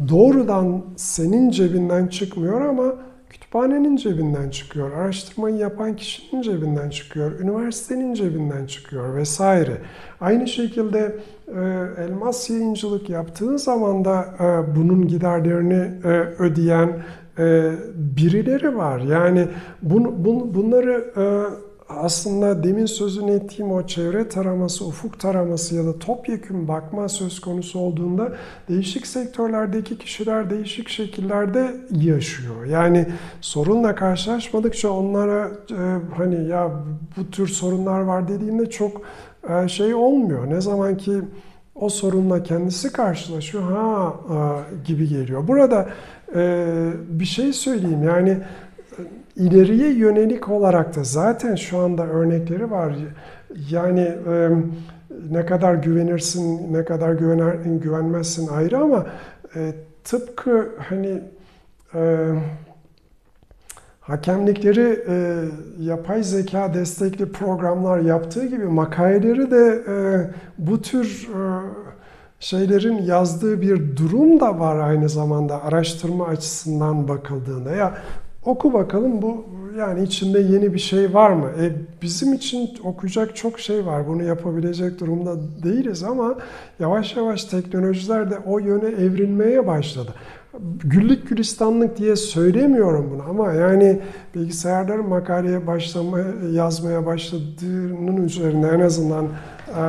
doğrudan 0.09 0.83
senin 0.97 1.51
cebinden 1.51 2.07
çıkmıyor 2.07 2.61
ama 2.61 2.95
kütüphanenin 3.31 3.97
cebinden 3.97 4.51
çıkıyor, 4.51 4.93
araştırmayı 4.93 5.57
yapan 5.57 5.97
kişinin 5.97 6.43
cebinden 6.43 6.91
çıkıyor, 6.91 7.41
üniversitenin 7.41 8.15
cebinden 8.15 8.67
çıkıyor 8.67 9.17
vesaire. 9.17 9.77
Aynı 10.21 10.49
şekilde 10.49 11.17
e, 11.49 11.61
elmas 12.05 12.51
yayıncılık 12.51 13.11
yaptığın 13.11 13.57
zaman 13.57 14.05
da 14.05 14.27
e, 14.41 14.77
bunun 14.77 15.09
giderlerini 15.09 15.91
e, 16.05 16.09
ödeyen 16.39 17.03
birileri 17.95 18.77
var. 18.77 18.99
Yani 19.01 19.49
bun, 19.83 20.25
bun, 20.25 20.55
bunları 20.55 21.05
aslında 21.89 22.65
demin 22.65 22.87
sözünü 22.87 23.31
ettiğim 23.31 23.73
o 23.73 23.87
çevre 23.87 24.29
taraması, 24.29 24.85
ufuk 24.85 25.21
taraması 25.21 25.75
ya 25.75 25.85
da 25.85 25.99
topyekun 25.99 26.69
bakma 26.69 27.09
söz 27.09 27.41
konusu 27.41 27.79
olduğunda 27.79 28.33
değişik 28.69 29.07
sektörlerdeki 29.07 29.99
kişiler 29.99 30.51
değişik 30.51 30.89
şekillerde 30.89 31.75
yaşıyor. 31.91 32.65
Yani 32.65 33.07
sorunla 33.41 33.95
karşılaşmadıkça 33.95 34.91
onlara 34.91 35.51
e, 35.71 35.81
hani 36.17 36.49
ya 36.49 36.71
bu 37.17 37.31
tür 37.31 37.49
sorunlar 37.49 38.01
var 38.01 38.29
dediğinde 38.29 38.71
çok 38.71 39.03
e, 39.49 39.69
şey 39.69 39.95
olmuyor. 39.95 40.51
Ne 40.51 40.61
zaman 40.61 40.97
ki 40.97 41.13
o 41.75 41.89
sorunla 41.89 42.43
kendisi 42.43 42.93
karşılaşıyor 42.93 43.73
ha 43.73 44.15
e, 44.31 44.37
gibi 44.87 45.09
geliyor. 45.09 45.49
Burada 45.49 45.89
e, 46.35 46.67
bir 47.09 47.25
şey 47.25 47.53
söyleyeyim 47.53 48.03
yani 48.03 48.39
ileriye 49.37 49.93
yönelik 49.93 50.49
olarak 50.49 50.97
da 50.97 51.05
zaten 51.05 51.55
şu 51.55 51.79
anda 51.79 52.07
örnekleri 52.07 52.71
var. 52.71 52.95
Yani 53.71 54.13
ne 55.31 55.47
kadar 55.47 55.75
güvenirsin, 55.75 56.73
ne 56.73 56.85
kadar 56.85 57.13
güvener, 57.13 57.55
güvenmezsin 57.55 58.49
ayrı 58.49 58.79
ama 58.79 59.07
tıpkı 60.05 60.69
hani 60.79 61.23
hakemlikleri 64.07 65.05
e, 65.09 65.45
yapay 65.81 66.23
zeka 66.23 66.75
destekli 66.75 67.33
programlar 67.33 67.99
yaptığı 67.99 68.47
gibi 68.47 68.65
makaleleri 68.65 69.51
de 69.51 69.83
e, 69.89 69.95
bu 70.59 70.83
tür 70.83 71.29
e, 71.35 71.41
şeylerin 72.41 73.03
yazdığı 73.03 73.61
bir 73.61 73.97
durum 73.97 74.41
da 74.41 74.61
var 74.61 74.77
aynı 74.77 75.09
zamanda 75.09 75.63
araştırma 75.63 76.27
açısından 76.27 77.09
bakıldığında. 77.09 77.71
Ya 77.71 77.95
oku 78.45 78.73
bakalım 78.73 79.23
bu 79.23 79.45
yani 79.79 80.03
içinde 80.03 80.41
yeni 80.41 80.75
bir 80.75 80.79
şey 80.79 81.15
var 81.15 81.31
mı? 81.31 81.51
E, 81.61 81.73
bizim 82.03 82.33
için 82.33 82.71
okuyacak 82.85 83.37
çok 83.37 83.61
şey 83.61 83.87
var. 83.87 84.09
Bunu 84.09 84.23
yapabilecek 84.23 85.01
durumda 85.01 85.37
değiliz 85.63 86.03
ama 86.03 86.35
yavaş 86.79 87.17
yavaş 87.17 87.45
teknolojiler 87.45 88.31
de 88.31 88.39
o 88.47 88.59
yöne 88.59 88.89
evrilmeye 88.89 89.67
başladı 89.67 90.15
güllük 90.85 91.29
gülistanlık 91.29 91.99
diye 91.99 92.17
söylemiyorum 92.17 93.11
bunu 93.15 93.23
ama 93.31 93.53
yani 93.53 94.01
bilgisayarların 94.35 95.09
makaleye 95.09 95.67
başlamaya, 95.67 96.27
yazmaya 96.53 97.07
başladığının 97.07 98.25
üzerine 98.25 98.67
en 98.67 98.81
azından 98.81 99.25
e, 99.25 99.83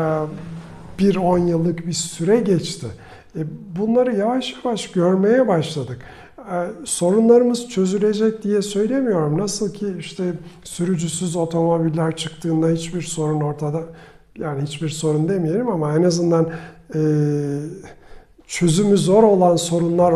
bir 1.00 1.16
on 1.16 1.40
yıllık 1.40 1.88
bir 1.88 1.94
süre 1.94 2.40
geçti. 2.40 2.88
E, 3.36 3.40
bunları 3.80 4.16
yavaş 4.16 4.56
yavaş 4.64 4.92
görmeye 4.92 5.48
başladık. 5.48 5.98
E, 6.52 6.86
sorunlarımız 6.86 7.70
çözülecek 7.70 8.44
diye 8.44 8.62
söylemiyorum. 8.62 9.38
Nasıl 9.38 9.74
ki 9.74 9.96
işte 10.00 10.34
sürücüsüz 10.64 11.36
otomobiller 11.36 12.16
çıktığında 12.16 12.70
hiçbir 12.70 13.02
sorun 13.02 13.42
ortada, 13.42 13.84
yani 14.38 14.62
hiçbir 14.62 14.90
sorun 14.90 15.30
demeyelim 15.30 15.70
ama 15.70 15.96
en 15.96 16.04
azından 16.04 16.50
e, 16.96 17.00
çözümü 18.48 18.98
zor 18.98 19.24
olan 19.24 19.56
sorunları 19.56 20.16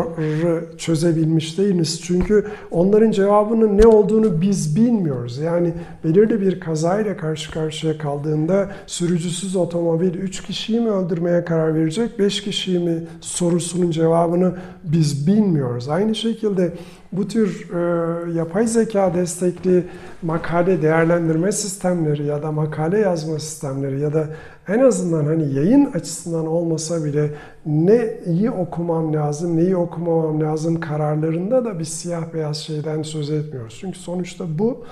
çözebilmiş 0.78 1.58
değiliz. 1.58 2.00
Çünkü 2.04 2.46
onların 2.70 3.10
cevabının 3.10 3.78
ne 3.78 3.86
olduğunu 3.86 4.40
biz 4.40 4.76
bilmiyoruz. 4.76 5.38
Yani 5.38 5.72
belirli 6.04 6.40
bir 6.40 6.60
kazayla 6.60 7.16
karşı 7.16 7.52
karşıya 7.52 7.98
kaldığında 7.98 8.70
sürücüsüz 8.86 9.56
otomobil 9.56 10.14
3 10.14 10.42
kişiyi 10.42 10.80
mi 10.80 10.90
öldürmeye 10.90 11.44
karar 11.44 11.74
verecek, 11.74 12.18
5 12.18 12.42
kişiyi 12.42 12.78
mi 12.78 13.04
sorusunun 13.20 13.90
cevabını 13.90 14.54
biz 14.84 15.26
bilmiyoruz. 15.26 15.88
Aynı 15.88 16.14
şekilde 16.14 16.72
bu 17.12 17.28
tür 17.28 17.70
e, 17.70 18.32
yapay 18.32 18.66
zeka 18.66 19.14
destekli 19.14 19.84
makale 20.22 20.82
değerlendirme 20.82 21.52
sistemleri 21.52 22.26
ya 22.26 22.42
da 22.42 22.52
makale 22.52 22.98
yazma 22.98 23.38
sistemleri 23.38 24.00
ya 24.00 24.14
da 24.14 24.26
en 24.68 24.78
azından 24.78 25.24
hani 25.24 25.54
yayın 25.54 25.84
açısından 25.84 26.46
olmasa 26.46 27.04
bile 27.04 27.30
ne 27.66 28.10
iyi 28.26 28.50
okumam 28.50 29.14
lazım, 29.14 29.56
neyi 29.56 29.76
okumamam 29.76 30.40
lazım 30.40 30.80
kararlarında 30.80 31.64
da 31.64 31.78
bir 31.78 31.84
siyah 31.84 32.34
beyaz 32.34 32.56
şeyden 32.56 33.02
söz 33.02 33.30
etmiyoruz. 33.30 33.76
Çünkü 33.80 33.98
sonuçta 33.98 34.58
bu 34.58 34.84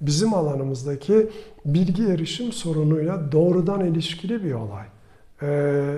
bizim 0.00 0.34
alanımızdaki 0.34 1.28
bilgi 1.64 2.06
erişim 2.06 2.52
sorunuyla 2.52 3.32
doğrudan 3.32 3.84
ilişkili 3.84 4.44
bir 4.44 4.52
olay. 4.52 4.86
Ee, 5.42 5.96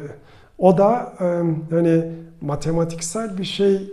o 0.58 0.78
da 0.78 1.12
e, 1.20 1.24
hani 1.74 2.12
matematiksel 2.40 3.38
bir 3.38 3.44
şey 3.44 3.92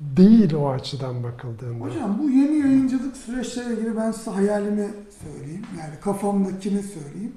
değil 0.00 0.54
o 0.54 0.68
açıdan 0.68 1.22
bakıldığında. 1.22 1.84
Hocam 1.84 2.18
bu 2.22 2.30
yeni 2.30 2.58
yayıncılık 2.58 3.16
süreçleriyle 3.16 3.74
ilgili 3.74 3.96
ben 3.96 4.12
size 4.12 4.30
hayalimi 4.30 4.88
söyleyeyim. 5.22 5.66
Yani 5.78 5.94
kafamdakini 6.00 6.82
söyleyeyim. 6.82 7.32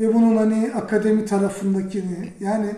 Ve 0.00 0.14
bunun 0.14 0.36
hani 0.36 0.72
akademi 0.74 1.24
tarafındakini 1.24 2.32
yani 2.40 2.76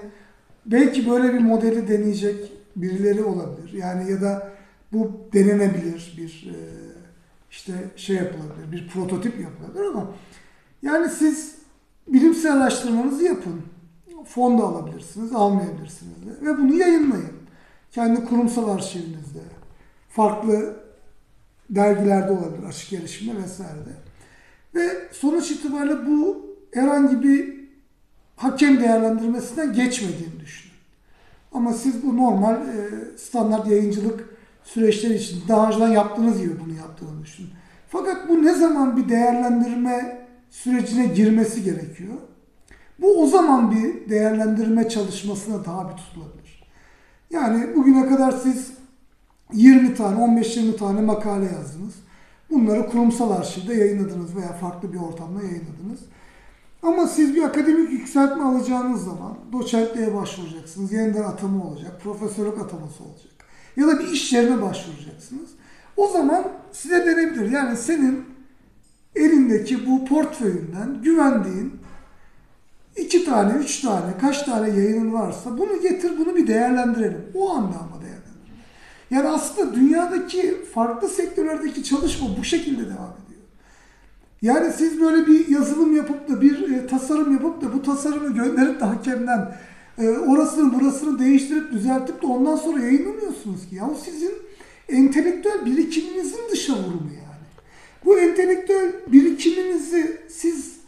belki 0.66 1.10
böyle 1.10 1.34
bir 1.34 1.38
modeli 1.38 1.88
deneyecek 1.88 2.52
birileri 2.76 3.24
olabilir. 3.24 3.72
Yani 3.72 4.10
ya 4.10 4.20
da 4.20 4.52
bu 4.92 5.10
denenebilir 5.32 6.14
bir 6.16 6.50
e, 6.50 6.56
işte 7.50 7.72
şey 7.96 8.16
yapılabilir, 8.16 8.72
bir 8.72 8.88
prototip 8.88 9.40
yapılabilir 9.40 9.84
ama 9.84 10.10
yani 10.82 11.08
siz 11.08 11.54
bilimsel 12.08 12.56
araştırmanızı 12.56 13.24
yapın. 13.24 13.62
Fon 14.26 14.58
da 14.58 14.62
alabilirsiniz, 14.62 15.32
almayabilirsiniz 15.32 16.16
de. 16.26 16.46
Ve 16.46 16.58
bunu 16.58 16.74
yayınlayın 16.74 17.39
kendi 17.92 18.24
kurumsal 18.24 18.68
arşivinizde 18.68 19.40
farklı 20.08 20.76
dergilerde 21.70 22.32
olabilir, 22.32 22.64
açık 22.68 22.92
erişimde 22.92 23.42
vesairede. 23.42 23.90
Ve 24.74 24.88
sonuç 25.12 25.50
itibariyle 25.50 26.06
bu 26.06 26.46
herhangi 26.74 27.22
bir 27.22 27.60
hakem 28.36 28.80
değerlendirmesinden 28.80 29.72
geçmediğini 29.72 30.40
düşünün. 30.40 30.74
Ama 31.52 31.72
siz 31.72 32.02
bu 32.02 32.16
normal 32.16 32.54
e, 32.54 32.88
standart 33.18 33.66
yayıncılık 33.66 34.24
süreçleri 34.64 35.14
için 35.14 35.42
daha 35.48 35.68
önceden 35.68 35.88
yaptığınız 35.88 36.40
gibi 36.40 36.60
bunu 36.64 36.74
yaptığını 36.74 37.22
düşünün. 37.22 37.50
Fakat 37.88 38.28
bu 38.28 38.44
ne 38.44 38.54
zaman 38.54 38.96
bir 38.96 39.08
değerlendirme 39.08 40.26
sürecine 40.50 41.06
girmesi 41.06 41.64
gerekiyor? 41.64 42.14
Bu 42.98 43.22
o 43.22 43.26
zaman 43.26 43.70
bir 43.70 44.10
değerlendirme 44.10 44.88
çalışmasına 44.88 45.62
tabi 45.62 45.96
tutulabilir. 45.96 46.39
Yani 47.30 47.76
bugüne 47.76 48.08
kadar 48.08 48.32
siz 48.32 48.70
20 49.52 49.94
tane, 49.94 50.20
15-20 50.20 50.76
tane 50.76 51.00
makale 51.00 51.44
yazdınız. 51.44 51.94
Bunları 52.50 52.90
kurumsal 52.90 53.30
arşivde 53.30 53.74
yayınladınız 53.74 54.36
veya 54.36 54.52
farklı 54.52 54.92
bir 54.92 54.98
ortamda 54.98 55.42
yayınladınız. 55.42 56.00
Ama 56.82 57.06
siz 57.06 57.34
bir 57.34 57.42
akademik 57.42 57.92
yükseltme 57.92 58.42
alacağınız 58.42 59.04
zaman 59.04 59.38
doçentliğe 59.52 60.14
başvuracaksınız. 60.14 60.92
Yeniden 60.92 61.22
atama 61.22 61.64
olacak, 61.64 62.00
profesörlük 62.02 62.58
ataması 62.58 63.04
olacak. 63.04 63.32
Ya 63.76 63.86
da 63.86 63.98
bir 63.98 64.08
iş 64.08 64.32
yerine 64.32 64.62
başvuracaksınız. 64.62 65.50
O 65.96 66.08
zaman 66.08 66.44
size 66.72 67.06
denebilir. 67.06 67.50
Yani 67.50 67.76
senin 67.76 68.24
elindeki 69.16 69.86
bu 69.86 70.04
portföyünden 70.04 71.02
güvendiğin 71.02 71.79
iki 72.96 73.24
tane, 73.24 73.52
üç 73.52 73.80
tane, 73.80 74.18
kaç 74.20 74.42
tane 74.42 74.68
yayının 74.68 75.12
varsa 75.12 75.58
bunu 75.58 75.80
getir, 75.80 76.12
bunu 76.18 76.36
bir 76.36 76.46
değerlendirelim. 76.46 77.24
O 77.34 77.50
anda 77.50 77.76
ama 77.78 78.02
değerlendirelim. 78.02 78.20
Yani 79.10 79.28
aslında 79.28 79.74
dünyadaki 79.74 80.64
farklı 80.74 81.08
sektörlerdeki 81.08 81.84
çalışma 81.84 82.28
bu 82.38 82.44
şekilde 82.44 82.82
devam 82.82 83.14
ediyor. 83.26 83.40
Yani 84.42 84.72
siz 84.72 85.00
böyle 85.00 85.26
bir 85.26 85.48
yazılım 85.48 85.96
yapıp 85.96 86.28
da 86.28 86.40
bir 86.40 86.70
e, 86.70 86.86
tasarım 86.86 87.32
yapıp 87.32 87.62
da 87.62 87.72
bu 87.72 87.82
tasarımı 87.82 88.34
gönderip 88.34 88.80
de 88.80 88.84
hakemden 88.84 89.54
e, 89.98 90.08
orasını 90.08 90.74
burasını 90.74 91.18
değiştirip 91.18 91.72
düzeltip 91.72 92.22
de 92.22 92.26
ondan 92.26 92.56
sonra 92.56 92.80
yayınlamıyorsunuz 92.80 93.68
ki. 93.68 93.74
Ya 93.74 93.90
o 93.90 93.94
sizin 94.04 94.32
entelektüel 94.88 95.66
birikiminizin 95.66 96.40
dışa 96.52 96.72
vurumu 96.72 97.10
yani. 97.16 97.30
Bu 98.04 98.18
entelektüel 98.18 98.92
birikiminizi 99.06 100.20
siz 100.28 100.79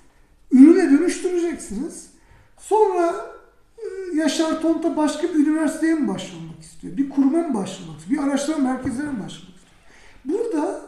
ürüne 0.52 0.90
dönüştüreceksiniz. 0.90 2.10
Sonra 2.58 3.14
e, 3.78 4.16
Yaşar 4.16 4.60
Tonta 4.60 4.96
başka 4.96 5.28
bir 5.28 5.46
üniversiteye 5.46 5.94
mi 5.94 6.08
başvurmak 6.08 6.60
istiyor? 6.60 6.96
Bir 6.96 7.10
kuruma 7.10 7.38
mı 7.38 7.54
başvurmak 7.54 8.00
istiyor? 8.00 8.22
Bir 8.22 8.28
araştırma 8.28 8.72
merkezine 8.72 9.04
mi 9.04 9.20
başvurmak 9.24 9.56
istiyor? 9.56 9.72
Burada 10.24 10.80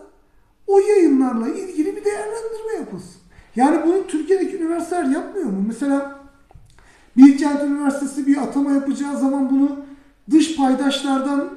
o 0.67 0.79
yayınlarla 0.79 1.49
ilgili 1.49 1.97
bir 1.97 2.05
değerlendirme 2.05 2.75
yapılsın. 2.79 3.21
Yani 3.57 3.87
bunu 3.87 4.07
Türkiye'deki 4.07 4.57
üniversiteler 4.57 5.05
yapmıyor 5.05 5.47
mu? 5.47 5.65
Mesela 5.67 6.21
Bilkent 7.17 7.63
Üniversitesi 7.63 8.27
bir 8.27 8.37
atama 8.37 8.73
yapacağı 8.73 9.19
zaman 9.19 9.51
bunu 9.51 9.77
dış 10.31 10.57
paydaşlardan 10.57 11.51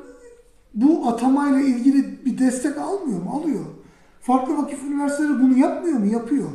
bu 0.73 1.07
atamayla 1.07 1.59
ilgili 1.59 2.25
bir 2.25 2.37
destek 2.37 2.77
almıyor 2.77 3.23
mu? 3.23 3.41
Alıyor. 3.43 3.65
Farklı 4.21 4.57
vakıf 4.57 4.83
üniversiteleri 4.83 5.39
bunu 5.41 5.57
yapmıyor 5.57 5.99
mu? 5.99 6.05
Yapıyor. 6.05 6.49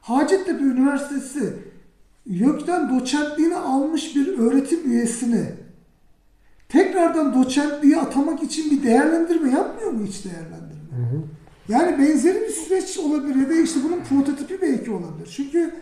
Hacettepe 0.00 0.64
Üniversitesi 0.64 1.52
YÖK'ten 2.26 3.00
doçentliğini 3.00 3.56
almış 3.56 4.16
bir 4.16 4.38
öğretim 4.38 4.90
üyesini 4.90 5.44
tekrardan 6.68 7.34
doçentliğe 7.34 7.96
atamak 7.96 8.42
için 8.42 8.70
bir 8.70 8.82
değerlendirme 8.82 9.50
yapmıyor 9.50 9.90
mu 9.90 10.06
hiç 10.06 10.24
değerlendirme? 10.24 10.96
Hı 10.96 11.16
hı. 11.16 11.22
Yani 11.68 11.98
benzeri 11.98 12.40
bir 12.40 12.52
süreç 12.52 12.98
olabilir 12.98 13.34
ya 13.36 13.48
da 13.48 13.54
işte 13.54 13.80
bunun 13.84 14.00
prototipi 14.00 14.62
belki 14.62 14.90
olabilir. 14.90 15.28
Çünkü 15.36 15.74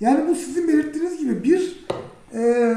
yani 0.00 0.28
bu 0.28 0.34
sizin 0.34 0.68
belirttiğiniz 0.68 1.18
gibi 1.18 1.44
bir 1.44 1.86
e, 2.34 2.74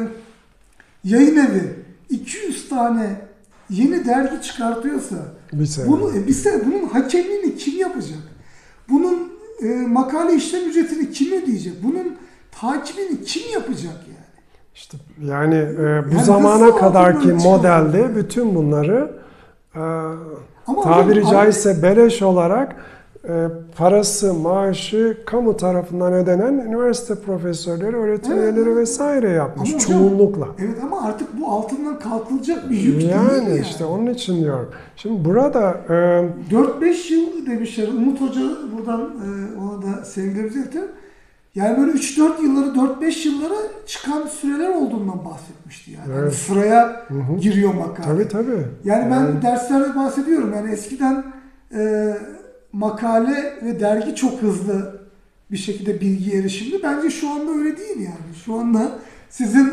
yayın 1.04 1.36
evi 1.36 1.74
200 2.10 2.70
tane 2.70 3.22
yeni 3.70 4.06
dergi 4.06 4.41
çıkartıyorsa 4.41 5.16
bir 5.54 5.66
sene. 5.66 5.88
bunu 5.88 6.18
e, 6.18 6.28
bir 6.28 6.34
sene 6.34 6.66
bunun 6.66 6.89
hakemliğini 6.89 7.58
kim 7.58 7.80
yapacak? 7.80 8.20
Bunun 8.89 9.26
e, 9.62 9.68
makale 9.88 10.36
işlem 10.36 10.70
ücretini 10.70 11.12
kim 11.12 11.41
ödeyecek? 11.43 11.74
Bunun 11.84 12.18
takibini 12.62 13.24
kim 13.24 13.53
yapacak 13.53 13.95
yani? 14.08 14.18
İşte 14.76 14.97
yani 15.24 15.55
e, 15.55 15.78
bu 15.78 16.16
Yani 16.16 16.24
zamana 16.24 16.76
kadarki 16.76 17.28
modelde 17.28 17.41
çıkartılıyor? 17.41 18.16
bütün 18.16 18.55
bunları 18.55 19.12
e, 19.76 19.80
Ama 20.68 20.82
tabiri 20.84 21.20
hocam, 21.20 21.32
caizse 21.32 21.84
beleş 21.84 22.22
olarak 22.22 22.76
parası, 23.78 24.34
maaşı 24.34 25.17
kamu 25.25 25.57
tarafından 25.57 26.13
ödenen 26.13 26.53
üniversite 26.53 27.15
profesörleri, 27.15 27.95
öğretim 27.95 28.34
Evet, 28.34 28.43
üyeleri 28.57 28.75
vesaire 28.75 29.30
yapmış 29.30 29.69
Ama 29.73 29.80
hocam, 29.84 29.99
çoğunlukla. 29.99 30.47
Evet 30.59 30.75
ama 30.84 31.03
artık 31.07 31.28
bu 31.41 31.47
altından 31.51 31.99
kalkılacak 31.99 32.69
bir 32.69 32.78
yük 32.78 32.99
değil 33.01 33.09
Yani 33.11 33.49
yani. 33.49 33.59
işte 33.61 33.86
onun 33.86 34.05
için 34.07 34.41
diyorum. 34.43 34.69
Şimdi 34.95 35.25
burada 35.25 35.78
e, 35.89 35.93
4-5 36.53 37.13
yıl 37.13 37.45
demişler. 37.45 37.88
Umut 37.88 38.21
Hoca 38.21 38.41
buradan 38.78 39.01
e, 39.01 39.59
ona 39.61 39.82
da 39.82 40.05
sevgilerimizi 40.05 40.59
iletelim. 40.59 40.88
Yani 41.55 41.78
böyle 41.78 41.91
3-4 41.91 42.43
yılları 42.43 42.65
4-5 42.69 43.28
yıllara 43.28 43.55
çıkan 43.86 44.28
süreler 44.28 44.69
olduğundan 44.75 45.25
bahsetmişti 45.25 45.91
yani. 45.91 46.09
Yani 46.09 46.19
Evet. 46.21 46.34
sıraya 46.34 47.05
Hı 47.07 47.13
hı. 47.13 47.38
giriyor 47.39 47.73
makale. 47.73 48.05
tabii 48.07 48.28
tabii. 48.28 48.65
Yani 48.84 49.11
ben 49.11 49.19
Yani- 49.19 49.41
derslerde 49.41 49.95
bahsediyorum. 49.95 50.53
Yani 50.55 50.71
eskiden 50.71 51.23
e, 51.75 52.13
makale 52.78 53.57
ve 53.63 53.80
dergi 53.80 54.15
çok 54.15 54.41
hızlı 54.41 55.01
bir 55.51 55.57
şekilde 55.57 56.01
bilgi 56.01 56.38
erişimdi. 56.38 56.84
Bence 56.84 57.09
şu 57.09 57.30
anda 57.30 57.51
öyle 57.51 57.78
değil 57.78 57.99
yani. 57.99 58.36
Şu 58.45 58.55
anda 58.55 58.99
sizin 59.30 59.71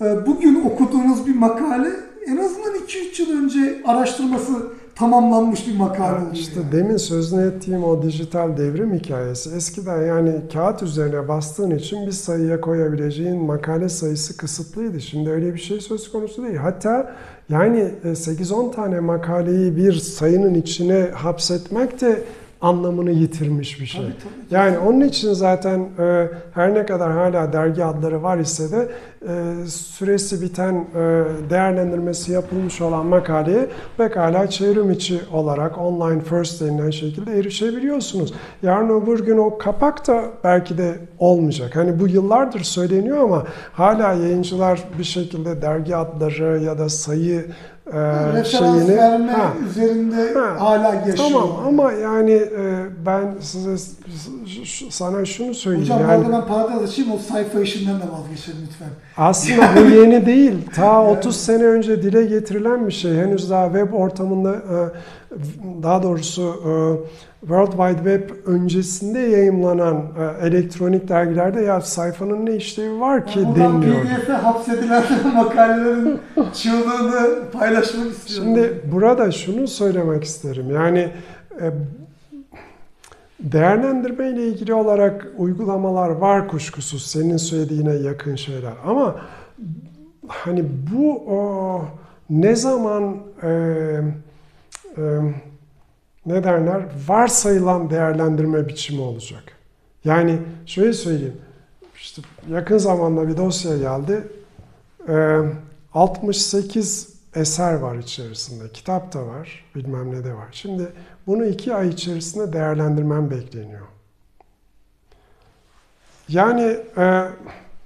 e, 0.00 0.26
bugün 0.26 0.64
okuduğunuz 0.64 1.26
bir 1.26 1.34
makale 1.34 1.90
en 2.26 2.36
azından 2.36 2.74
2-3 2.74 3.22
yıl 3.22 3.44
önce 3.44 3.82
araştırması 3.84 4.72
tamamlanmış 4.98 5.68
bir 5.68 5.76
makale 5.76 6.18
oluyor. 6.18 6.34
İşte 6.34 6.60
yani. 6.60 6.72
demin 6.72 6.96
sözünü 6.96 7.46
ettiğim 7.46 7.84
o 7.84 8.02
dijital 8.02 8.56
devrim 8.56 8.94
hikayesi. 8.94 9.50
Eskiden 9.56 10.02
yani 10.02 10.40
kağıt 10.52 10.82
üzerine 10.82 11.28
bastığın 11.28 11.70
için 11.70 12.06
bir 12.06 12.12
sayıya 12.12 12.60
koyabileceğin 12.60 13.42
makale 13.42 13.88
sayısı 13.88 14.36
kısıtlıydı. 14.36 15.00
Şimdi 15.00 15.30
öyle 15.30 15.54
bir 15.54 15.58
şey 15.58 15.80
söz 15.80 16.12
konusu 16.12 16.42
değil. 16.42 16.56
Hatta 16.56 17.14
yani 17.48 17.78
e, 18.04 18.08
8-10 18.08 18.74
tane 18.74 19.00
makaleyi 19.00 19.76
bir 19.76 19.92
sayının 19.92 20.54
içine 20.54 21.10
hapsetmek 21.14 22.00
de 22.00 22.22
anlamını 22.60 23.10
yitirmiş 23.10 23.80
bir 23.80 23.86
şey. 23.86 24.00
Tabii, 24.00 24.12
tabii. 24.12 24.54
Yani 24.54 24.78
onun 24.78 25.00
için 25.00 25.32
zaten 25.32 25.88
e, 25.98 26.28
her 26.54 26.74
ne 26.74 26.86
kadar 26.86 27.12
hala 27.12 27.52
dergi 27.52 27.84
adları 27.84 28.22
var 28.22 28.38
ise 28.38 28.72
de 28.72 28.88
e, 29.22 29.66
süresi 29.66 30.42
biten 30.42 30.74
e, 30.74 30.98
değerlendirmesi 31.50 32.32
yapılmış 32.32 32.80
olan 32.80 33.06
makaleye 33.06 33.66
pekala 33.96 34.50
çevrim 34.50 34.90
içi 34.90 35.20
olarak 35.32 35.78
online 35.78 36.20
first 36.20 36.60
denilen 36.60 36.90
şekilde 36.90 37.38
erişebiliyorsunuz. 37.38 38.34
Yarın 38.62 39.02
öbür 39.02 39.26
gün 39.26 39.38
o 39.38 39.58
kapak 39.58 40.06
da 40.06 40.24
belki 40.44 40.78
de 40.78 40.94
olmayacak. 41.18 41.76
Hani 41.76 42.00
bu 42.00 42.08
yıllardır 42.08 42.60
söyleniyor 42.60 43.18
ama 43.18 43.44
hala 43.72 44.12
yayıncılar 44.12 44.84
bir 44.98 45.04
şekilde 45.04 45.62
dergi 45.62 45.96
adları 45.96 46.60
ya 46.64 46.78
da 46.78 46.88
sayı 46.88 47.46
e, 47.92 47.98
Referans 48.32 48.48
şeyini 48.78 48.96
verme 48.96 49.32
Ha. 49.32 49.52
üzerinde 49.70 50.34
Ha, 50.34 50.60
hala 50.60 50.94
yaşıyor. 50.94 51.16
Tamam 51.16 51.48
ama 51.66 51.92
yani 51.92 52.32
e, 52.32 52.84
ben 53.06 53.34
size 53.40 53.76
sana 54.90 55.24
şunu 55.24 55.54
söyleyeyim. 55.54 55.84
Hocam 55.94 56.10
yani, 56.10 56.32
ben 56.32 56.46
parantez 56.46 56.82
açayım 56.90 57.12
o 57.12 57.18
sayfa 57.18 57.60
işinden 57.60 57.94
de 57.96 58.04
vazgeçelim 58.12 58.58
lütfen. 58.66 58.88
aslında 59.16 59.62
bu 59.76 59.90
yeni 60.00 60.26
değil. 60.26 60.54
Ta 60.74 61.04
30 61.04 61.36
sene 61.36 61.64
önce 61.64 62.02
dile 62.02 62.24
getirilen 62.24 62.86
bir 62.86 62.92
şey. 62.92 63.16
Henüz 63.16 63.50
daha 63.50 63.64
web 63.66 63.92
ortamında 63.92 64.54
e, 64.54 64.76
daha 65.82 66.02
doğrusu 66.02 66.42
e, 66.42 66.70
World 67.40 67.70
Wide 67.72 67.96
Web 67.96 68.46
öncesinde 68.46 69.18
yayımlanan 69.18 69.96
e, 69.96 70.46
elektronik 70.46 71.08
dergilerde 71.08 71.62
ya 71.62 71.80
sayfanın 71.80 72.46
ne 72.46 72.56
işlevi 72.56 73.00
var 73.00 73.26
ki 73.26 73.46
Buradan 73.46 73.82
deniliyor. 73.82 74.02
PDF'e 74.04 74.32
hapsedilen 74.32 75.04
makalelerin 75.34 76.20
çığlığını 76.54 77.50
paylaşmak 77.52 78.06
istiyorum. 78.10 78.54
Şimdi 78.54 78.82
burada 78.92 79.32
şunu 79.32 79.68
söylemek 79.68 80.24
isterim. 80.24 80.70
Yani 80.70 81.10
e, 81.60 81.72
değerlendirme 83.40 84.28
ile 84.30 84.48
ilgili 84.48 84.74
olarak 84.74 85.26
uygulamalar 85.36 86.08
var 86.08 86.48
kuşkusuz. 86.48 87.06
Senin 87.06 87.36
söylediğine 87.36 87.94
yakın 87.94 88.36
şeyler. 88.36 88.72
Ama 88.86 89.16
hani 90.28 90.64
bu 90.92 91.16
o, 91.16 91.84
ne 92.30 92.56
zaman 92.56 93.16
e, 93.42 93.48
e, 94.98 95.02
ne 96.28 96.44
derler 96.44 96.82
varsayılan 97.06 97.90
değerlendirme 97.90 98.68
biçimi 98.68 99.00
olacak. 99.00 99.42
Yani 100.04 100.38
şöyle 100.66 100.92
söyleyeyim. 100.92 101.36
İşte 101.96 102.22
yakın 102.50 102.78
zamanda 102.78 103.28
bir 103.28 103.36
dosya 103.36 103.76
geldi. 103.76 104.28
E, 105.08 105.38
68 105.94 107.18
eser 107.34 107.74
var 107.74 107.96
içerisinde. 107.96 108.68
Kitap 108.72 109.14
da 109.14 109.26
var, 109.26 109.64
bilmem 109.74 110.12
ne 110.12 110.24
de 110.24 110.34
var. 110.34 110.48
Şimdi 110.52 110.88
bunu 111.26 111.46
iki 111.46 111.74
ay 111.74 111.88
içerisinde 111.88 112.52
değerlendirmem 112.52 113.30
bekleniyor. 113.30 113.86
Yani 116.28 116.76
e, 116.98 117.24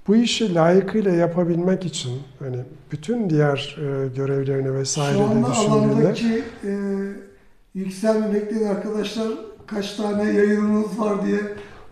bu 0.07 0.15
işi 0.15 0.55
layıkıyla 0.55 1.11
yapabilmek 1.11 1.85
için 1.85 2.21
hani 2.39 2.57
bütün 2.91 3.29
diğer 3.29 3.77
e, 3.79 4.07
görevlerini 4.07 4.73
vesaire 4.73 5.17
Şu 5.17 5.23
anda 5.23 5.51
düşündüğünde 5.51 5.73
alandaki 5.73 6.43
e, 6.63 6.73
yükselme 7.73 8.33
bekleyen 8.33 8.75
arkadaşlar 8.75 9.27
kaç 9.67 9.95
tane 9.95 10.23
yayınımız 10.33 10.99
var 10.99 11.25
diye 11.25 11.39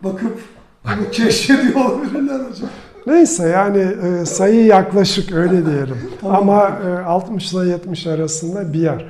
bakıp 0.03 0.39
bunu 0.85 1.09
keşfediyor 1.11 1.85
olabilirler 1.85 2.39
hocam. 2.39 2.69
neyse 3.07 3.47
yani 3.47 3.95
e, 4.07 4.25
sayı 4.25 4.65
yaklaşık 4.65 5.31
öyle 5.31 5.65
diyelim. 5.65 5.97
Tamam. 6.21 6.49
Ama 6.49 6.79
e, 6.87 7.03
60 7.03 7.53
ile 7.53 7.69
70 7.69 8.07
arasında 8.07 8.73
bir 8.73 8.79
yer. 8.79 9.05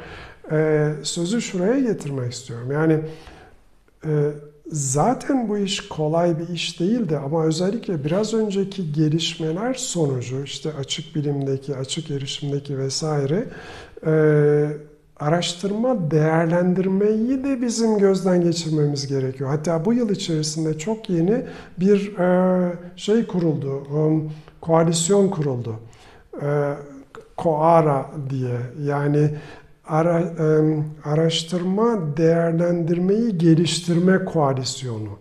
E, 0.51 0.89
sözü 1.03 1.41
şuraya 1.41 1.79
getirmek 1.79 2.33
istiyorum. 2.33 2.71
Yani 2.71 2.99
e, 4.05 4.31
zaten 4.71 5.49
bu 5.49 5.57
iş 5.57 5.87
kolay 5.87 6.39
bir 6.39 6.53
iş 6.53 6.79
değildi 6.79 7.17
ama 7.17 7.45
özellikle 7.45 8.03
biraz 8.05 8.33
önceki 8.33 8.93
gelişmeler 8.93 9.73
sonucu 9.73 10.43
işte 10.43 10.73
açık 10.79 11.15
bilimdeki, 11.15 11.75
açık 11.75 12.11
erişimdeki 12.11 12.77
vesaire 12.77 13.45
e, 14.05 14.11
araştırma 15.21 16.11
değerlendirmeyi 16.11 17.43
de 17.43 17.61
bizim 17.61 17.97
gözden 17.97 18.41
geçirmemiz 18.41 19.07
gerekiyor. 19.07 19.49
Hatta 19.49 19.85
bu 19.85 19.93
yıl 19.93 20.09
içerisinde 20.09 20.77
çok 20.77 21.09
yeni 21.09 21.45
bir 21.79 22.17
e, 22.17 22.73
şey 22.95 23.27
kuruldu, 23.27 23.71
um, 23.71 24.31
koalisyon 24.61 25.29
kuruldu. 25.29 25.75
E, 26.41 26.73
COARA 27.37 28.05
diye 28.29 28.57
yani 28.83 29.29
ara, 29.87 30.23
araştırma 31.05 32.17
değerlendirmeyi 32.17 33.37
geliştirme 33.37 34.25
koalisyonu. 34.25 35.19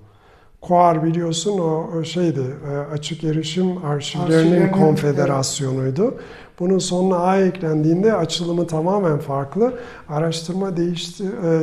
COAR 0.69 1.05
biliyorsun 1.05 1.59
o, 1.59 2.05
şeydi 2.05 2.45
e, 2.73 2.77
açık 2.93 3.25
erişim 3.25 3.85
arşivlerinin 3.85 4.37
Arşivlerinin, 4.37 4.73
konfederasyonuydu. 4.73 6.15
Bunun 6.61 6.79
sonuna 6.79 7.17
A 7.17 7.39
eklendiğinde 7.39 8.15
açılımı 8.15 8.67
tamamen 8.67 9.19
farklı. 9.19 9.75
Araştırma 10.09 10.77
değişti, 10.77 11.25
e, 11.25 11.61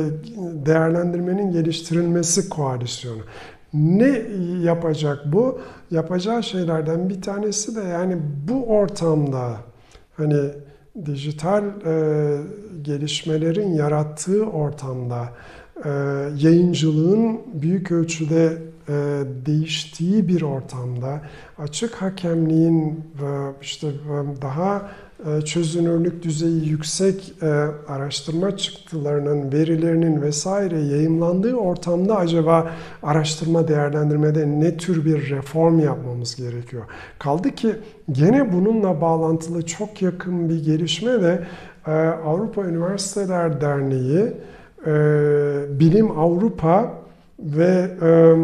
değerlendirmenin 0.66 1.50
geliştirilmesi 1.50 2.48
koalisyonu. 2.48 3.20
Ne 3.74 4.22
yapacak 4.62 5.32
bu? 5.32 5.60
Yapacağı 5.90 6.42
şeylerden 6.42 7.08
bir 7.08 7.22
tanesi 7.22 7.76
de 7.76 7.80
yani 7.80 8.16
bu 8.48 8.66
ortamda 8.66 9.56
hani 10.16 10.50
dijital 11.06 11.64
e, 11.64 12.36
gelişmelerin 12.82 13.74
yarattığı 13.74 14.44
ortamda 14.44 15.28
e, 15.84 15.90
yayıncılığın 16.38 17.40
büyük 17.54 17.92
ölçüde 17.92 18.58
değiştiği 19.46 20.28
bir 20.28 20.42
ortamda 20.42 21.20
açık 21.58 21.94
hakemliğin 21.94 22.88
e, 22.90 23.28
işte 23.62 23.86
e, 23.86 24.42
daha 24.42 24.90
e, 25.26 25.40
çözünürlük 25.40 26.22
düzeyi 26.22 26.68
yüksek 26.68 27.34
e, 27.42 27.46
araştırma 27.88 28.56
çıktılarının, 28.56 29.52
verilerinin 29.52 30.22
vesaire 30.22 30.80
yayımlandığı 30.80 31.54
ortamda 31.54 32.16
acaba 32.16 32.70
araştırma 33.02 33.68
değerlendirmede 33.68 34.46
ne 34.46 34.76
tür 34.76 35.04
bir 35.04 35.30
reform 35.30 35.78
yapmamız 35.78 36.36
gerekiyor? 36.36 36.84
Kaldı 37.18 37.50
ki 37.50 37.76
gene 38.12 38.52
bununla 38.52 39.00
bağlantılı 39.00 39.66
çok 39.66 40.02
yakın 40.02 40.48
bir 40.48 40.64
gelişme 40.64 41.22
de 41.22 41.46
e, 41.86 41.90
Avrupa 42.26 42.64
Üniversiteler 42.64 43.60
Derneği, 43.60 44.32
e, 44.86 44.90
Bilim 45.80 46.18
Avrupa 46.18 46.94
ve 47.38 47.90
e, 48.02 48.34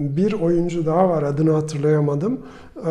bir 0.00 0.32
oyuncu 0.32 0.86
daha 0.86 1.08
var 1.08 1.22
adını 1.22 1.52
hatırlayamadım. 1.52 2.40
E, 2.86 2.90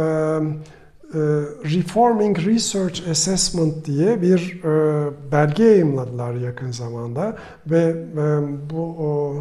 e, 1.14 1.20
Reforming 1.64 2.38
Research 2.46 3.10
Assessment 3.10 3.86
diye 3.86 4.22
bir 4.22 4.64
e, 4.64 5.12
belge 5.32 5.64
yayımladılar 5.64 6.34
yakın 6.34 6.72
zamanda 6.72 7.36
ve 7.68 7.96
e, 8.18 8.70
bu 8.70 9.36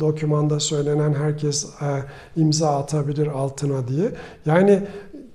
dokümanda 0.00 0.60
söylenen 0.60 1.14
herkes 1.14 1.66
imza 2.36 2.78
atabilir 2.78 3.26
altına 3.26 3.88
diye. 3.88 4.10
Yani 4.46 4.82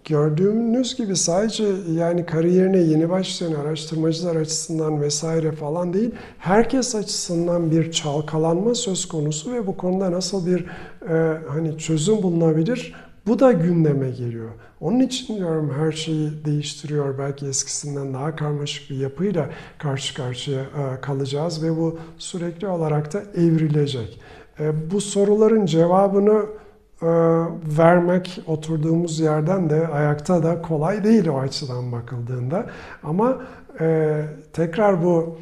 gördüğünüz 0.05 0.95
gibi 0.95 1.15
sadece 1.15 1.65
yani 1.91 2.25
kariyerine 2.25 2.77
yeni 2.77 3.09
başlayan 3.09 3.53
araştırmacılar 3.53 4.35
açısından 4.35 5.01
vesaire 5.01 5.51
falan 5.51 5.93
değil, 5.93 6.11
herkes 6.37 6.95
açısından 6.95 7.71
bir 7.71 7.91
çalkalanma 7.91 8.75
söz 8.75 9.07
konusu 9.07 9.53
ve 9.53 9.67
bu 9.67 9.77
konuda 9.77 10.11
nasıl 10.11 10.45
bir 10.45 10.65
e, 11.09 11.37
hani 11.49 11.77
çözüm 11.77 12.23
bulunabilir 12.23 12.93
bu 13.27 13.39
da 13.39 13.51
gündeme 13.51 14.09
geliyor. 14.09 14.49
Onun 14.81 14.99
için 14.99 15.37
diyorum 15.37 15.73
her 15.77 15.91
şeyi 15.91 16.45
değiştiriyor. 16.45 17.17
Belki 17.17 17.45
eskisinden 17.45 18.13
daha 18.13 18.35
karmaşık 18.35 18.89
bir 18.89 18.97
yapıyla 18.97 19.49
karşı 19.77 20.15
karşıya 20.15 20.61
e, 20.61 21.01
kalacağız 21.01 21.63
ve 21.63 21.77
bu 21.77 21.99
sürekli 22.17 22.67
olarak 22.67 23.13
da 23.13 23.23
evrilecek. 23.35 24.19
E, 24.59 24.91
bu 24.91 25.01
soruların 25.01 25.65
cevabını 25.65 26.45
vermek 27.77 28.39
oturduğumuz 28.47 29.19
yerden 29.19 29.69
de 29.69 29.87
ayakta 29.87 30.43
da 30.43 30.61
kolay 30.61 31.03
değil 31.03 31.27
o 31.27 31.39
açıdan 31.39 31.91
bakıldığında. 31.91 32.65
Ama 33.03 33.37
tekrar 34.53 35.03
bu 35.03 35.37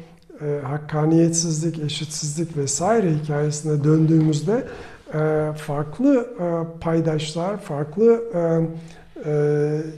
hakkaniyetsizlik, 0.62 1.78
eşitsizlik 1.78 2.56
vesaire 2.56 3.10
hikayesine 3.10 3.84
döndüğümüzde 3.84 4.64
farklı 5.56 6.26
paydaşlar, 6.80 7.56
farklı 7.56 8.22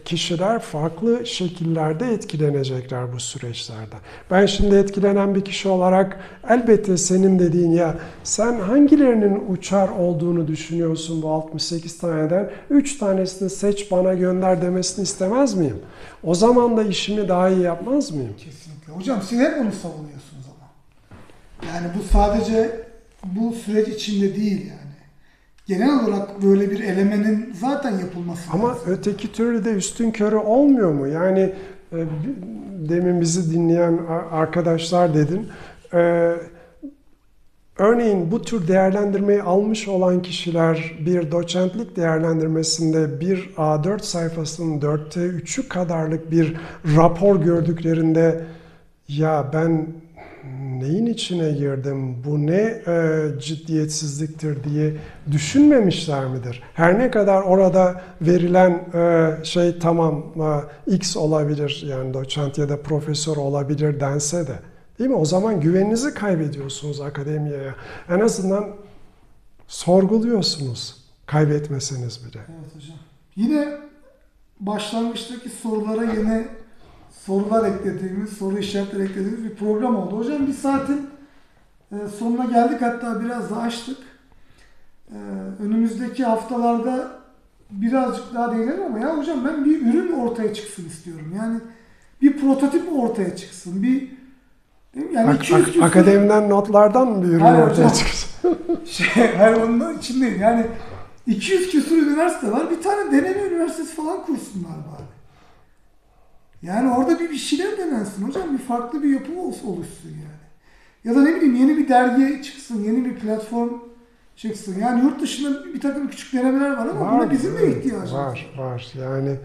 kişiler 0.04 0.58
farklı 0.58 1.26
şekillerde 1.26 2.12
etkilenecekler 2.12 3.12
bu 3.12 3.20
süreçlerden. 3.20 3.98
Ben 4.30 4.46
şimdi 4.46 4.74
etkilenen 4.74 5.34
bir 5.34 5.44
kişi 5.44 5.68
olarak 5.68 6.20
elbette 6.48 6.96
senin 6.96 7.38
dediğin 7.38 7.70
ya 7.70 7.94
sen 8.24 8.60
hangilerinin 8.60 9.44
uçar 9.48 9.88
olduğunu 9.88 10.48
düşünüyorsun 10.48 11.22
bu 11.22 11.30
68 11.30 11.98
taneden 11.98 12.50
3 12.70 12.98
tanesini 12.98 13.50
seç 13.50 13.90
bana 13.90 14.14
gönder 14.14 14.62
demesini 14.62 15.02
istemez 15.02 15.54
miyim? 15.54 15.78
O 16.22 16.34
zaman 16.34 16.76
da 16.76 16.82
işimi 16.82 17.28
daha 17.28 17.48
iyi 17.48 17.62
yapmaz 17.62 18.10
mıyım? 18.10 18.34
Kesinlikle. 18.38 18.92
Hocam 18.92 19.22
siz 19.28 19.38
hep 19.38 19.54
onu 19.60 19.72
savunuyorsunuz 19.72 20.46
ama. 20.46 20.68
Yani 21.74 21.86
bu 21.98 22.02
sadece 22.12 22.80
bu 23.24 23.52
süreç 23.52 23.88
içinde 23.88 24.36
değil 24.36 24.66
yani 24.66 24.85
genel 25.66 26.04
olarak 26.04 26.42
böyle 26.42 26.70
bir 26.70 26.80
elemenin 26.80 27.54
zaten 27.60 27.98
yapılması 27.98 28.50
Ama 28.52 28.68
lazım. 28.68 28.82
öteki 28.86 29.32
türlü 29.32 29.64
de 29.64 29.70
üstün 29.70 30.10
körü 30.10 30.36
olmuyor 30.36 30.92
mu? 30.92 31.06
Yani 31.08 31.52
e, 31.92 31.98
demin 32.88 33.20
bizi 33.20 33.54
dinleyen 33.54 34.00
arkadaşlar 34.30 35.14
dedin. 35.14 35.48
E, 35.94 36.32
örneğin 37.78 38.30
bu 38.30 38.42
tür 38.42 38.68
değerlendirmeyi 38.68 39.42
almış 39.42 39.88
olan 39.88 40.22
kişiler 40.22 40.94
bir 41.06 41.30
doçentlik 41.30 41.96
değerlendirmesinde 41.96 43.20
bir 43.20 43.50
A4 43.56 44.02
sayfasının 44.02 44.82
dörtte 44.82 45.20
üçü 45.20 45.68
kadarlık 45.68 46.30
bir 46.30 46.56
rapor 46.96 47.36
gördüklerinde 47.36 48.44
ya 49.08 49.50
ben 49.52 49.86
neyin 50.80 51.06
içine 51.06 51.52
girdim, 51.52 52.24
bu 52.24 52.46
ne 52.46 52.82
e, 52.86 53.24
ciddiyetsizliktir 53.40 54.64
diye 54.64 54.96
düşünmemişler 55.32 56.26
midir? 56.26 56.62
Her 56.74 56.98
ne 56.98 57.10
kadar 57.10 57.42
orada 57.42 58.02
verilen 58.20 58.70
e, 58.94 59.44
şey 59.44 59.78
tamam 59.78 60.24
e, 60.86 60.94
X 60.94 61.16
olabilir 61.16 61.84
yani 61.88 62.14
doçent 62.14 62.58
ya 62.58 62.68
da 62.68 62.82
profesör 62.82 63.36
olabilir 63.36 64.00
dense 64.00 64.46
de 64.46 64.58
değil 64.98 65.10
mi? 65.10 65.16
O 65.16 65.24
zaman 65.24 65.60
güveninizi 65.60 66.14
kaybediyorsunuz 66.14 67.00
akademiye. 67.00 67.74
En 68.08 68.20
azından 68.20 68.68
sorguluyorsunuz 69.68 70.96
kaybetmeseniz 71.26 72.26
bile. 72.26 72.40
Evet 72.48 72.74
hocam. 72.76 72.96
Yine 73.36 73.68
başlangıçtaki 74.60 75.48
sorulara 75.48 76.12
yine 76.12 76.48
sorular 77.26 77.68
eklediğimiz, 77.68 78.30
soru 78.30 78.58
işaretleri 78.58 79.02
eklediğimiz 79.02 79.44
bir 79.44 79.54
program 79.54 79.96
oldu. 79.96 80.18
Hocam 80.18 80.46
bir 80.46 80.52
saatin 80.52 81.06
e, 81.92 81.96
sonuna 82.18 82.44
geldik 82.44 82.82
hatta 82.82 83.20
biraz 83.24 83.50
da 83.50 83.56
açtık. 83.56 83.98
E, 85.10 85.16
önümüzdeki 85.62 86.24
haftalarda 86.24 87.08
birazcık 87.70 88.34
daha 88.34 88.52
değinelim 88.52 88.82
ama 88.86 88.98
ya 88.98 89.18
hocam 89.18 89.44
ben 89.44 89.64
bir 89.64 89.86
ürün 89.86 90.12
ortaya 90.12 90.54
çıksın 90.54 90.88
istiyorum. 90.88 91.32
Yani 91.36 91.60
bir 92.22 92.40
prototip 92.40 92.92
ortaya 92.92 93.36
çıksın. 93.36 93.82
Bir 93.82 94.08
yani 95.12 95.30
ak, 95.30 95.52
ak, 95.52 95.82
akademiden 95.82 96.50
notlardan 96.50 97.08
mı 97.08 97.22
bir 97.22 97.28
ürün 97.28 97.40
hayır 97.40 97.62
ortaya 97.62 97.90
çıksın? 97.90 98.58
şey, 98.84 99.36
hayır 99.36 99.56
onun 99.56 99.98
için 99.98 100.22
değil. 100.22 100.40
Yani 100.40 100.66
200 101.26 101.70
küsur 101.70 101.96
üniversite 101.96 102.52
var. 102.52 102.70
Bir 102.70 102.82
tane 102.82 103.12
deneme 103.12 103.42
üniversitesi 103.42 103.94
falan 103.94 104.26
kursunlar 104.26 104.72
bari. 104.72 105.05
Yani 106.66 106.90
orada 106.90 107.20
bir 107.20 107.30
bir 107.30 107.36
şeyler 107.36 107.78
denensin 107.78 108.28
hocam. 108.28 108.52
Bir 108.52 108.58
farklı 108.58 109.02
bir 109.02 109.08
yapı 109.08 109.32
oluşsun 109.40 110.08
yani. 110.08 110.46
Ya 111.04 111.14
da 111.14 111.22
ne 111.22 111.36
bileyim 111.36 111.54
yeni 111.54 111.76
bir 111.76 111.88
dergi 111.88 112.42
çıksın, 112.42 112.84
yeni 112.84 113.04
bir 113.04 113.14
platform 113.14 113.70
çıksın. 114.36 114.80
Yani 114.80 115.04
yurt 115.04 115.22
dışında 115.22 115.64
bir 115.74 115.80
takım 115.80 116.08
küçük 116.08 116.32
denemeler 116.32 116.70
var 116.70 116.86
ama 116.86 117.12
buna 117.12 117.30
bizim 117.30 117.58
de 117.58 117.78
ihtiyacımız 117.78 118.14
var. 118.14 118.50
Var, 118.58 118.64
var. 118.64 118.92
Yani 119.00 119.36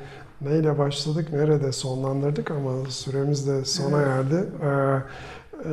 neyle 0.42 0.78
başladık, 0.78 1.28
nerede 1.34 1.72
sonlandırdık 1.72 2.52
ama 2.52 2.72
süremiz 2.90 3.48
de 3.48 3.66
sona 3.66 4.02
Evet. 4.02 4.08
erdi. 4.08 4.50
Ee, 4.64 4.68
e, 5.70 5.72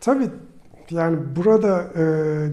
tabii 0.00 0.28
yani 0.90 1.18
burada 1.36 1.82
e, 1.82 2.04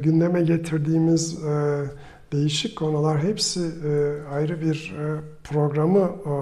gündeme 0.03 0.41
getirdiğimiz 0.41 1.43
e, 1.43 1.83
değişik 2.31 2.75
konular 2.77 3.23
hepsi 3.23 3.61
e, 3.61 4.21
ayrı 4.33 4.61
bir 4.61 4.95
e, 4.99 5.21
programı 5.43 5.99
e, 5.99 6.33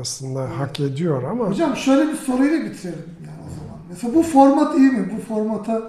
aslında 0.00 0.40
Evet. 0.40 0.58
hak 0.58 0.80
ediyor 0.80 1.22
ama 1.22 1.44
Hocam 1.44 1.76
şöyle 1.76 2.08
bir 2.12 2.16
soruyla 2.16 2.64
bitirelim 2.64 3.04
yani 3.26 3.38
o 3.46 3.50
zaman. 3.60 3.78
Mesela 3.90 4.14
bu 4.14 4.22
format 4.22 4.76
iyi 4.78 4.90
mi? 4.90 5.10
Bu 5.16 5.34
formata 5.34 5.82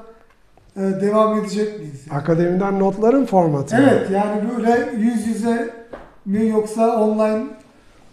e, 0.78 0.82
devam 0.82 1.40
edecek 1.40 1.80
miyiz? 1.80 2.08
Yani? 2.10 2.20
akademiden 2.20 2.80
notların 2.80 3.26
formatı. 3.26 3.76
Evet 3.80 4.12
yani 4.12 4.42
böyle 4.58 4.92
yüz 4.98 5.28
yüze 5.28 5.74
mi 6.26 6.48
yoksa 6.48 7.02
online 7.04 7.44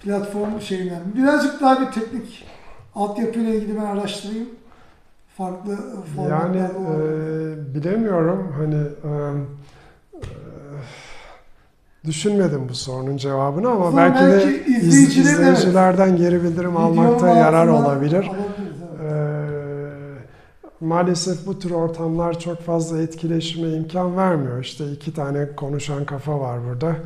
platform 0.00 0.60
şeyler 0.60 0.98
mi? 0.98 1.12
Birazcık 1.16 1.60
daha 1.60 1.80
bir 1.80 1.86
teknik 1.92 2.44
altyapıyla 2.94 3.54
ilgili 3.54 3.76
ben 3.76 3.84
araştırayım. 3.84 4.48
Farklı 5.36 5.72
e, 5.72 6.16
formatlar 6.16 6.30
Yani 6.44 6.58
e, 6.58 7.74
bilemiyorum 7.74 8.54
hani 8.58 8.74
e, 8.74 9.12
düşünmedim 12.04 12.68
bu 12.68 12.74
sorunun 12.74 13.16
cevabını 13.16 13.68
ama 13.68 13.86
O 13.86 13.90
zaman 13.90 14.14
belki, 14.14 14.24
de 14.26 14.32
belki 14.32 14.70
iz- 14.70 14.76
izleyicilerin, 14.86 15.26
evet. 15.28 15.38
izleyicilerden 15.58 16.16
geri 16.16 16.42
bildirim 16.42 16.76
almakta 16.76 17.28
yarar 17.28 17.66
olabilir. 17.68 18.16
alabiliriz, 18.26 18.76
evet. 19.02 19.12
E, 20.80 20.84
maalesef 20.84 21.46
bu 21.46 21.58
tür 21.58 21.70
ortamlar 21.70 22.38
çok 22.38 22.60
fazla 22.60 23.02
etkileşime 23.02 23.68
imkan 23.68 24.16
vermiyor. 24.16 24.60
İşte 24.60 24.92
iki 24.92 25.14
tane 25.14 25.46
konuşan 25.56 26.04
kafa 26.04 26.40
var 26.40 26.58
burada. 26.68 26.96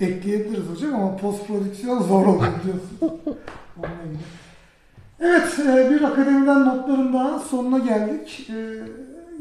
E, 0.00 0.04
Ekleyebiliriz 0.06 0.64
hocam 0.74 0.94
ama 0.94 1.16
post 1.16 1.46
prodüksiyon 1.46 2.02
zor 2.02 2.26
olur 2.26 2.42
ilgili. 2.64 2.80
Evet, 5.20 5.58
e, 5.68 5.90
bir 5.90 6.02
akademiden 6.02 6.64
notların 6.66 7.12
daha 7.12 7.38
sonuna 7.38 7.78
geldik. 7.78 8.50
E, 8.50 8.76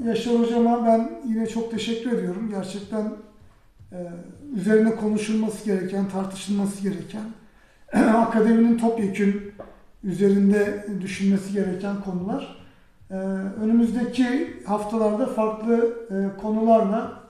Yaşar 0.07 0.39
hocama 0.39 0.85
ben 0.85 1.09
yine 1.27 1.47
çok 1.47 1.71
teşekkür 1.71 2.11
ediyorum. 2.11 2.49
Gerçekten 2.51 3.03
üzerine 4.55 4.95
konuşulması 4.95 5.65
gereken, 5.65 6.09
tartışılması 6.09 6.81
gereken, 6.81 7.23
akademinin 8.15 8.77
topyekün 8.77 9.53
üzerinde 10.03 10.85
düşünmesi 11.01 11.53
gereken 11.53 12.01
konular. 12.01 12.65
E, 13.11 13.15
Önümüzdeki 13.61 14.53
haftalarda 14.65 15.25
farklı 15.25 15.93
e, 16.11 16.41
konularla 16.41 17.23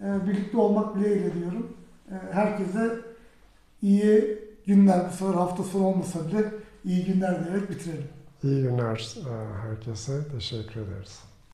e, 0.00 0.26
birlikte 0.26 0.56
olmak 0.56 0.96
dileğiyle 0.96 1.34
diyorum. 1.34 1.76
E, 2.10 2.14
Herkese 2.32 2.90
iyi 3.82 4.38
günler, 4.66 5.00
bu 5.08 5.16
sefer 5.16 5.34
hafta 5.34 5.62
sonu 5.62 5.86
olmasa 5.86 6.26
bile 6.28 6.44
iyi 6.84 7.04
günler 7.04 7.44
diyerek 7.44 7.70
bitirelim. 7.70 8.08
iyi 8.42 8.62
günler 8.62 9.16
e, 9.18 9.68
herkese. 9.68 10.12
Teşekkür 10.32 10.80
ederiz. 10.80 11.20